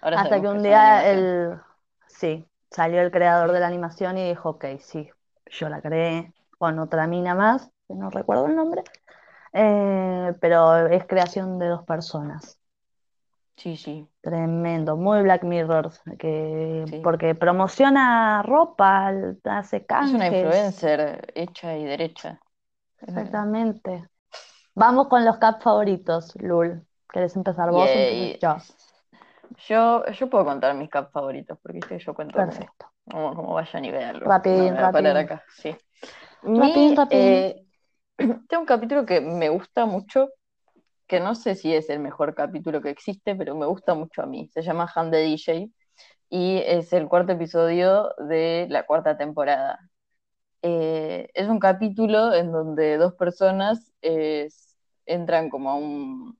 Ahora 0.00 0.18
Hasta 0.18 0.40
que 0.40 0.48
un 0.48 0.62
día 0.62 1.10
el, 1.10 1.60
sí, 2.08 2.46
salió 2.70 3.00
el 3.02 3.10
creador 3.12 3.52
de 3.52 3.60
la 3.60 3.68
animación 3.68 4.18
y 4.18 4.28
dijo, 4.28 4.50
ok, 4.50 4.66
sí, 4.80 5.10
yo 5.46 5.68
la 5.68 5.82
creé 5.82 6.34
con 6.58 6.78
otra 6.80 7.06
mina 7.06 7.34
más, 7.34 7.70
que 7.88 7.94
no 7.94 8.10
recuerdo 8.10 8.46
el 8.46 8.56
nombre, 8.56 8.84
eh, 9.54 10.34
pero 10.40 10.88
es 10.88 11.06
creación 11.06 11.58
de 11.58 11.68
dos 11.68 11.84
personas. 11.84 12.58
Sí, 13.56 13.76
sí, 13.76 14.08
Tremendo, 14.20 14.96
muy 14.96 15.22
Black 15.22 15.44
Mirror, 15.44 15.92
que, 16.18 16.86
sí. 16.86 16.98
porque 17.02 17.34
promociona 17.34 18.42
ropa, 18.42 19.12
hace 19.44 19.86
Es 20.00 20.12
una 20.12 20.26
canjes, 20.26 20.26
influencer 20.26 21.30
hecha 21.36 21.76
y 21.76 21.84
derecha. 21.84 22.40
Exactamente. 23.00 24.08
Vamos 24.74 25.08
con 25.08 25.24
los 25.24 25.38
cap 25.38 25.62
favoritos, 25.62 26.34
Lul. 26.40 26.86
¿Querés 27.12 27.36
empezar 27.36 27.70
vos 27.72 27.92
yo? 28.40 28.56
Yo, 29.68 30.04
yo 30.06 30.30
puedo 30.30 30.44
contar 30.44 30.74
mis 30.74 30.90
caps 30.90 31.12
favoritos, 31.12 31.58
porque 31.62 31.98
yo 31.98 32.14
cuento 32.14 32.38
Perfecto. 32.38 32.86
como, 33.04 33.34
como 33.34 33.54
vayan 33.54 33.84
y 33.84 33.90
véanlo. 33.90 34.34
No 34.46 34.76
Rapidín, 34.76 34.92
parar 34.92 35.16
acá, 35.16 35.44
sí. 35.48 35.76
Rapidín, 36.56 36.94
Mi, 36.94 36.96
rapidín. 36.96 37.46
eh, 37.50 37.66
tengo 38.48 38.60
un 38.62 38.66
capítulo 38.66 39.06
que 39.06 39.20
me 39.20 39.48
gusta 39.48 39.86
mucho, 39.86 40.28
que 41.06 41.20
no 41.20 41.34
sé 41.34 41.54
si 41.54 41.74
es 41.74 41.90
el 41.90 42.00
mejor 42.00 42.34
capítulo 42.34 42.82
que 42.82 42.90
existe, 42.90 43.36
pero 43.36 43.56
me 43.56 43.66
gusta 43.66 43.94
mucho 43.94 44.22
a 44.22 44.26
mí. 44.26 44.48
Se 44.52 44.62
llama 44.62 44.90
Han 44.94 45.10
de 45.10 45.18
DJ 45.22 45.70
y 46.30 46.58
es 46.58 46.92
el 46.92 47.08
cuarto 47.08 47.32
episodio 47.32 48.10
de 48.28 48.66
la 48.70 48.84
cuarta 48.86 49.16
temporada. 49.16 49.78
Eh, 50.62 51.28
es 51.34 51.48
un 51.48 51.60
capítulo 51.60 52.34
en 52.34 52.52
donde 52.52 52.98
dos 52.98 53.14
personas 53.14 53.92
eh, 54.02 54.48
entran 55.06 55.50
como 55.50 55.70
a 55.70 55.74
un 55.76 56.38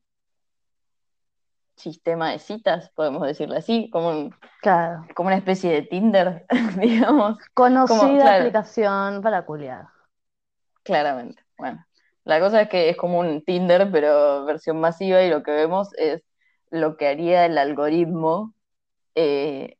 sistema 1.77 2.31
de 2.33 2.39
citas, 2.41 2.91
podemos 2.95 3.27
decirlo 3.27 3.57
así, 3.57 3.89
como, 3.91 4.11
un- 4.11 4.35
Claro. 4.61 5.07
como 5.15 5.29
una 5.29 5.37
especie 5.37 5.71
de 5.71 5.83
Tinder, 5.83 6.45
digamos. 6.81 7.39
Como, 7.55 7.77
Conocida 7.79 8.23
claro, 8.25 8.45
aplicación 8.45 9.23
para 9.23 9.47
culiar. 9.47 9.87
claramente. 10.83 11.43
Bueno, 11.59 11.85
La 12.25 12.41
cosa 12.41 12.63
es 12.63 12.69
que 12.69 12.91
es 12.91 12.97
como 12.97 13.19
un 13.21 13.45
Tinder, 13.45 13.91
pero 13.93 14.45
versión 14.45 14.81
masiva, 14.81 15.23
y 15.23 15.31
lo 15.31 15.43
que 15.43 15.53
vemos 15.53 15.91
es 15.99 16.23
lo 16.71 16.97
que 16.97 17.09
haría 17.09 17.47
el 17.47 17.59
algoritmo 17.59 18.55
eh, 19.15 19.77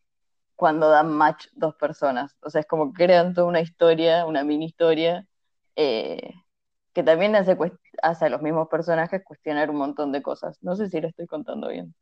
cuando 0.57 0.91
dan 0.91 1.13
match 1.13 1.49
dos 1.55 1.75
personas. 1.77 2.37
O 2.43 2.51
sea, 2.51 2.63
es 2.63 2.67
como 2.67 2.93
que 2.93 3.05
crean 3.07 3.35
toda 3.35 3.49
una 3.49 3.61
historia, 3.61 4.27
una 4.27 4.45
mini 4.45 4.67
historia, 4.67 5.27
eh, 5.77 6.35
que 6.95 7.03
también 7.05 7.37
hace, 7.37 7.57
hace 8.03 8.27
a 8.27 8.31
los 8.31 8.43
mismos 8.43 8.69
personajes 8.69 9.23
cuestionar 9.25 9.71
un 9.71 9.77
montón 9.77 10.13
de 10.13 10.23
cosas. 10.23 10.59
No 10.63 10.77
sé 10.77 10.89
si 10.91 11.01
lo 11.01 11.09
estoy 11.09 11.27
contando 11.27 11.69
bien. 11.69 11.95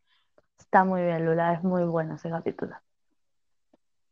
Está 0.58 0.84
muy 0.84 1.02
bien, 1.02 1.24
Lula, 1.26 1.54
es 1.54 1.62
muy 1.64 1.84
bueno 1.84 2.16
ese 2.16 2.30
capítulo. 2.30 2.76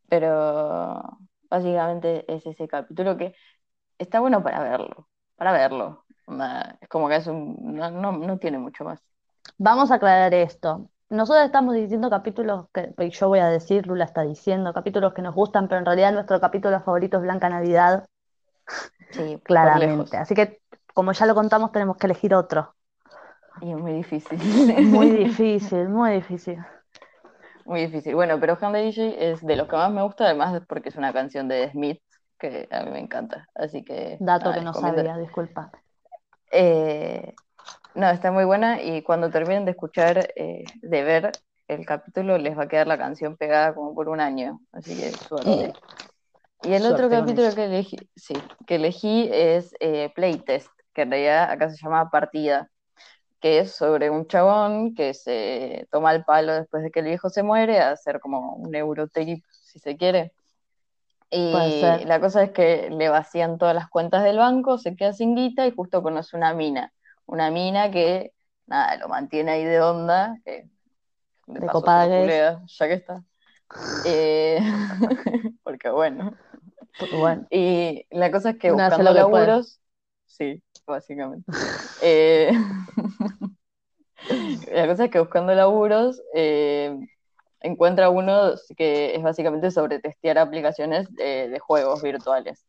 Pero 0.09 1.19
básicamente 1.51 2.25
es 2.33 2.47
ese 2.47 2.69
capítulo 2.69 3.17
que 3.17 3.35
está 3.99 4.21
bueno 4.21 4.43
para 4.43 4.63
verlo, 4.63 5.09
para 5.37 5.53
verlo. 5.53 6.05
Es 6.81 6.89
como 6.89 7.09
que 7.09 7.17
es 7.17 7.27
un, 7.27 7.57
no, 7.77 8.13
no, 8.13 8.39
tiene 8.39 8.59
mucho 8.59 8.85
más. 8.85 9.01
Vamos 9.59 9.91
a 9.91 9.97
aclarar 9.97 10.33
esto. 10.35 10.89
Nosotros 11.11 11.45
estamos 11.45 11.75
diciendo 11.75 12.09
capítulos 12.09 12.67
que 12.73 13.11
yo 13.11 13.29
voy 13.29 13.39
a 13.39 13.49
decir, 13.49 13.87
Lula 13.87 14.05
está 14.05 14.23
diciendo, 14.23 14.73
capítulos 14.73 15.13
que 15.13 15.23
nos 15.23 15.35
gustan, 15.35 15.69
pero 15.69 15.81
en 15.81 15.87
realidad 15.87 16.13
nuestro 16.13 16.41
capítulo 16.41 16.81
favorito 16.81 17.19
es 17.19 17.23
Blanca 17.23 17.49
Navidad. 17.49 18.07
Sí, 19.11 19.39
claramente. 19.45 20.17
Así 20.17 20.35
que, 20.35 20.61
como 20.95 21.13
ya 21.13 21.27
lo 21.27 21.35
contamos, 21.35 21.73
tenemos 21.73 21.97
que 21.99 22.07
elegir 22.07 22.35
otro. 22.35 22.75
Y 23.61 23.71
es 23.71 23.77
muy 23.77 23.93
difícil. 23.93 24.39
Muy 24.87 25.11
difícil, 25.11 25.89
muy 25.89 26.13
difícil. 26.15 26.59
Muy 27.65 27.81
difícil. 27.83 28.15
Bueno, 28.15 28.39
pero 28.41 28.59
Han 28.61 28.73
DJ 28.73 29.31
es 29.31 29.47
de 29.47 29.57
los 29.57 29.69
que 29.69 29.77
más 29.77 29.91
me 29.91 30.03
gusta, 30.03 30.25
además 30.25 30.61
porque 30.69 30.89
es 30.89 30.97
una 30.97 31.13
canción 31.13 31.49
de 31.49 31.71
Smith 31.71 32.03
que 32.39 32.69
a 32.71 32.83
mí 32.85 32.91
me 32.91 33.01
encanta. 33.01 33.49
Así 33.55 33.83
que. 33.85 34.17
Dato 34.21 34.53
que 34.53 34.61
no 34.61 34.75
sabía, 34.75 35.17
disculpa. 35.17 35.71
Eh, 36.51 37.35
no, 37.95 38.11
está 38.11 38.31
muy 38.31 38.45
buena 38.45 38.83
y 38.83 39.03
cuando 39.03 39.31
terminen 39.31 39.65
de 39.65 39.73
escuchar, 39.73 40.33
eh, 40.37 40.65
de 40.83 41.03
ver 41.03 41.33
el 41.69 41.87
capítulo, 41.87 42.39
les 42.39 42.57
va 42.59 42.65
a 42.65 42.69
quedar 42.69 42.87
la 42.87 42.99
canción 42.99 43.37
pegada 43.37 43.75
como 43.75 43.95
por 43.95 44.09
un 44.09 44.21
año. 44.21 44.61
Así 44.73 44.97
que 44.97 45.11
suerte. 45.11 45.73
Y 46.63 46.73
el 46.73 46.87
otro 46.87 47.11
capítulo 47.11 47.55
que 47.55 47.65
elegí, 47.65 47.97
sí, 48.17 48.35
que 48.67 48.77
elegí 48.77 49.29
es 49.33 49.75
eh, 49.81 50.11
Playtest, 50.15 50.71
que 50.93 51.03
en 51.03 51.11
realidad 51.11 51.51
acá 51.51 51.69
se 51.69 51.77
llama 51.83 52.11
Partida 52.11 52.71
que 53.45 53.59
es 53.59 53.73
sobre 53.73 54.09
un 54.09 54.27
chabón 54.27 54.95
que 54.95 55.13
se 55.13 55.87
toma 55.93 56.15
el 56.15 56.25
palo 56.25 56.55
después 56.55 56.83
de 56.83 56.91
que 56.91 57.01
el 57.01 57.05
viejo 57.09 57.29
se 57.29 57.43
muere 57.43 57.79
a 57.79 57.91
hacer 57.91 58.19
como 58.19 58.55
un 58.55 58.75
eurotrip, 58.75 59.45
si 59.51 59.79
se 59.79 59.99
quiere. 59.99 60.33
Y 61.35 62.05
la 62.05 62.21
cosa 62.21 62.45
es 62.45 62.51
que 62.51 62.91
le 62.91 63.09
vacían 63.09 63.59
todas 63.59 63.75
las 63.75 63.89
cuentas 63.89 64.23
del 64.23 64.39
banco, 64.39 64.79
se 64.79 64.95
queda 64.95 65.13
sin 65.13 65.35
guita 65.35 65.67
y 65.67 65.73
justo 65.73 66.03
conoce 66.03 66.37
una 66.37 66.55
mina. 66.55 66.93
Una 67.27 67.51
mina 67.51 67.91
que, 67.91 68.33
nada, 68.67 68.97
lo 68.99 69.09
mantiene 69.09 69.53
ahí 69.53 69.65
de 69.65 69.81
onda. 69.81 70.37
Que 70.45 70.69
de 71.47 71.67
copada 71.67 72.07
Ya 72.07 72.89
que 72.89 72.95
está. 72.95 73.25
Eh, 74.05 74.61
porque 75.63 75.91
bueno. 75.91 76.37
bueno. 77.19 77.47
Y 77.51 78.07
la 78.11 78.31
cosa 78.31 78.51
es 78.51 78.59
que 78.59 78.71
buscando 78.71 79.13
laburos, 79.13 79.81
sí, 80.27 80.63
básicamente. 80.87 81.51
Eh, 82.07 82.53
la 84.75 84.87
cosa 84.87 85.05
es 85.05 85.11
que 85.11 85.21
buscando 85.21 85.55
laburos 85.55 86.21
eh, 86.35 86.95
encuentra 87.65 88.11
uno 88.11 88.53
que 88.77 89.17
es 89.17 89.23
básicamente 89.23 89.71
sobre 89.71 89.99
testear 89.99 90.39
aplicaciones 90.39 91.13
de, 91.15 91.59
juegos 91.59 92.03
virtuales. 92.03 92.65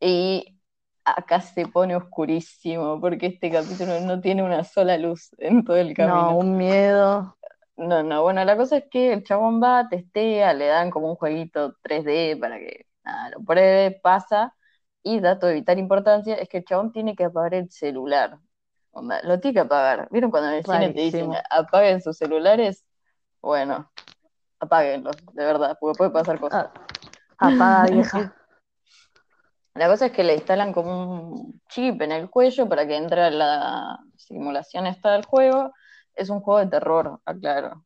Y 0.00 0.58
acá 1.04 1.40
se 1.40 1.66
pone 1.66 1.96
oscurísimo 1.96 3.00
porque 3.00 3.26
este 3.26 3.50
capítulo 3.50 4.00
no 4.00 4.20
tiene 4.20 4.42
una 4.42 4.64
sola 4.64 4.98
luz 4.98 5.30
en 5.38 5.64
todo 5.64 5.76
el 5.76 5.94
camino. 5.94 6.32
No, 6.32 6.38
un 6.38 6.56
miedo. 6.56 7.36
No, 7.76 8.02
no, 8.02 8.22
bueno, 8.22 8.44
la 8.44 8.56
cosa 8.56 8.78
es 8.78 8.84
que 8.90 9.12
el 9.12 9.22
chabón 9.22 9.62
va, 9.62 9.88
testea, 9.88 10.52
le 10.52 10.66
dan 10.66 10.90
como 10.90 11.08
un 11.10 11.14
jueguito 11.14 11.76
3D 11.82 12.40
para 12.40 12.58
que 12.58 12.86
nada, 13.04 13.30
lo 13.30 13.44
pruebe, 13.44 14.00
pasa, 14.02 14.52
y 15.04 15.20
dato 15.20 15.46
de 15.46 15.54
vital 15.54 15.78
importancia 15.78 16.34
es 16.34 16.48
que 16.48 16.58
el 16.58 16.64
chabón 16.64 16.90
tiene 16.90 17.14
que 17.14 17.24
apagar 17.24 17.54
el 17.54 17.70
celular. 17.70 18.36
lo 18.92 19.38
tiene 19.38 19.54
que 19.54 19.60
apagar. 19.60 20.08
¿Vieron 20.10 20.32
cuando 20.32 20.48
en 20.48 20.56
el 20.56 20.64
cine 20.64 20.92
te 20.92 21.00
dicen 21.02 21.30
apaguen 21.50 22.02
sus 22.02 22.18
celulares? 22.18 22.84
Bueno, 23.40 23.88
apáguenlos, 24.60 25.16
de 25.32 25.44
verdad, 25.44 25.76
porque 25.80 25.98
puede 25.98 26.10
pasar 26.10 26.38
cosas. 26.40 26.68
Ah, 27.38 27.48
apaga, 27.48 27.84
vieja. 27.90 28.34
La 29.74 29.86
cosa 29.86 30.06
es 30.06 30.12
que 30.12 30.24
le 30.24 30.34
instalan 30.34 30.72
como 30.72 31.30
un 31.30 31.60
chip 31.68 32.02
en 32.02 32.10
el 32.10 32.28
cuello 32.28 32.68
para 32.68 32.86
que 32.86 32.96
entre 32.96 33.22
a 33.22 33.30
la 33.30 33.98
simulación 34.16 34.86
esta 34.86 35.12
del 35.12 35.24
juego. 35.24 35.72
Es 36.14 36.30
un 36.30 36.40
juego 36.40 36.58
de 36.58 36.66
terror, 36.66 37.20
aclaro. 37.24 37.84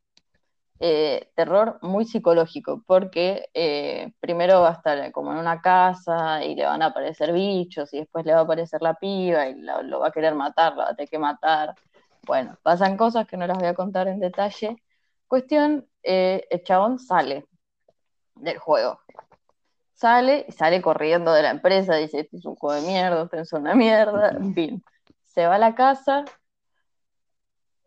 Eh, 0.81 1.31
terror 1.37 1.79
muy 1.83 2.05
psicológico, 2.07 2.83
porque 2.87 3.49
eh, 3.55 4.13
primero 4.19 4.63
va 4.63 4.71
a 4.71 4.73
estar 4.73 5.13
como 5.13 5.31
en 5.33 5.39
una 5.39 5.61
casa 5.61 6.43
y 6.43 6.57
le 6.57 6.65
van 6.65 6.83
a 6.83 6.87
aparecer 6.87 7.33
bichos 7.33 7.95
y 7.95 7.99
después 7.99 8.25
le 8.27 8.33
va 8.33 8.41
a 8.41 8.43
aparecer 8.43 8.83
la 8.83 8.95
piba 8.95 9.47
y 9.47 9.55
lo 9.61 10.01
va 10.01 10.09
a 10.09 10.11
querer 10.11 10.35
matar, 10.35 10.75
la 10.77 10.85
va 10.85 10.91
a 10.91 10.97
tener 10.97 11.09
que 11.09 11.19
matar. 11.19 11.75
Bueno, 12.27 12.59
pasan 12.63 12.97
cosas 12.97 13.27
que 13.29 13.37
no 13.37 13.47
las 13.47 13.59
voy 13.59 13.69
a 13.69 13.75
contar 13.75 14.09
en 14.09 14.19
detalle. 14.19 14.77
Cuestión, 15.29 15.87
eh, 16.03 16.47
el 16.51 16.63
chabón 16.63 16.99
sale 16.99 17.47
del 18.37 18.59
juego. 18.59 19.01
Sale 19.95 20.47
y 20.49 20.53
sale 20.53 20.83
corriendo 20.83 21.33
de 21.33 21.43
la 21.43 21.51
empresa, 21.51 21.95
dice, 21.97 22.21
este 22.21 22.37
es 22.37 22.45
un 22.45 22.57
juego 22.57 22.81
de 22.81 22.87
mierda, 22.87 23.23
este 23.23 23.41
es 23.41 23.53
una 23.53 23.75
mierda, 23.75 24.31
en 24.31 24.55
fin. 24.55 24.85
Se 25.25 25.47
va 25.47 25.55
a 25.55 25.59
la 25.59 25.75
casa, 25.75 26.25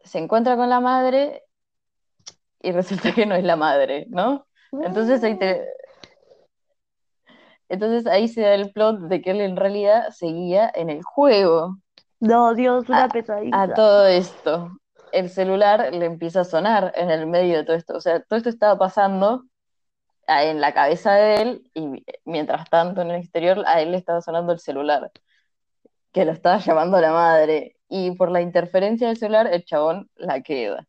se 0.04 0.20
encuentra 0.20 0.56
con 0.56 0.70
la 0.70 0.80
madre 0.80 1.44
y 2.62 2.72
resulta 2.72 3.14
que 3.14 3.26
no 3.26 3.36
es 3.36 3.44
la 3.44 3.56
madre, 3.56 4.06
¿no? 4.10 4.48
Entonces 4.72 5.24
ahí 5.24 5.38
Entonces 7.70 8.08
ahí 8.08 8.28
se 8.28 8.42
da 8.42 8.54
el 8.54 8.72
plot 8.72 9.02
de 9.02 9.22
que 9.22 9.32
él 9.32 9.42
en 9.42 9.56
realidad 9.56 10.10
seguía 10.12 10.72
en 10.74 10.90
el 10.90 11.04
juego. 11.04 11.78
No, 12.20 12.54
Dios, 12.54 12.88
una 12.88 13.10
pesadilla. 13.10 13.64
A 13.64 13.74
todo 13.74 14.08
esto. 14.08 14.72
El 15.16 15.30
celular 15.30 15.94
le 15.94 16.06
empieza 16.06 16.42
a 16.42 16.44
sonar 16.44 16.92
en 16.96 17.10
el 17.10 17.26
medio 17.26 17.58
de 17.58 17.64
todo 17.64 17.76
esto. 17.76 17.96
O 17.96 18.02
sea, 18.02 18.22
todo 18.22 18.38
esto 18.38 18.50
estaba 18.50 18.78
pasando 18.78 19.46
en 20.28 20.60
la 20.60 20.74
cabeza 20.74 21.14
de 21.14 21.42
él 21.42 21.72
y 21.74 22.04
mientras 22.26 22.70
tanto 22.70 23.02
en 23.02 23.12
el 23.12 23.22
exterior 23.22 23.64
a 23.66 23.82
él 23.82 23.92
le 23.92 23.98
estaba 23.98 24.22
sonando 24.22 24.52
el 24.52 24.60
celular, 24.60 25.12
que 26.12 26.26
lo 26.26 26.32
estaba 26.32 26.58
llamando 26.60 27.00
la 27.00 27.12
madre. 27.12 27.78
Y 27.88 28.12
por 28.12 28.32
la 28.32 28.42
interferencia 28.42 29.08
del 29.08 29.18
celular, 29.18 29.48
el 29.48 29.64
chabón 29.64 30.10
la 30.16 30.42
queda. 30.42 30.88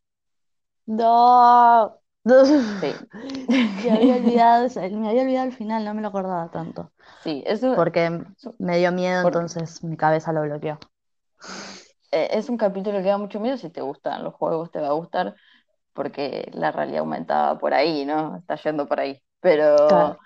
No. 0.87 2.01
Sí. 2.25 2.95
me 3.49 3.91
había 3.93 4.17
olvidado, 4.17 4.69
me 4.99 5.09
había 5.09 5.23
olvidado 5.23 5.47
el 5.47 5.53
final, 5.53 5.85
no 5.85 5.95
me 5.95 6.03
lo 6.03 6.09
acordaba 6.09 6.51
tanto. 6.51 6.91
Sí, 7.23 7.45
eso. 7.47 7.75
Porque 7.77 8.25
me 8.59 8.79
dio 8.79 8.91
miedo, 8.91 9.25
entonces 9.25 9.85
mi 9.85 9.97
cabeza 9.97 10.33
lo 10.33 10.43
bloqueó. 10.43 10.79
Eh, 12.17 12.29
es 12.39 12.49
un 12.49 12.57
capítulo 12.57 13.03
que 13.03 13.09
da 13.09 13.19
mucho 13.19 13.41
miedo. 13.41 13.59
Si 13.59 13.69
te 13.69 13.83
gustan 13.83 14.25
los 14.25 14.33
juegos, 14.33 14.71
te 14.71 14.81
va 14.81 14.89
a 14.89 14.93
gustar, 14.93 15.37
porque 15.93 16.51
la 16.55 16.73
realidad 16.73 17.01
aumentaba 17.01 17.59
por 17.59 17.75
ahí, 17.75 18.07
¿no? 18.07 18.37
Está 18.39 18.57
yendo 18.57 18.89
por 18.89 19.01
ahí. 19.01 19.21
Pero 19.41 20.17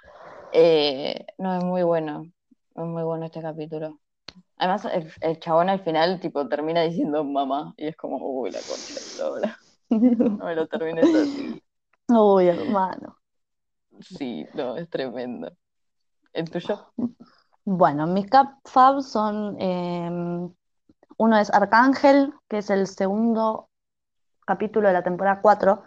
eh, 0.52 1.26
no 1.38 1.58
es 1.58 1.64
muy 1.64 1.82
bueno. 1.82 2.26
Es 2.76 2.84
muy 2.84 3.02
bueno 3.02 3.26
este 3.26 3.42
capítulo. 3.42 3.98
Además, 4.56 4.86
el, 5.20 5.40
chabón 5.40 5.68
al 5.68 5.80
final, 5.80 6.20
tipo, 6.20 6.46
termina 6.46 6.82
diciendo 6.82 7.24
mamá, 7.24 7.74
y 7.76 7.88
es 7.88 7.96
como, 7.96 8.18
uy, 8.18 8.52
la 8.52 8.60
concha 8.60 9.50
de 9.90 10.16
no 10.38 10.44
me 10.44 10.54
lo 10.54 10.68
termines 10.68 11.12
así. 11.12 11.60
Uy, 12.08 12.46
hermano. 12.46 13.16
Sí, 14.00 14.46
no, 14.54 14.76
es 14.76 14.88
tremendo. 14.88 15.50
¿El 16.32 16.48
tuyo? 16.48 16.92
Bueno, 17.64 18.06
mis 18.06 18.28
cap 18.30 18.60
fab 18.64 19.02
son. 19.02 19.60
Em, 19.60 20.52
uno 21.20 21.36
es 21.36 21.52
Arcángel, 21.52 22.32
que 22.48 22.58
es 22.58 22.70
el 22.70 22.86
segundo 22.86 23.68
capítulo 24.46 24.88
de 24.88 24.94
la 24.94 25.02
temporada 25.02 25.42
4, 25.42 25.82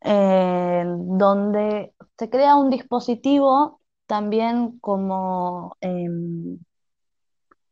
donde 0.00 1.92
se 2.16 2.30
crea 2.30 2.54
un 2.54 2.70
dispositivo 2.70 3.80
también 4.06 4.78
como, 4.78 5.76
em, 5.80 6.60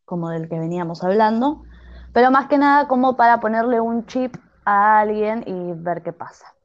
como 0.05 0.31
del 0.31 0.49
que 0.49 0.59
veníamos 0.59 1.05
hablando, 1.05 1.62
pero 2.12 2.33
más 2.33 2.49
que 2.49 2.59
nada 2.59 2.89
como 2.89 3.16
para 3.16 3.39
ponerle 3.39 3.81
un 3.81 4.07
chip 4.07 4.35
a 4.64 4.99
alguien 4.99 5.45
y 5.47 5.75
ver 5.81 6.03
qué 6.03 6.12
pasa. 6.12 6.57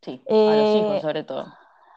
Sí, 0.00 0.22
a 0.26 0.56
los 0.56 0.74
hijos 0.74 0.98
eh, 0.98 1.02
sobre 1.02 1.24
todo. 1.24 1.52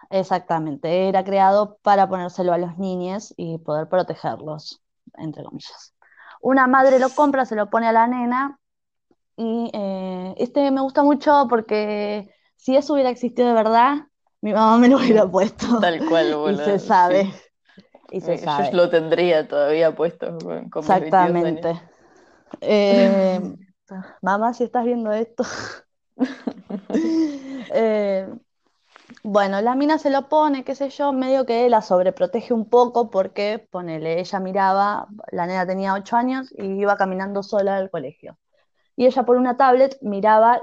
Exactamente, 0.10 1.08
era 1.08 1.24
creado 1.24 1.78
para 1.82 2.10
ponérselo 2.10 2.52
a 2.52 2.58
los 2.58 2.78
niños 2.78 3.34
y 3.38 3.58
poder 3.60 3.88
protegerlos, 3.88 4.82
entre 5.14 5.46
comillas. 5.46 5.94
Una 6.42 6.68
madre 6.68 7.00
lo 7.00 7.10
compra, 7.10 7.46
se 7.46 7.56
lo 7.56 7.70
pone 7.70 7.88
a 7.88 7.92
la 7.92 8.08
nena 8.08 8.60
y 9.38 9.70
eh, 9.74 10.36
este 10.38 10.70
me 10.72 10.82
gusta 10.82 11.04
mucho 11.04 11.48
porque 11.50 12.30
si 12.58 12.76
eso 12.76 12.94
hubiera 12.94 13.10
existido 13.10 13.48
de 13.48 13.54
verdad, 13.54 14.08
mi 14.42 14.54
mamá 14.54 14.78
me 14.78 14.88
lo 14.90 14.98
hubiera 14.98 15.30
puesto. 15.30 15.80
Tal 15.80 16.00
cual, 16.08 16.36
boludo. 16.36 16.76
Y 16.76 16.80
se 16.80 16.80
sabe. 16.80 17.34
Y 18.12 18.22
se 18.22 18.38
sabe. 18.38 18.72
Yo 18.72 18.78
lo 18.78 18.90
tendría 18.90 19.48
todavía 19.48 19.96
puesto 19.96 20.38
Exactamente. 20.76 21.80
Eh, 22.62 23.42
mamá, 24.22 24.54
si 24.54 24.64
estás 24.64 24.86
viendo 24.86 25.12
esto. 25.12 25.44
Eh, 27.74 28.28
bueno, 29.24 29.62
la 29.62 29.76
mina 29.76 29.98
se 29.98 30.10
lo 30.10 30.28
pone, 30.30 30.64
qué 30.64 30.76
sé 30.76 30.90
yo, 30.90 31.14
medio 31.14 31.46
que 31.46 31.70
la 31.70 31.82
sobreprotege 31.82 32.54
un 32.54 32.68
poco 32.70 33.10
porque, 33.10 33.68
ponele, 33.70 34.20
ella 34.20 34.40
miraba, 34.40 35.08
la 35.32 35.46
nena 35.46 35.66
tenía 35.68 35.94
8 35.94 36.16
años 36.16 36.52
y 36.58 36.66
iba 36.66 36.98
caminando 36.98 37.44
sola 37.44 37.78
al 37.78 37.90
colegio. 37.92 38.38
Y 38.96 39.06
ella 39.06 39.24
por 39.24 39.38
una 39.38 39.58
tablet 39.58 39.98
miraba 40.02 40.60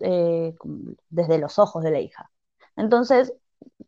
eh, 0.00 0.54
desde 1.08 1.38
los 1.38 1.58
ojos 1.58 1.82
de 1.84 1.90
la 1.90 2.00
hija. 2.00 2.30
Entonces, 2.76 3.32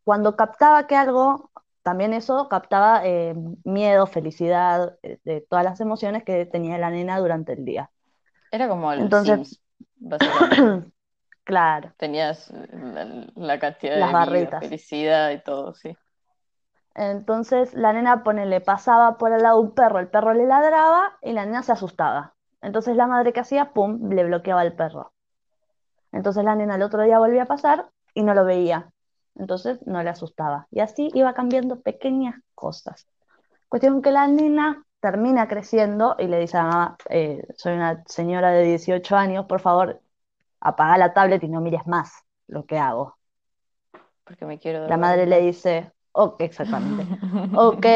cuando 0.04 0.36
captaba 0.36 0.86
que 0.86 0.94
algo, 0.96 1.50
también 1.82 2.12
eso 2.12 2.48
captaba 2.48 3.02
eh, 3.04 3.34
miedo, 3.64 4.06
felicidad, 4.06 4.98
eh, 5.02 5.18
de 5.24 5.40
todas 5.40 5.64
las 5.64 5.80
emociones 5.80 6.24
que 6.24 6.46
tenía 6.46 6.78
la 6.78 6.90
nena 6.90 7.18
durante 7.18 7.52
el 7.52 7.64
día. 7.64 7.90
Era 8.50 8.68
como 8.68 8.92
el 8.92 9.00
Entonces- 9.00 9.34
Sims, 9.48 9.60
básicamente. 9.96 10.92
Claro, 11.46 11.94
Tenías 11.98 12.50
la, 12.50 13.26
la 13.34 13.58
cantidad 13.58 13.96
Las 13.96 14.12
de 14.12 14.14
vida, 14.14 14.52
barritas. 14.52 14.56
felicidad 14.58 15.30
y 15.32 15.42
todo, 15.42 15.74
sí. 15.74 15.96
entonces 16.94 17.74
la 17.74 17.92
nena 17.92 18.24
ponele, 18.24 18.60
pasaba 18.60 19.18
por 19.18 19.32
al 19.32 19.42
lado 19.42 19.60
un 19.60 19.74
perro, 19.74 19.98
el 20.00 20.08
perro 20.08 20.32
le 20.34 20.46
ladraba 20.46 21.18
y 21.22 21.32
la 21.32 21.44
nena 21.46 21.62
se 21.62 21.72
asustaba. 21.72 22.34
Entonces 22.62 22.96
la 22.96 23.06
madre 23.06 23.32
que 23.32 23.40
hacía, 23.40 23.72
pum, 23.72 24.10
le 24.12 24.24
bloqueaba 24.24 24.62
al 24.62 24.74
perro. 24.74 25.12
Entonces 26.12 26.44
la 26.44 26.54
nena 26.56 26.76
el 26.76 26.82
otro 26.82 27.02
día 27.02 27.18
volvía 27.18 27.44
a 27.44 27.46
pasar 27.46 27.90
y 28.14 28.22
no 28.22 28.34
lo 28.34 28.44
veía. 28.44 28.90
Entonces 29.36 29.86
no 29.86 30.02
le 30.02 30.10
asustaba. 30.10 30.66
Y 30.70 30.80
así 30.80 31.10
iba 31.14 31.34
cambiando 31.34 31.80
pequeñas 31.82 32.36
cosas. 32.54 33.06
Cuestión 33.68 34.02
que 34.02 34.12
la 34.12 34.28
nena 34.28 34.84
termina 35.00 35.48
creciendo 35.48 36.16
y 36.18 36.26
le 36.28 36.40
dice 36.40 36.58
a 36.58 36.64
mamá, 36.64 36.96
eh, 37.10 37.46
soy 37.56 37.74
una 37.74 38.02
señora 38.06 38.50
de 38.52 38.64
18 38.64 39.16
años, 39.16 39.46
por 39.46 39.60
favor, 39.60 40.00
apaga 40.60 40.98
la 40.98 41.12
tablet 41.12 41.42
y 41.42 41.48
no 41.48 41.60
mires 41.60 41.86
más 41.86 42.12
lo 42.46 42.64
que 42.64 42.78
hago. 42.78 43.16
Porque 44.24 44.44
me 44.44 44.58
quiero 44.58 44.86
La 44.88 44.96
madre 44.96 45.26
le 45.26 45.40
dice, 45.40 45.92
ok, 46.12 46.40
exactamente, 46.40 47.06
ok. 47.54 47.86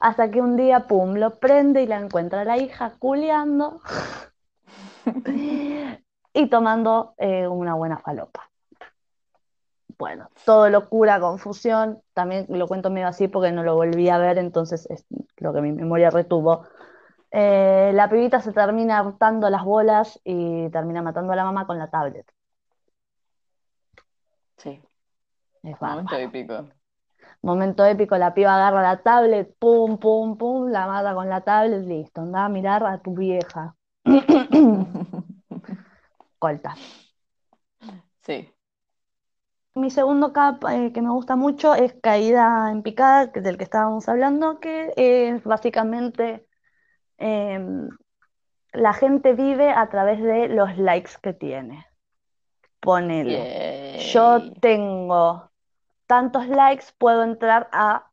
Hasta 0.00 0.30
que 0.30 0.40
un 0.40 0.56
día, 0.56 0.86
pum, 0.86 1.14
lo 1.14 1.38
prende 1.38 1.82
y 1.82 1.86
la 1.86 1.98
encuentra 1.98 2.44
la 2.44 2.56
hija 2.56 2.94
culeando 2.98 3.80
y 6.32 6.46
tomando 6.48 7.14
eh, 7.18 7.46
una 7.46 7.74
buena 7.74 7.98
falopa. 7.98 8.50
Bueno, 9.98 10.30
todo 10.46 10.70
locura, 10.70 11.20
confusión, 11.20 12.00
también 12.14 12.46
lo 12.48 12.66
cuento 12.66 12.88
medio 12.88 13.08
así 13.08 13.28
porque 13.28 13.52
no 13.52 13.62
lo 13.62 13.74
volví 13.74 14.08
a 14.08 14.16
ver, 14.16 14.38
entonces 14.38 14.88
es 14.88 15.04
lo 15.36 15.52
que 15.52 15.60
mi 15.60 15.72
memoria 15.72 16.08
retuvo. 16.08 16.64
Eh, 17.32 17.92
la 17.94 18.08
pibita 18.08 18.40
se 18.40 18.52
termina 18.52 18.98
hartando 18.98 19.48
las 19.50 19.64
bolas 19.64 20.20
y 20.24 20.68
termina 20.70 21.02
matando 21.02 21.32
a 21.32 21.36
la 21.36 21.44
mamá 21.44 21.66
con 21.66 21.78
la 21.78 21.90
tablet. 21.90 22.26
Sí, 24.58 24.80
Es 25.62 25.80
momento 25.80 26.16
épico. 26.16 26.68
Momento 27.42 27.84
épico, 27.84 28.16
la 28.16 28.32
piba 28.34 28.54
agarra 28.54 28.82
la 28.82 29.02
tablet, 29.02 29.54
pum, 29.58 29.98
pum, 29.98 30.36
pum, 30.38 30.70
la 30.70 30.86
mata 30.86 31.14
con 31.14 31.28
la 31.28 31.40
tablet, 31.42 31.84
listo, 31.86 32.20
anda 32.22 32.44
a 32.44 32.48
mirar 32.48 32.84
a 32.84 32.98
tu 32.98 33.14
vieja. 33.14 33.74
Colta. 36.38 36.74
Sí, 38.22 38.54
Mi 39.74 39.90
segundo 39.90 40.32
cap 40.32 40.64
eh, 40.70 40.92
que 40.92 41.02
me 41.02 41.10
gusta 41.10 41.36
mucho 41.36 41.74
es 41.74 41.94
Caída 42.02 42.70
en 42.70 42.82
Picada, 42.82 43.26
del 43.26 43.56
que 43.56 43.64
estábamos 43.64 44.08
hablando, 44.08 44.60
que 44.60 44.92
es 44.96 45.42
básicamente 45.44 46.46
em, 47.20 47.88
la 48.72 48.92
gente 48.92 49.34
vive 49.34 49.70
a 49.70 49.88
través 49.88 50.20
de 50.20 50.48
los 50.48 50.76
likes 50.76 51.12
que 51.22 51.32
tiene. 51.32 51.86
Ponele. 52.80 53.98
Yo 54.12 54.52
tengo 54.60 55.50
tantos 56.06 56.48
likes, 56.48 56.86
puedo 56.98 57.22
entrar 57.22 57.68
a 57.72 58.10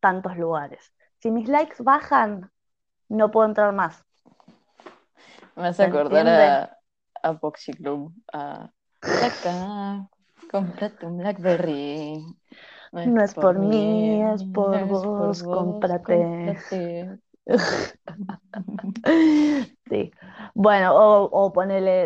tantos 0.00 0.36
lugares. 0.36 0.92
Si 1.18 1.30
mis 1.30 1.48
likes 1.48 1.82
bajan, 1.82 2.50
no 3.08 3.30
puedo 3.30 3.46
entrar 3.46 3.72
más. 3.72 4.04
Me 5.56 5.68
hace 5.68 5.84
¿Se 5.84 5.88
acordar 5.88 6.26
a, 6.28 6.78
a 7.22 7.32
Boxy 7.32 7.72
Club, 7.72 8.12
a 8.32 8.70
acá, 9.02 10.08
cómprate 10.50 11.06
un 11.06 11.18
Blackberry. 11.18 12.24
No 12.92 13.22
es 13.22 13.34
por 13.34 13.58
mí, 13.58 14.22
es 14.22 14.44
por 14.44 14.86
vos, 14.86 15.42
cómprate. 15.42 16.02
cómprate. 16.04 17.18
Sí. 19.88 20.10
Bueno, 20.54 20.94
o, 20.94 21.24
o 21.30 21.52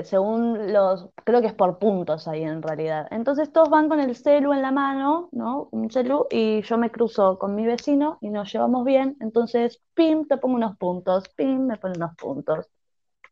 según 0.05 0.73
los, 0.73 1.09
creo 1.25 1.41
que 1.41 1.47
es 1.49 1.55
por 1.55 1.79
puntos 1.79 2.27
ahí 2.27 2.43
en 2.43 2.63
realidad. 2.63 3.07
Entonces 3.11 3.53
todos 3.53 3.71
van 3.71 3.89
con 3.89 4.01
el 4.01 4.17
celu 4.17 4.53
en 4.53 4.63
la 4.63 4.73
mano, 4.73 5.29
¿no? 5.33 5.69
Un 5.71 5.91
celu, 5.91 6.27
y 6.31 6.63
yo 6.63 6.79
me 6.79 6.91
cruzo 6.91 7.39
con 7.39 7.55
mi 7.55 7.65
vecino 7.67 8.19
y 8.21 8.31
nos 8.31 8.53
llevamos 8.53 8.85
bien. 8.85 9.17
Entonces, 9.21 9.81
pim, 9.95 10.27
te 10.27 10.37
pongo 10.39 10.57
unos 10.57 10.77
puntos, 10.79 11.29
pim, 11.37 11.67
me 11.67 11.77
pone 11.79 11.95
unos 11.97 12.15
puntos. 12.17 12.67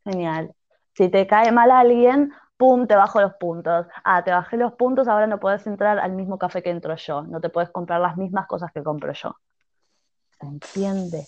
Genial. 0.05 0.55
Si 0.95 1.09
te 1.11 1.27
cae 1.27 1.51
mal 1.53 1.71
alguien, 1.71 2.33
pum, 2.57 2.87
te 2.87 2.95
bajo 2.97 3.21
los 3.21 3.35
puntos. 3.35 3.87
Ah, 4.05 4.23
te 4.25 4.31
bajé 4.33 4.57
los 4.57 4.73
puntos, 4.75 5.09
ahora 5.09 5.27
no 5.27 5.41
puedes 5.41 5.67
entrar 5.67 5.99
al 5.99 6.13
mismo 6.13 6.39
café 6.39 6.63
que 6.63 6.71
entro 6.71 6.95
yo. 6.97 7.23
No 7.23 7.41
te 7.41 7.49
puedes 7.51 7.71
comprar 7.71 8.01
las 8.01 8.17
mismas 8.17 8.47
cosas 8.47 8.71
que 8.73 8.83
compro 8.85 9.13
yo. 9.13 9.35
¿Se 10.39 10.47
entiende? 10.47 11.27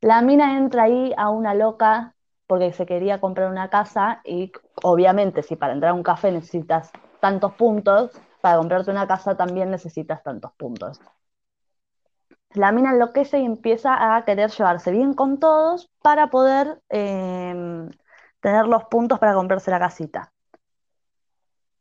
La 0.00 0.22
mina 0.22 0.56
entra 0.56 0.84
ahí 0.84 1.12
a 1.16 1.28
una 1.30 1.54
loca 1.54 2.14
porque 2.46 2.72
se 2.72 2.86
quería 2.86 3.20
comprar 3.20 3.50
una 3.50 3.68
casa 3.68 4.20
y 4.24 4.50
obviamente 4.82 5.42
si 5.42 5.56
para 5.56 5.72
entrar 5.72 5.92
a 5.92 5.94
un 5.94 6.02
café 6.02 6.32
necesitas 6.32 6.90
tantos 7.20 7.52
puntos, 7.52 8.10
para 8.40 8.56
comprarte 8.56 8.90
una 8.90 9.06
casa 9.06 9.36
también 9.36 9.70
necesitas 9.70 10.22
tantos 10.22 10.52
puntos. 10.54 11.00
La 12.54 12.72
mina 12.72 12.90
enloquece 12.90 13.38
y 13.38 13.44
empieza 13.44 14.16
a 14.16 14.24
querer 14.24 14.50
llevarse 14.50 14.90
bien 14.90 15.14
con 15.14 15.38
todos 15.38 15.88
para 16.02 16.28
poder 16.28 16.80
eh, 16.88 17.88
tener 18.40 18.66
los 18.66 18.84
puntos 18.84 19.18
para 19.18 19.34
comprarse 19.34 19.70
la 19.70 19.78
casita. 19.78 20.32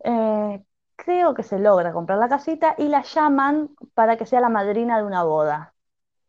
Eh, 0.03 0.63
creo 0.95 1.33
que 1.33 1.43
se 1.43 1.57
logra 1.57 1.93
comprar 1.93 2.19
la 2.19 2.29
casita 2.29 2.75
y 2.77 2.89
la 2.89 3.01
llaman 3.01 3.69
para 3.93 4.17
que 4.17 4.25
sea 4.25 4.41
la 4.41 4.49
madrina 4.49 4.97
de 4.97 5.05
una 5.05 5.23
boda. 5.23 5.73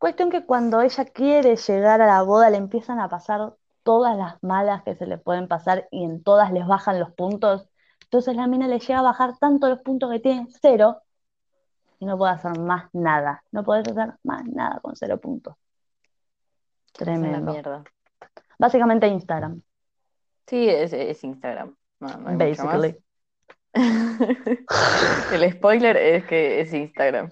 Cuestión 0.01 0.31
que 0.31 0.47
cuando 0.47 0.81
ella 0.81 1.05
quiere 1.05 1.57
llegar 1.57 2.01
a 2.01 2.07
la 2.07 2.23
boda 2.23 2.49
le 2.49 2.57
empiezan 2.57 3.01
a 3.01 3.11
pasar 3.11 3.53
todas 3.83 4.17
las 4.17 4.43
malas 4.43 4.83
que 4.83 4.97
se 4.97 5.07
le 5.07 5.19
pueden 5.19 5.47
pasar 5.47 5.89
y 5.91 6.05
en 6.05 6.23
todas 6.23 6.51
les 6.53 6.67
bajan 6.67 6.99
los 6.99 7.13
puntos. 7.13 7.69
Entonces 8.05 8.35
la 8.35 8.47
mina 8.47 8.67
le 8.67 8.79
llega 8.79 9.01
a 9.01 9.03
bajar 9.03 9.37
tanto 9.37 9.69
los 9.69 9.83
puntos 9.83 10.11
que 10.11 10.19
tiene 10.19 10.49
cero 10.63 11.03
y 11.99 12.07
no 12.07 12.17
puede 12.17 12.33
hacer 12.33 12.59
más 12.59 12.89
nada. 12.95 13.45
No 13.53 13.63
puedes 13.63 13.87
hacer 13.89 14.15
más 14.23 14.43
nada 14.47 14.81
con 14.81 14.97
cero 14.97 15.21
puntos. 15.21 15.55
Tremendo. 16.95 17.53
mierda. 17.53 17.85
Básicamente 18.59 19.07
Instagram, 19.07 19.61
Sí, 20.47 20.67
es, 20.67 20.95
es 20.95 21.23
Instagram. 21.23 21.77
No, 22.01 22.39
basically. 22.39 22.97
El 25.31 25.53
spoiler 25.53 25.97
es 25.97 26.25
que 26.27 26.61
es 26.61 26.73
Instagram. 26.73 27.31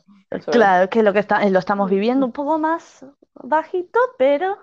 Claro, 0.50 0.88
que 0.90 1.02
lo 1.02 1.12
que 1.12 1.18
está, 1.20 1.48
lo 1.48 1.58
estamos 1.58 1.90
viviendo 1.90 2.26
un 2.26 2.32
poco 2.32 2.58
más 2.58 3.04
bajito, 3.34 3.98
pero 4.18 4.56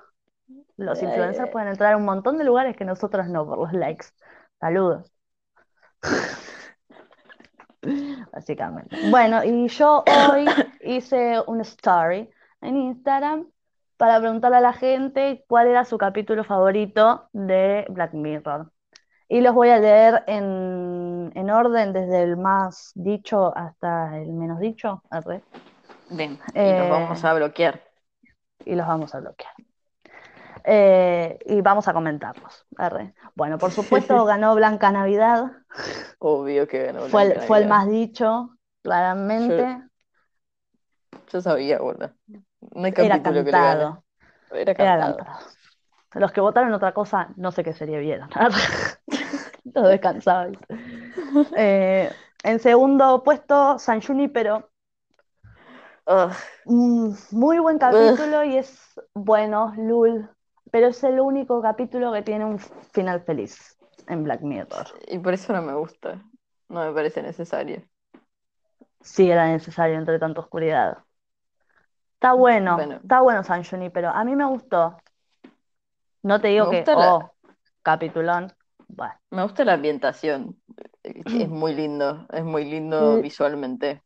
los 0.78 1.02
influencers 1.04 1.50
Eh. 1.50 1.52
pueden 1.52 1.70
entrar 1.70 1.94
a 1.94 1.98
un 1.98 2.06
montón 2.06 2.38
de 2.38 2.46
lugares 2.46 2.76
que 2.78 2.86
nosotros 2.86 3.28
no 3.30 3.46
por 3.48 3.60
los 3.60 3.74
likes. 3.74 4.08
Saludos. 4.60 5.12
Básicamente. 8.32 8.98
Bueno, 9.10 9.44
y 9.44 9.68
yo 9.68 10.04
hoy 10.08 10.46
hice 10.82 11.42
una 11.48 11.62
story 11.64 12.30
en 12.62 12.78
Instagram 12.78 13.48
para 13.98 14.20
preguntarle 14.20 14.58
a 14.58 14.62
la 14.62 14.74
gente 14.74 15.46
cuál 15.48 15.68
era 15.68 15.86
su 15.86 15.98
capítulo 15.98 16.44
favorito 16.44 17.30
de 17.34 17.86
Black 17.90 18.14
Mirror. 18.14 18.72
Y 19.28 19.42
los 19.42 19.54
voy 19.56 19.70
a 19.70 19.80
leer 19.80 20.24
en, 20.28 21.32
en 21.36 21.50
orden, 21.50 21.94
desde 21.94 22.24
el 22.24 22.38
más 22.38 22.92
dicho 22.96 23.56
hasta 23.58 24.18
el 24.20 24.32
menos 24.34 24.60
dicho, 24.60 25.02
arre, 25.10 25.44
Bien, 26.10 26.40
y 26.54 26.60
Eh. 26.60 26.78
los 26.80 26.90
vamos 26.90 27.24
a 27.24 27.34
bloquear. 27.34 27.82
y 28.66 28.76
los 28.76 28.86
vamos 28.88 29.14
a 29.16 29.20
bloquear. 29.20 29.54
Eh, 30.64 31.38
y 31.46 31.62
vamos 31.62 31.88
a 31.88 31.94
comentarlos. 31.94 32.66
arre. 32.78 33.14
Bueno, 33.36 33.60
por 33.60 33.72
supuesto 33.72 34.24
ganó 34.26 34.56
Blanca 34.56 34.92
Navidad, 34.92 35.52
Obvio 36.20 36.68
que 36.68 36.84
ganó 36.86 37.08
fue 37.10 37.24
el, 37.24 37.30
Blanca 37.34 37.42
fue 37.42 37.58
el 37.60 37.64
Navidad. 37.64 37.70
más 37.70 37.88
dicho, 37.88 38.58
claramente. 38.82 39.84
Yo 41.32 41.42
sabía, 41.42 41.80
boludo. 41.80 42.12
No 42.76 42.86
hay 42.86 42.94
Era 42.98 43.22
capítulo 43.22 43.44
que 43.44 43.52
le 43.52 43.62
gane. 43.62 43.80
cantado. 43.80 44.04
Era 44.52 44.76
Era 44.78 44.98
cantado. 44.98 45.18
Los 46.16 46.32
que 46.32 46.42
votaron 46.42 46.74
otra 46.74 46.94
cosa, 46.94 47.30
no 47.38 47.52
sé 47.52 47.64
qué 47.64 47.74
serie 47.74 48.00
vieron. 48.00 48.30
Todos 49.74 49.90
descansados. 49.90 50.58
Eh, 51.56 52.12
en 52.44 52.60
segundo 52.60 53.24
puesto, 53.24 53.80
San 53.80 54.02
Junipero. 54.02 54.70
Ugh, 56.08 56.36
Mm, 56.66 57.12
muy 57.32 57.60
buen 57.60 57.78
capítulo 57.78 58.44
y 58.44 58.58
es 58.58 59.00
bueno, 59.14 59.74
Lul. 59.78 60.30
pero 60.72 60.88
es 60.88 61.04
el 61.04 61.20
único 61.20 61.62
capítulo 61.62 62.12
que 62.14 62.22
tiene 62.24 62.46
un 62.46 62.60
final 62.60 63.22
feliz 63.22 63.78
en 64.08 64.24
Black 64.24 64.42
Mirror. 64.42 64.88
Y 65.08 65.20
por 65.20 65.34
eso 65.34 65.54
no 65.54 65.62
me 65.62 65.74
gusta. 65.74 66.22
No 66.70 66.86
me 66.86 66.94
parece 66.94 67.24
necesario. 67.24 67.82
Sí 69.02 69.30
era 69.32 69.48
necesario 69.48 69.96
entre 69.98 70.20
tanta 70.20 70.42
oscuridad. 70.42 70.98
Está 72.16 72.34
bueno, 72.34 72.76
Bueno. 72.78 72.96
está 73.02 73.22
bueno 73.22 73.44
San 73.44 73.64
Junipero. 73.64 74.10
A 74.10 74.24
mí 74.26 74.36
me 74.36 74.46
gustó. 74.46 74.98
No 76.26 76.42
te 76.42 76.50
digo 76.50 76.68
que, 76.68 76.90
la- 76.94 77.16
oh, 77.18 77.32
capitulón. 77.84 78.54
Bueno, 78.90 79.14
Me 79.32 79.44
gusta 79.44 79.64
la 79.66 79.74
ambientación. 79.74 80.60
Es 81.04 81.50
muy 81.50 81.74
lindo. 81.76 82.26
Es 82.34 82.44
muy 82.44 82.66
lindo 82.66 83.20
L- 83.20 83.22
visualmente. 83.22 84.04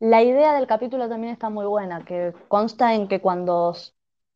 la 0.00 0.22
idea 0.22 0.54
del 0.54 0.66
capítulo 0.66 1.08
también 1.08 1.32
está 1.32 1.50
muy 1.50 1.66
buena, 1.66 2.04
que 2.04 2.34
consta 2.48 2.94
en 2.94 3.08
que 3.08 3.20
cuando 3.20 3.74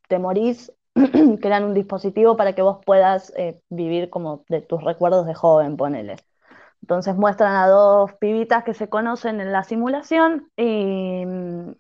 te 0.09 0.19
morís, 0.19 0.73
crean 1.41 1.65
un 1.65 1.75
dispositivo 1.75 2.37
para 2.37 2.55
que 2.55 2.63
vos 2.63 2.79
puedas 2.85 3.33
eh, 3.37 3.61
vivir 3.69 4.11
como 4.11 4.45
de 4.49 4.61
tus 4.63 4.83
recuerdos 4.83 5.27
de 5.27 5.35
joven, 5.35 5.77
ponele. 5.77 6.17
Entonces 6.83 7.17
muestran 7.17 7.57
a 7.57 7.69
dos 7.69 8.15
pibitas 8.21 8.65
que 8.65 8.75
se 8.75 8.89
conocen 8.91 9.41
en 9.41 9.53
la 9.53 9.65
simulación 9.65 10.51
y, 10.57 11.25
mm, 11.27 11.73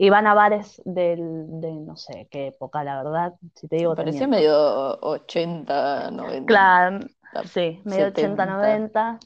y 0.00 0.10
van 0.10 0.28
a 0.28 0.34
bares 0.34 0.80
del, 0.84 1.60
de 1.60 1.72
no 1.72 1.96
sé 1.96 2.28
qué 2.30 2.46
época, 2.46 2.84
la 2.84 3.02
verdad, 3.02 3.34
si 3.56 3.66
te 3.66 3.76
digo, 3.76 3.96
Parecía 3.96 4.28
miento. 4.28 4.36
medio 4.36 5.00
80, 5.00 6.10
90, 6.12 6.46
Claro, 6.46 7.00
sí, 7.46 7.82
medio 7.84 8.06
70. 8.06 8.44
80, 8.44 8.46
90, 8.46 9.18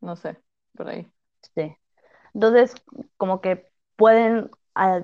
no 0.00 0.16
sé, 0.16 0.38
por 0.76 0.88
ahí. 0.88 1.06
sí. 1.56 1.76
Entonces, 2.32 2.74
como 3.16 3.40
que 3.40 3.66
pueden, 3.96 4.50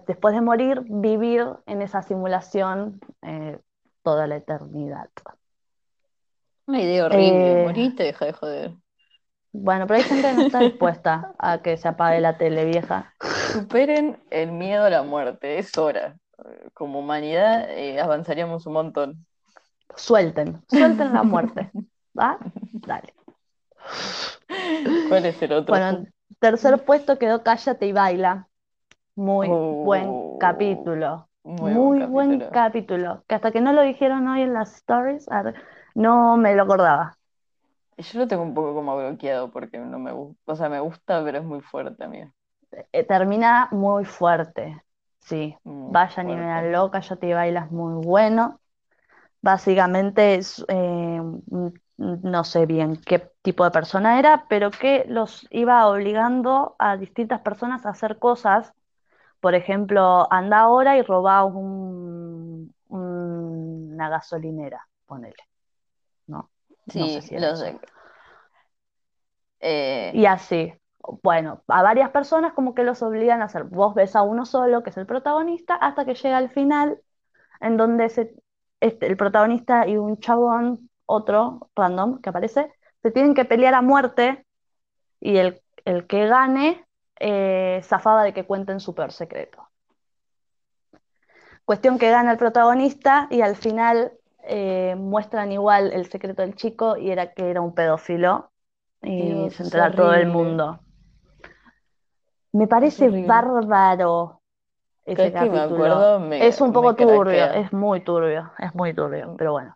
después 0.07 0.33
de 0.33 0.41
morir, 0.41 0.83
vivir 0.85 1.45
en 1.67 1.83
esa 1.83 2.03
simulación 2.03 3.01
eh, 3.23 3.59
toda 4.05 4.29
la 4.29 4.37
eternidad. 4.37 5.11
Una 6.69 6.81
idea 6.81 7.07
horrible. 7.07 7.73
Eh, 7.73 7.93
deja 7.97 8.27
de 8.27 8.33
joder. 8.33 8.75
Bueno, 9.53 9.87
pero 9.87 9.99
hay 9.99 10.05
gente 10.05 10.29
que 10.29 10.35
no 10.35 10.43
está 10.43 10.61
dispuesta 10.61 11.35
a 11.39 11.63
que 11.63 11.77
se 11.77 11.89
apague 11.89 12.21
la 12.21 12.39
tele 12.39 12.65
vieja. 12.67 13.15
Superen 13.53 14.19
el 14.31 14.53
miedo 14.53 14.85
a 14.85 14.91
la 14.91 15.03
muerte, 15.03 15.59
es 15.59 15.77
hora. 15.79 16.17
Como 16.75 16.99
humanidad 17.01 17.71
eh, 17.71 18.01
avanzaríamos 18.01 18.67
un 18.67 18.73
montón. 18.75 19.27
Suelten, 19.97 20.63
suelten 20.69 21.13
la 21.15 21.23
muerte. 21.23 21.71
¿Va? 22.19 22.39
Dale. 22.73 23.15
¿Cuál 25.09 25.27
es 25.27 25.43
el 25.43 25.53
otro? 25.53 25.73
Bueno, 25.75 25.89
en 25.89 26.13
tercer 26.39 26.85
puesto 26.85 27.19
quedó 27.19 27.43
Cállate 27.43 27.87
y 27.87 27.93
Baila. 27.93 28.49
Muy 29.15 29.49
buen 29.49 30.09
Oh, 30.09 30.39
capítulo. 30.39 31.29
muy 31.45 31.73
Muy 31.73 31.99
buen 31.99 32.13
buen 32.13 32.31
capítulo. 32.39 32.51
capítulo. 32.53 33.25
Que 33.27 33.35
hasta 33.37 33.53
que 33.53 33.61
no 33.61 33.73
lo 33.73 33.83
dijeron 33.83 34.29
hoy 34.29 34.43
en 34.43 34.53
las 34.53 34.75
stories, 34.77 35.27
no 35.95 36.37
me 36.37 36.55
lo 36.55 36.65
acordaba. 36.65 37.17
Yo 37.97 38.19
lo 38.19 38.29
tengo 38.29 38.43
un 38.43 38.53
poco 38.55 38.75
como 38.75 38.97
bloqueado 38.97 39.51
porque 39.51 39.79
no 39.79 39.99
me 39.99 40.13
gusta. 40.13 40.53
O 40.53 40.57
sea, 40.57 40.69
me 40.69 40.81
gusta, 40.81 41.25
pero 41.25 41.39
es 41.39 41.45
muy 41.45 41.61
fuerte, 41.63 42.05
amigo. 42.05 42.31
Eh, 42.93 43.05
termina 43.05 43.69
muy 43.73 44.05
fuerte. 44.05 44.83
Sí. 45.21 45.57
Muy 45.65 45.99
Vayan 45.99 46.31
y 46.31 46.37
fuerte. 46.37 46.39
véanlo, 46.39 46.91
Cállate 46.91 47.29
y 47.29 47.33
Baila 47.33 47.61
es 47.67 47.71
muy 47.71 48.05
bueno. 48.05 48.61
Básicamente 49.43 50.37
es, 50.37 50.65
eh, 50.69 51.21
mm, 51.23 51.69
no 51.99 52.45
sé 52.45 52.67
bien 52.67 52.97
qué 53.07 53.31
tipo 53.43 53.65
de 53.65 53.71
persona 53.73 54.19
era, 54.19 54.47
pero 54.49 54.71
que 54.73 55.05
los 55.09 55.47
iba 55.51 55.87
obligando 55.89 56.77
a 56.79 56.97
distintas 56.97 57.41
personas 57.43 57.87
a 57.87 57.91
hacer 57.91 58.19
cosas. 58.19 58.73
Por 59.41 59.55
ejemplo, 59.55 60.33
anda 60.33 60.61
ahora 60.61 60.99
y 60.99 61.03
roba 61.03 61.45
un- 61.45 62.75
un- 62.89 63.93
una 63.95 64.09
gasolinera, 64.11 64.89
ponele. 65.07 65.37
No, 66.29 66.51
no 66.95 67.09
Sí, 67.09 67.09
sé 67.09 67.23
si 67.23 67.39
lo 67.39 67.55
sé. 67.57 67.81
Eh, 69.61 70.19
Y 70.21 70.27
así, 70.27 70.73
bueno, 71.23 71.63
a 71.69 71.83
varias 71.83 72.11
personas 72.11 72.53
como 72.53 72.75
que 72.75 72.85
los 72.85 73.03
obligan 73.03 73.43
a 73.43 73.47
hacer. 73.47 73.65
Vos 73.65 73.95
ves 73.95 74.17
a 74.17 74.23
uno 74.23 74.45
solo, 74.45 74.83
que 74.83 74.91
es 74.91 74.97
el 74.97 75.07
protagonista, 75.07 75.75
hasta 75.75 76.05
que 76.05 76.15
llega 76.15 76.37
al 76.37 76.51
final, 76.51 77.01
en 77.61 77.77
donde 77.77 78.09
se, 78.09 78.35
este, 78.81 79.07
el 79.07 79.17
protagonista 79.17 79.87
y 79.87 79.97
un 79.97 80.19
chabón, 80.19 80.91
otro 81.07 81.71
random 81.75 82.21
que 82.21 82.31
aparece, 82.31 82.73
se 83.03 83.11
tienen 83.11 83.35
que 83.35 83.45
pelear 83.45 83.75
a 83.75 83.83
muerte 83.83 84.47
y 85.21 85.37
el, 85.37 85.63
el 85.85 86.07
que 86.07 86.27
gane 86.27 86.85
eh, 87.19 87.81
zafaba 87.85 88.25
de 88.25 88.35
que 88.35 88.45
cuenten 88.45 88.81
su 88.81 88.95
peor 88.95 89.13
secreto. 89.13 89.69
Cuestión 91.65 91.99
que 91.99 92.11
gana 92.11 92.33
el 92.33 92.39
protagonista 92.39 93.27
y 93.31 93.41
al 93.41 93.57
final 93.57 94.13
eh, 94.45 94.95
muestran 94.97 95.51
igual 95.51 95.93
el 95.93 96.09
secreto 96.09 96.43
del 96.43 96.55
chico 96.55 96.97
y 96.97 97.11
era 97.11 97.33
que 97.33 97.51
era 97.51 97.61
un 97.61 97.75
pedófilo 97.75 98.53
y 99.03 99.33
Dios, 99.33 99.55
se 99.55 99.65
entera 99.65 99.91
todo 99.91 100.15
el 100.15 100.29
mundo. 100.29 100.79
Me 102.59 102.67
parece 102.69 103.11
bárbaro 103.11 104.43
ese 105.07 105.33
me 105.51 105.59
capítulo. 105.61 105.85
acuerdo 105.87 106.21
me- 106.21 106.39
Es 106.39 106.61
un 106.61 106.73
poco 106.73 106.97
turbio, 106.97 107.51
es 107.53 107.73
muy 107.73 108.03
turbio, 108.05 108.53
es 108.59 108.75
muy 108.75 108.95
turbio, 108.95 109.35
pero 109.39 109.53
bueno. 109.53 109.75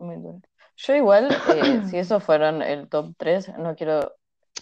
Yo 0.77 0.95
igual, 0.95 1.43
eh, 1.47 1.83
si 1.85 1.99
esos 1.99 2.23
fueron 2.25 2.63
el 2.63 2.89
top 2.89 3.15
3, 3.19 3.49
no 3.59 3.75
quiero, 3.77 4.15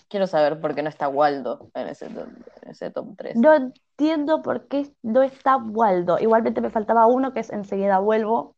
quiero 0.08 0.26
saber 0.26 0.60
por 0.60 0.74
qué 0.74 0.82
no 0.82 0.88
está 0.88 1.08
Waldo 1.08 1.70
en 1.74 1.88
ese 1.88 2.08
top, 2.10 2.28
en 2.62 2.70
ese 2.70 2.90
top 2.90 3.14
3. 3.16 3.38
No 3.38 3.54
entiendo 3.54 4.42
por 4.42 4.68
qué 4.68 4.92
no 5.02 5.22
está 5.22 5.56
Waldo. 5.56 6.18
Igualmente 6.18 6.60
me 6.60 6.70
faltaba 6.70 7.06
uno 7.06 7.32
que 7.32 7.40
es 7.40 7.50
Enseguida 7.50 7.98
vuelvo, 8.00 8.56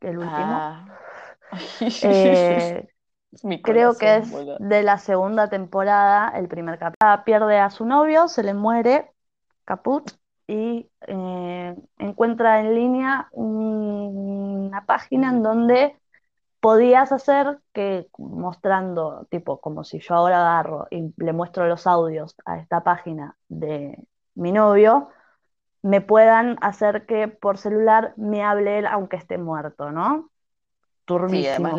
el 0.00 0.18
último. 0.18 0.70
Ah. 0.70 0.86
Eh, 2.00 2.88
Mi 3.42 3.62
creo 3.62 3.98
que 3.98 4.16
es 4.18 4.46
de 4.58 4.82
la 4.82 4.98
segunda 4.98 5.48
temporada, 5.48 6.30
el 6.38 6.48
primer 6.48 6.78
capítulo. 6.78 7.24
Pierde 7.24 7.58
a 7.58 7.70
su 7.70 7.84
novio, 7.86 8.28
se 8.28 8.42
le 8.42 8.54
muere, 8.54 9.10
caput, 9.64 10.10
y 10.46 10.90
eh, 11.06 11.74
encuentra 11.98 12.60
en 12.60 12.74
línea 12.74 13.28
un- 13.32 14.66
una 14.68 14.84
página 14.86 15.30
en 15.30 15.42
donde 15.42 15.96
podías 16.60 17.12
hacer 17.12 17.60
que 17.74 18.08
mostrando, 18.18 19.26
tipo, 19.30 19.60
como 19.60 19.84
si 19.84 20.00
yo 20.00 20.14
ahora 20.14 20.38
agarro 20.40 20.86
y 20.90 21.12
le 21.18 21.32
muestro 21.32 21.66
los 21.68 21.86
audios 21.86 22.36
a 22.46 22.58
esta 22.58 22.84
página 22.84 23.36
de 23.48 23.98
mi 24.34 24.52
novio, 24.52 25.08
me 25.82 26.00
puedan 26.00 26.58
hacer 26.62 27.06
que 27.06 27.28
por 27.28 27.58
celular 27.58 28.14
me 28.16 28.42
hable 28.44 28.80
él 28.80 28.86
aunque 28.86 29.16
esté 29.16 29.38
muerto, 29.38 29.90
¿no? 29.92 30.30
Sí, 31.26 31.46
además 31.46 31.72
Turbísimo. 31.72 31.78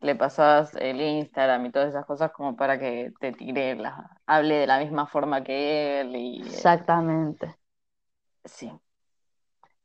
Le, 0.00 0.14
pasabas 0.14 0.74
el 0.76 1.00
Instagram 1.00 1.66
y 1.66 1.70
todas 1.72 1.88
esas 1.90 2.06
cosas 2.06 2.32
como 2.32 2.56
para 2.56 2.78
que 2.78 3.12
te 3.20 3.32
tire 3.32 3.74
la, 3.76 4.18
hable 4.26 4.56
de 4.56 4.66
la 4.66 4.78
misma 4.78 5.06
forma 5.06 5.42
que 5.44 6.00
él 6.00 6.16
y 6.16 6.40
eh, 6.42 6.44
Exactamente. 6.46 7.56
sí. 8.44 8.72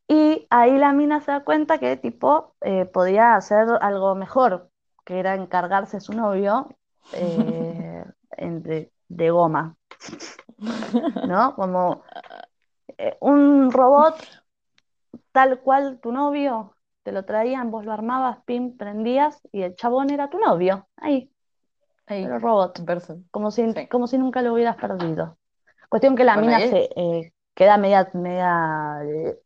Y 0.08 0.48
ahí 0.50 0.78
la 0.78 0.94
mina 0.94 1.22
se 1.22 1.32
da 1.32 1.44
cuenta 1.44 1.80
que 1.80 1.98
tipo 1.98 2.56
eh, 2.62 2.86
podía 2.86 3.36
hacer 3.36 3.68
algo 3.82 4.16
mejor, 4.16 4.70
que 5.06 5.20
era 5.20 5.36
encargarse 5.36 6.00
su 6.00 6.14
novio 6.14 6.70
eh, 7.14 8.04
en- 8.38 8.64
de, 8.64 8.92
de 9.08 9.30
goma, 9.32 9.76
¿no? 10.60 11.56
Como 11.56 12.04
eh, 12.98 13.18
un 13.22 13.72
robot 13.72 14.16
tal 15.32 15.60
cual 15.62 16.00
tu 16.02 16.12
novio, 16.12 16.76
te 17.04 17.12
lo 17.12 17.26
traían, 17.26 17.72
vos 17.72 17.86
lo 17.86 17.92
armabas, 17.94 18.40
pim, 18.46 18.78
prendías 18.78 19.42
y 19.52 19.64
el 19.64 19.76
chabón 19.76 20.10
era 20.12 20.30
tu 20.30 20.40
novio, 20.40 20.88
ahí, 20.98 21.32
Ahí, 22.08 22.26
pero 22.26 22.40
robot, 22.40 22.80
como 23.32 23.52
si, 23.52 23.64
Sí. 23.74 23.88
como 23.90 24.08
si 24.08 24.18
nunca 24.18 24.42
lo 24.42 24.54
hubieras 24.54 24.78
perdido. 24.78 25.38
Cuestión 25.90 26.16
que 26.16 26.24
la 26.24 26.36
Bueno, 26.36 26.48
mina 26.48 26.62
se 26.62 26.90
eh, 26.96 27.34
queda 27.56 27.78
media, 27.78 28.10
media 28.14 29.02
eh, 29.06 29.40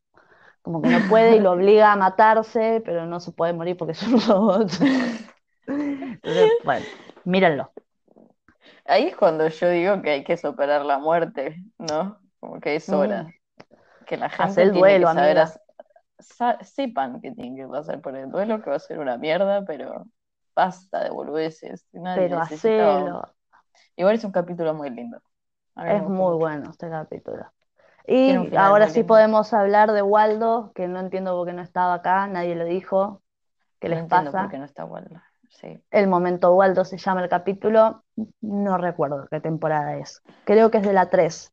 como 0.62 0.82
que 0.82 0.90
no 0.92 1.08
puede 1.08 1.38
y 1.38 1.40
lo 1.40 1.54
obliga 1.54 1.94
a 1.94 1.96
matarse, 1.98 2.82
pero 2.86 3.06
no 3.06 3.20
se 3.20 3.32
puede 3.34 3.54
morir 3.54 3.78
porque 3.78 3.94
es 3.94 4.04
un 4.04 4.22
robot. 4.28 4.72
Entonces, 6.24 6.54
bueno, 6.64 6.88
mírenlo. 7.24 7.72
Ahí 8.86 9.08
es 9.08 9.16
cuando 9.16 9.48
yo 9.50 9.70
digo 9.70 10.02
que 10.02 10.12
hay 10.12 10.24
que 10.24 10.38
superar 10.38 10.86
la 10.86 10.98
muerte, 11.00 11.58
¿no? 11.78 12.20
Como 12.40 12.60
que 12.60 12.76
es 12.76 12.92
hora. 12.92 13.28
Mm. 13.28 13.34
Que 14.06 14.18
la 14.18 14.30
gente 14.30 14.64
el 14.64 14.72
tiene 14.72 14.98
duelo, 14.98 15.08
que 15.08 15.08
saber, 15.08 15.50
sepan 16.20 17.22
que 17.22 17.32
tienen 17.32 17.56
que 17.56 17.68
pasar 17.68 18.02
por 18.02 18.16
el 18.16 18.30
duelo, 18.32 18.62
que 18.62 18.70
va 18.70 18.76
a 18.78 18.80
ser 18.80 19.00
una 19.00 19.18
mierda, 19.18 19.64
pero 19.66 20.06
basta 20.56 21.04
de 21.04 21.10
boludeces. 21.12 21.88
Nadie 21.94 22.24
Pero 22.24 22.40
necesita 22.40 22.98
un- 22.98 22.98
hacelo. 23.04 23.34
Igual 23.96 24.16
es 24.16 24.24
un 24.24 24.32
capítulo 24.32 24.74
muy 24.74 24.90
lindo. 24.90 25.22
Es 25.86 26.02
muy 26.02 26.12
mucho. 26.18 26.38
bueno 26.40 26.70
este 26.72 26.90
capítulo. 26.90 27.46
Y 28.08 28.32
ahora 28.58 28.88
sí 28.88 29.00
lindo. 29.00 29.08
podemos 29.08 29.54
hablar 29.54 29.92
de 29.92 30.02
Waldo, 30.02 30.72
que 30.74 30.88
no 30.88 31.00
entiendo 31.00 31.36
por 31.36 31.46
qué 31.48 31.54
no 31.54 31.62
estaba 31.62 31.96
acá, 31.96 32.26
nadie 32.28 32.56
lo 32.56 32.66
dijo. 32.66 33.22
¿Qué 33.80 33.90
No 33.90 33.96
les 33.96 34.04
entiendo 34.04 34.32
pasa? 34.32 34.42
por 34.44 34.52
qué 34.52 34.58
no 34.58 34.66
está 34.66 34.86
Waldo. 34.86 35.22
Sí. 35.50 35.80
El 35.92 36.08
momento 36.08 36.54
Waldo 36.56 36.84
se 36.86 36.98
llama 36.98 37.22
el 37.24 37.30
capítulo, 37.30 38.04
no 38.42 38.78
recuerdo 38.78 39.28
qué 39.30 39.40
temporada 39.40 39.98
es. 39.98 40.22
Creo 40.46 40.72
que 40.72 40.78
es 40.80 40.84
de 40.84 40.94
la 40.94 41.10
3. 41.10 41.52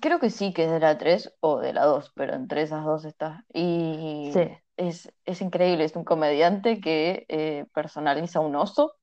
Creo 0.00 0.18
que 0.20 0.30
sí 0.30 0.52
que 0.52 0.64
es 0.64 0.70
de 0.70 0.80
la 0.80 0.98
3 0.98 1.32
o 1.40 1.58
de 1.60 1.72
la 1.72 1.84
2, 1.84 2.12
pero 2.14 2.34
entre 2.34 2.62
esas 2.62 2.84
dos 2.84 3.04
está. 3.04 3.44
Y 3.52 4.32
Sí. 4.32 4.40
es, 4.76 5.12
es 5.24 5.40
increíble, 5.42 5.84
es 5.84 5.96
un 5.96 6.04
comediante 6.04 6.80
que 6.80 7.26
eh, 7.28 7.66
personaliza 7.74 8.40
un 8.40 8.56
oso, 8.56 8.94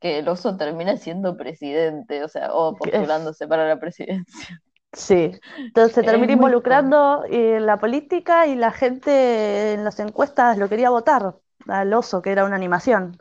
que 0.00 0.18
el 0.20 0.28
oso 0.28 0.56
termina 0.56 0.96
siendo 0.96 1.36
presidente, 1.36 2.24
o 2.24 2.28
sea, 2.28 2.52
o 2.54 2.76
postulándose 2.76 3.48
para 3.48 3.68
la 3.68 3.78
presidencia. 3.80 4.62
Sí, 4.92 5.32
entonces 5.56 5.94
se 5.94 6.02
termina 6.02 6.32
involucrando 6.32 7.22
en 7.28 7.66
la 7.66 7.78
política 7.78 8.46
y 8.46 8.54
la 8.56 8.72
gente 8.72 9.74
en 9.74 9.84
las 9.84 10.00
encuestas 10.00 10.58
lo 10.58 10.68
quería 10.68 10.90
votar 10.90 11.36
al 11.68 11.92
oso, 11.94 12.22
que 12.22 12.32
era 12.32 12.44
una 12.44 12.56
animación. 12.56 13.18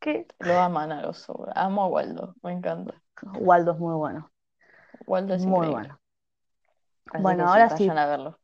Que 0.00 0.26
Lo 0.38 0.58
aman 0.60 0.92
al 0.92 1.04
oso, 1.06 1.46
amo 1.54 1.82
a 1.82 1.88
Waldo, 1.88 2.34
me 2.42 2.52
encanta. 2.52 2.94
Waldo 3.40 3.72
es 3.72 3.78
muy 3.78 3.94
bueno, 3.94 4.30
Waldo 5.06 5.34
es 5.34 5.42
muy 5.44 5.68
increíble. 5.68 5.88
bueno. 5.88 6.00
Así 7.12 7.22
Bueno, 7.22 7.48
ahora 7.48 7.68
sí 7.70 7.88
vayan 7.88 7.98
a 7.98 8.06
verlo. 8.06 8.38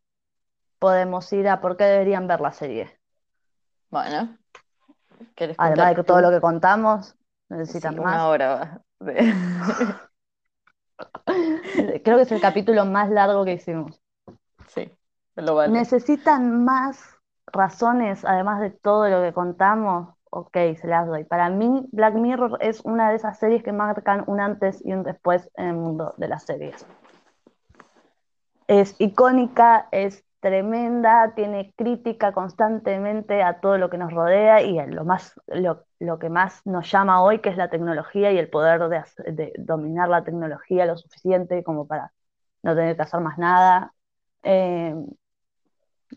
podemos 0.79 1.33
ir 1.33 1.49
a 1.49 1.61
por 1.61 1.77
qué 1.77 1.85
deberían 1.85 2.27
ver 2.27 2.41
la 2.41 2.53
serie. 2.53 2.99
Bueno, 3.91 4.37
¿quieres 5.35 5.57
Además 5.59 5.91
de 5.91 5.97
que 5.97 6.05
todo 6.05 6.21
lo 6.21 6.31
que 6.31 6.41
contamos, 6.41 7.11
Sí, 7.11 7.17
necesitan 7.55 7.99
una 7.99 8.05
más. 8.05 8.23
hora 8.25 8.55
va. 8.55 8.81
de- 9.07 9.35
Creo 12.05 12.17
que 12.17 12.23
es 12.23 12.33
el 12.33 12.41
capítulo 12.41 12.85
más 12.85 13.11
largo 13.11 13.45
que 13.45 13.53
hicimos. 13.55 14.01
Sí, 14.69 14.91
lo 15.37 15.55
vale. 15.55 15.73
¿Necesitan 15.73 16.65
más 16.65 17.17
razones, 17.47 18.25
además 18.25 18.61
de 18.61 18.71
todo 18.71 19.09
lo 19.09 19.23
que 19.23 19.33
contamos? 19.33 20.15
Ok, 20.35 20.57
se 20.81 20.87
las 20.87 21.07
doy. 21.07 21.25
Para 21.25 21.51
mí, 21.51 21.87
Black 21.93 22.15
Mirror 22.15 22.57
es 22.63 22.81
una 22.87 23.11
de 23.11 23.17
esas 23.17 23.39
series 23.39 23.63
que 23.63 23.73
marcan 23.73 24.25
un 24.27 24.41
antes 24.41 24.83
y 24.83 24.95
un 24.95 25.03
después 25.03 25.51
en 25.57 25.67
el 25.67 25.75
mundo 25.75 26.15
de 26.17 26.27
las 26.27 26.45
series. 26.45 26.87
Es 28.67 28.99
icónica, 28.99 29.89
es 29.93 30.25
tremenda, 30.41 31.35
tiene 31.37 31.75
crítica 31.77 32.33
constantemente 32.33 33.43
a 33.43 33.61
todo 33.61 33.77
lo 33.77 33.91
que 33.91 33.99
nos 33.99 34.11
rodea 34.11 34.63
y 34.63 34.81
lo 34.87 35.05
más, 35.05 35.39
lo, 35.49 35.85
que 36.19 36.31
más 36.31 36.65
nos 36.65 36.91
llama 36.91 37.23
hoy, 37.23 37.41
que 37.41 37.51
es 37.51 37.59
la 37.59 37.69
tecnología 37.69 38.33
y 38.33 38.39
el 38.39 38.49
poder 38.49 38.89
de 38.89 39.53
dominar 39.59 40.09
la 40.09 40.25
tecnología 40.25 40.87
lo 40.87 40.97
suficiente 40.97 41.63
como 41.63 41.87
para 41.87 42.11
no 42.63 42.75
tener 42.75 42.97
que 42.97 43.03
hacer 43.03 43.21
más 43.21 43.37
nada. 43.37 43.93
Eh, 44.45 44.95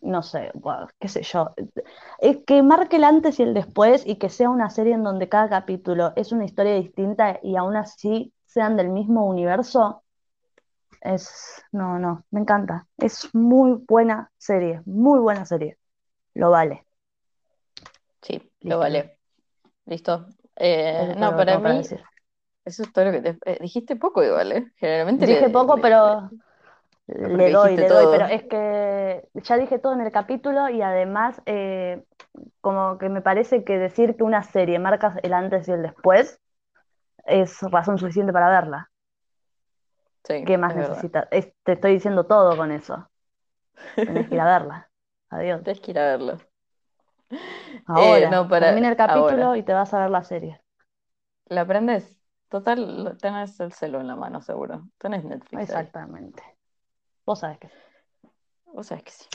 no 0.01 0.23
sé, 0.23 0.51
bueno, 0.55 0.87
qué 0.99 1.07
sé 1.07 1.23
yo. 1.23 1.53
Es 2.19 2.37
que 2.45 2.63
marque 2.63 2.97
el 2.97 3.03
antes 3.03 3.39
y 3.39 3.43
el 3.43 3.53
después 3.53 4.03
y 4.05 4.17
que 4.17 4.29
sea 4.29 4.49
una 4.49 4.69
serie 4.69 4.93
en 4.93 5.03
donde 5.03 5.29
cada 5.29 5.49
capítulo 5.49 6.13
es 6.15 6.31
una 6.31 6.45
historia 6.45 6.75
distinta 6.75 7.39
y 7.43 7.55
aún 7.57 7.75
así 7.77 8.33
sean 8.45 8.77
del 8.77 8.89
mismo 8.89 9.25
universo, 9.27 10.03
es, 11.01 11.63
no, 11.71 11.99
no, 11.99 12.25
me 12.31 12.41
encanta. 12.41 12.87
Es 12.97 13.29
muy 13.33 13.73
buena 13.87 14.31
serie, 14.37 14.81
muy 14.85 15.19
buena 15.19 15.45
serie. 15.45 15.77
Lo 16.35 16.51
vale. 16.51 16.85
Sí, 18.21 18.41
lo 18.61 18.79
vale. 18.79 19.19
¿Listo? 19.85 20.27
Eh, 20.57 21.07
es 21.11 21.17
no, 21.17 21.35
para 21.35 21.57
mí, 21.59 21.81
eso 22.65 22.83
es 22.83 22.93
todo 22.93 23.05
lo 23.05 23.11
que 23.11 23.21
te... 23.21 23.39
eh, 23.45 23.59
dijiste 23.61 23.95
poco 23.95 24.23
igual, 24.23 24.51
¿eh? 24.53 24.73
Generalmente 24.77 25.27
Dije 25.27 25.49
le, 25.49 25.49
poco, 25.49 25.75
le- 25.75 25.81
pero 25.81 26.29
Pero 26.29 26.39
le 27.07 27.49
doy, 27.51 27.77
le 27.77 27.89
doy, 27.89 28.07
pero 28.07 28.25
es 28.25 28.43
que 28.45 29.27
ya 29.35 29.57
dije 29.57 29.79
todo 29.79 29.93
en 29.93 30.01
el 30.01 30.11
capítulo 30.11 30.69
y 30.69 30.81
además 30.81 31.41
eh, 31.45 32.03
como 32.61 32.97
que 32.97 33.09
me 33.09 33.21
parece 33.21 33.63
que 33.63 33.77
decir 33.79 34.15
que 34.17 34.23
una 34.23 34.43
serie 34.43 34.79
marca 34.79 35.17
el 35.23 35.33
antes 35.33 35.67
y 35.67 35.71
el 35.73 35.83
después 35.83 36.39
es 37.25 37.61
razón 37.61 37.97
suficiente 37.99 38.33
para 38.33 38.49
verla. 38.49 38.91
Sí, 40.27 40.43
¿Qué 40.45 40.57
más 40.57 40.75
necesitas? 40.75 41.27
Es- 41.31 41.53
te 41.63 41.73
estoy 41.73 41.93
diciendo 41.93 42.25
todo 42.25 42.55
con 42.57 42.71
eso. 42.71 43.09
Tenés 44.05 44.27
que 44.27 44.35
ir 44.35 44.41
a 44.41 44.45
verla. 44.59 44.89
Adiós. 45.29 45.63
Tienes 45.63 45.81
que 45.81 45.91
ir 45.91 45.99
a 45.99 46.05
verlo. 46.17 46.37
Ahora, 47.87 48.29
no, 48.29 48.47
para- 48.47 48.67
termina 48.67 48.89
el 48.89 48.95
capítulo 48.97 49.45
ahora. 49.45 49.57
y 49.57 49.63
te 49.63 49.73
vas 49.73 49.93
a 49.93 49.99
ver 50.01 50.09
la 50.11 50.23
serie. 50.23 50.61
¿La 51.47 51.61
aprendes? 51.61 52.19
Total, 52.49 53.17
tenés 53.21 53.59
el 53.59 53.71
celo 53.71 54.01
en 54.01 54.07
la 54.07 54.15
mano, 54.15 54.41
seguro. 54.41 54.89
Tenés 54.97 55.23
Netflix 55.25 55.69
ahí. 55.69 55.93
Vos 57.25 57.39
sabés 57.39 57.59
que 57.59 57.69
sí. 57.69 57.75
Vos 58.73 58.87
sabés 58.87 59.03
que 59.03 59.11
sí. 59.11 59.25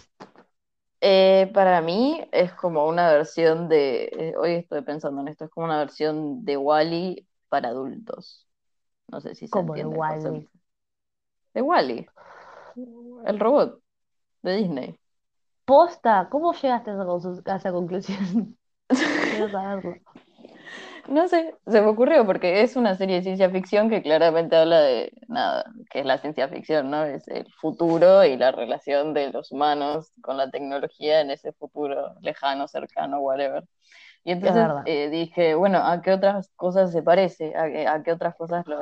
Eh, 1.02 1.50
para 1.54 1.80
mí 1.80 2.22
es 2.32 2.52
como 2.54 2.86
una 2.86 3.10
versión 3.12 3.68
de, 3.68 4.04
eh, 4.12 4.34
hoy 4.36 4.52
estoy 4.52 4.82
pensando 4.82 5.22
en 5.22 5.28
esto, 5.28 5.44
es 5.46 5.50
como 5.50 5.64
una 5.66 5.78
versión 5.78 6.44
de 6.44 6.56
Wall-E 6.58 7.26
para 7.48 7.68
adultos. 7.70 8.46
No 9.08 9.20
sé 9.20 9.34
si 9.34 9.48
se 9.48 9.58
Como 9.58 9.76
de 9.76 9.84
entiende 9.84 9.96
el 9.96 10.02
Wall-E. 10.02 10.06
concepto. 10.06 10.50
De 11.54 11.62
Wall-E, 11.62 12.08
el 13.26 13.38
robot 13.38 13.80
de 14.42 14.56
Disney. 14.56 15.00
Posta, 15.64 16.28
¿cómo 16.30 16.52
llegaste 16.52 16.90
a 16.90 16.94
esa, 16.94 17.52
a 17.54 17.56
esa 17.56 17.72
conclusión? 17.72 18.58
Quiero 19.28 19.50
saberlo. 19.50 20.00
No 21.08 21.28
sé, 21.28 21.54
se 21.66 21.80
me 21.80 21.88
ocurrió 21.88 22.26
porque 22.26 22.62
es 22.62 22.76
una 22.76 22.94
serie 22.94 23.16
de 23.16 23.22
ciencia 23.22 23.50
ficción 23.50 23.88
que 23.90 24.02
claramente 24.02 24.56
habla 24.56 24.80
de 24.80 25.12
nada, 25.28 25.64
que 25.90 26.00
es 26.00 26.06
la 26.06 26.18
ciencia 26.18 26.48
ficción, 26.48 26.90
¿no? 26.90 27.04
Es 27.04 27.26
el 27.28 27.46
futuro 27.60 28.24
y 28.24 28.36
la 28.36 28.52
relación 28.52 29.14
de 29.14 29.30
los 29.30 29.52
humanos 29.52 30.12
con 30.22 30.36
la 30.36 30.50
tecnología 30.50 31.20
en 31.20 31.30
ese 31.30 31.52
futuro 31.52 32.14
lejano, 32.20 32.68
cercano, 32.68 33.20
whatever. 33.20 33.64
Y 34.24 34.32
entonces 34.32 34.68
eh, 34.84 35.08
dije, 35.10 35.54
bueno, 35.54 35.78
¿a 35.78 36.02
qué 36.02 36.12
otras 36.12 36.50
cosas 36.56 36.92
se 36.92 37.02
parece? 37.02 37.56
¿A 37.56 37.66
qué, 37.68 37.86
a 37.86 38.02
qué 38.02 38.12
otras 38.12 38.34
cosas 38.36 38.66
lo, 38.66 38.78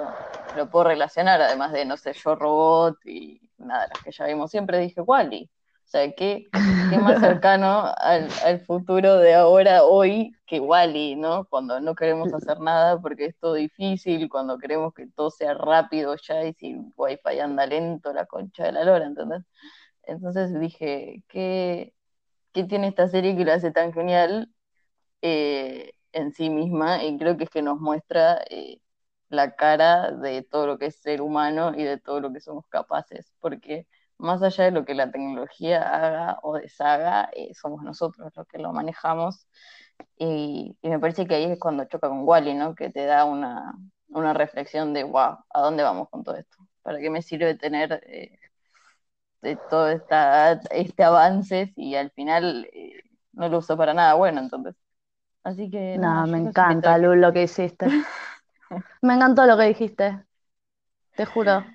lo 0.57 0.71
puedo 0.71 0.85
relacionar? 0.87 1.41
Además 1.41 1.73
de, 1.73 1.85
no 1.85 1.97
sé, 1.97 2.13
Yo 2.15 2.35
Robot 2.35 2.99
y 3.07 3.41
nada, 3.59 3.89
las 3.89 4.03
que 4.03 4.13
ya 4.13 4.27
vimos 4.27 4.51
siempre, 4.51 4.79
dije, 4.79 5.01
Wall-E. 5.01 5.49
O 5.89 5.91
sea, 5.91 6.13
¿qué, 6.13 6.49
qué 6.91 6.99
más 6.99 7.19
cercano 7.41 7.91
al, 7.97 8.29
al 8.45 8.61
futuro 8.67 9.17
de 9.17 9.35
ahora, 9.35 9.85
hoy, 9.85 10.33
que 10.47 10.61
Wall-E, 10.61 11.17
¿no? 11.17 11.47
Cuando 11.47 11.81
no 11.81 11.95
queremos 11.95 12.33
hacer 12.35 12.61
nada 12.61 13.01
porque 13.01 13.25
es 13.27 13.37
todo 13.39 13.55
difícil, 13.55 14.29
cuando 14.29 14.59
queremos 14.59 14.93
que 14.93 15.07
todo 15.07 15.31
sea 15.31 15.55
rápido 15.55 16.15
ya 16.17 16.45
y 16.45 16.53
si 16.53 16.77
Wi-Fi 16.95 17.41
anda 17.41 17.65
lento, 17.67 18.13
la 18.13 18.27
concha 18.27 18.65
de 18.65 18.73
la 18.73 18.85
lora, 18.85 19.07
¿entendés? 19.07 19.45
Entonces 20.05 20.59
dije, 20.61 21.25
¿qué, 21.29 21.95
qué 22.53 22.65
tiene 22.65 22.89
esta 22.89 23.09
serie 23.09 23.35
que 23.37 23.45
lo 23.47 23.53
hace 23.53 23.71
tan 23.73 23.95
genial 23.95 24.53
eh, 25.23 25.93
en 26.13 26.33
sí 26.33 26.51
misma? 26.51 27.05
Y 27.05 27.19
creo 27.19 27.39
que 27.39 27.45
es 27.45 27.51
que 27.51 27.63
nos 27.63 27.81
muestra 27.81 28.43
eh, 28.51 28.81
la 29.31 29.55
cara 29.57 30.13
de 30.13 30.43
todo 30.43 30.67
lo 30.67 30.79
que 30.79 30.87
es 30.87 30.97
ser 30.97 31.23
humano 31.23 31.73
y 31.77 31.85
de 31.85 31.99
todo 31.99 32.21
lo 32.21 32.33
que 32.33 32.41
somos 32.41 32.67
capaces, 32.69 33.33
porque 33.41 33.87
más 34.19 34.43
allá 34.43 34.65
de 34.65 34.71
lo 34.73 34.85
que 34.85 34.95
la 34.95 35.11
tecnología 35.11 35.83
haga 35.83 36.39
o 36.43 36.57
deshaga, 36.59 37.31
eh, 37.35 37.55
somos 37.55 37.83
nosotros 37.83 38.33
los 38.37 38.47
que 38.49 38.59
lo 38.59 38.73
manejamos. 38.73 39.47
Y, 40.19 40.77
y 40.83 40.89
me 40.91 40.99
parece 41.01 41.27
que 41.27 41.35
ahí 41.37 41.45
es 41.45 41.59
cuando 41.61 41.85
choca 41.87 42.09
con 42.09 42.23
Wally, 42.29 42.55
¿no? 42.55 42.75
Que 42.75 42.91
te 42.91 43.05
da 43.07 43.25
una, 43.25 43.75
una 44.09 44.35
reflexión 44.35 44.95
de, 44.95 45.05
wow, 45.05 45.39
¿a 45.51 45.61
dónde 45.63 45.83
vamos 45.85 46.09
con 46.11 46.25
todo 46.25 46.37
esto? 46.37 46.59
¿Para 46.83 46.99
qué 47.01 47.11
me 47.11 47.23
sirve 47.23 47.55
tener 47.57 48.03
eh, 48.07 48.39
de 49.43 49.57
todo 49.57 49.89
esta, 49.91 50.53
este 50.71 51.05
avance 51.05 51.73
si 51.75 51.95
al 51.97 52.11
final 52.13 52.69
eh, 52.73 53.03
no 53.33 53.49
lo 53.49 53.59
uso 53.59 53.77
para 53.77 53.95
nada 53.95 54.15
bueno, 54.15 54.41
entonces? 54.41 54.75
Así 55.43 55.69
que 55.71 55.99
No, 55.99 55.99
nada, 55.99 56.27
me 56.27 56.39
encanta, 56.39 56.97
Lul, 56.99 57.21
lo 57.21 57.33
que 57.33 57.43
hiciste. 57.43 57.93
Me 59.03 59.15
encantó 59.15 59.47
lo 59.47 59.57
que 59.57 59.65
dijiste. 59.65 60.25
Te 61.17 61.27
juro. 61.27 61.67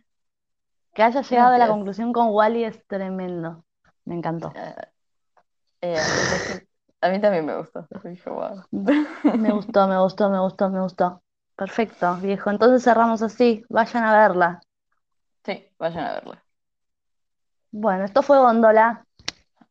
Que 0.94 1.04
hayas 1.04 1.30
llegado 1.30 1.54
a 1.54 1.58
la 1.58 1.66
Gracias. 1.66 1.78
conclusión 1.78 2.14
con 2.14 2.28
Wally 2.30 2.66
es 2.66 2.86
tremendo. 2.88 3.66
Me 4.06 4.16
encantó. 4.16 4.52
Eh, 4.56 4.76
eh, 5.82 5.98
a 7.02 7.10
mí 7.10 7.20
también 7.20 7.46
me 7.46 7.58
gustó. 7.58 7.88
Me 8.72 9.52
gustó, 9.52 9.88
me 9.88 10.00
gustó, 10.00 10.30
me 10.30 10.39
gustó, 10.39 10.70
me 10.70 10.82
gustó. 10.82 11.22
Perfecto, 11.56 12.16
viejo. 12.18 12.50
Entonces 12.50 12.84
cerramos 12.84 13.22
así. 13.22 13.64
Vayan 13.70 14.04
a 14.04 14.14
verla. 14.14 14.62
Sí, 15.46 15.68
vayan 15.78 16.06
a 16.06 16.14
verla. 16.14 16.44
Bueno, 17.72 18.06
esto 18.06 18.22
fue 18.22 18.39
Góndola. 18.39 19.06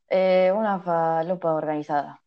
Eh, 0.09 0.53
una 0.55 0.81
falopa 0.81 1.55
organizada. 1.55 2.22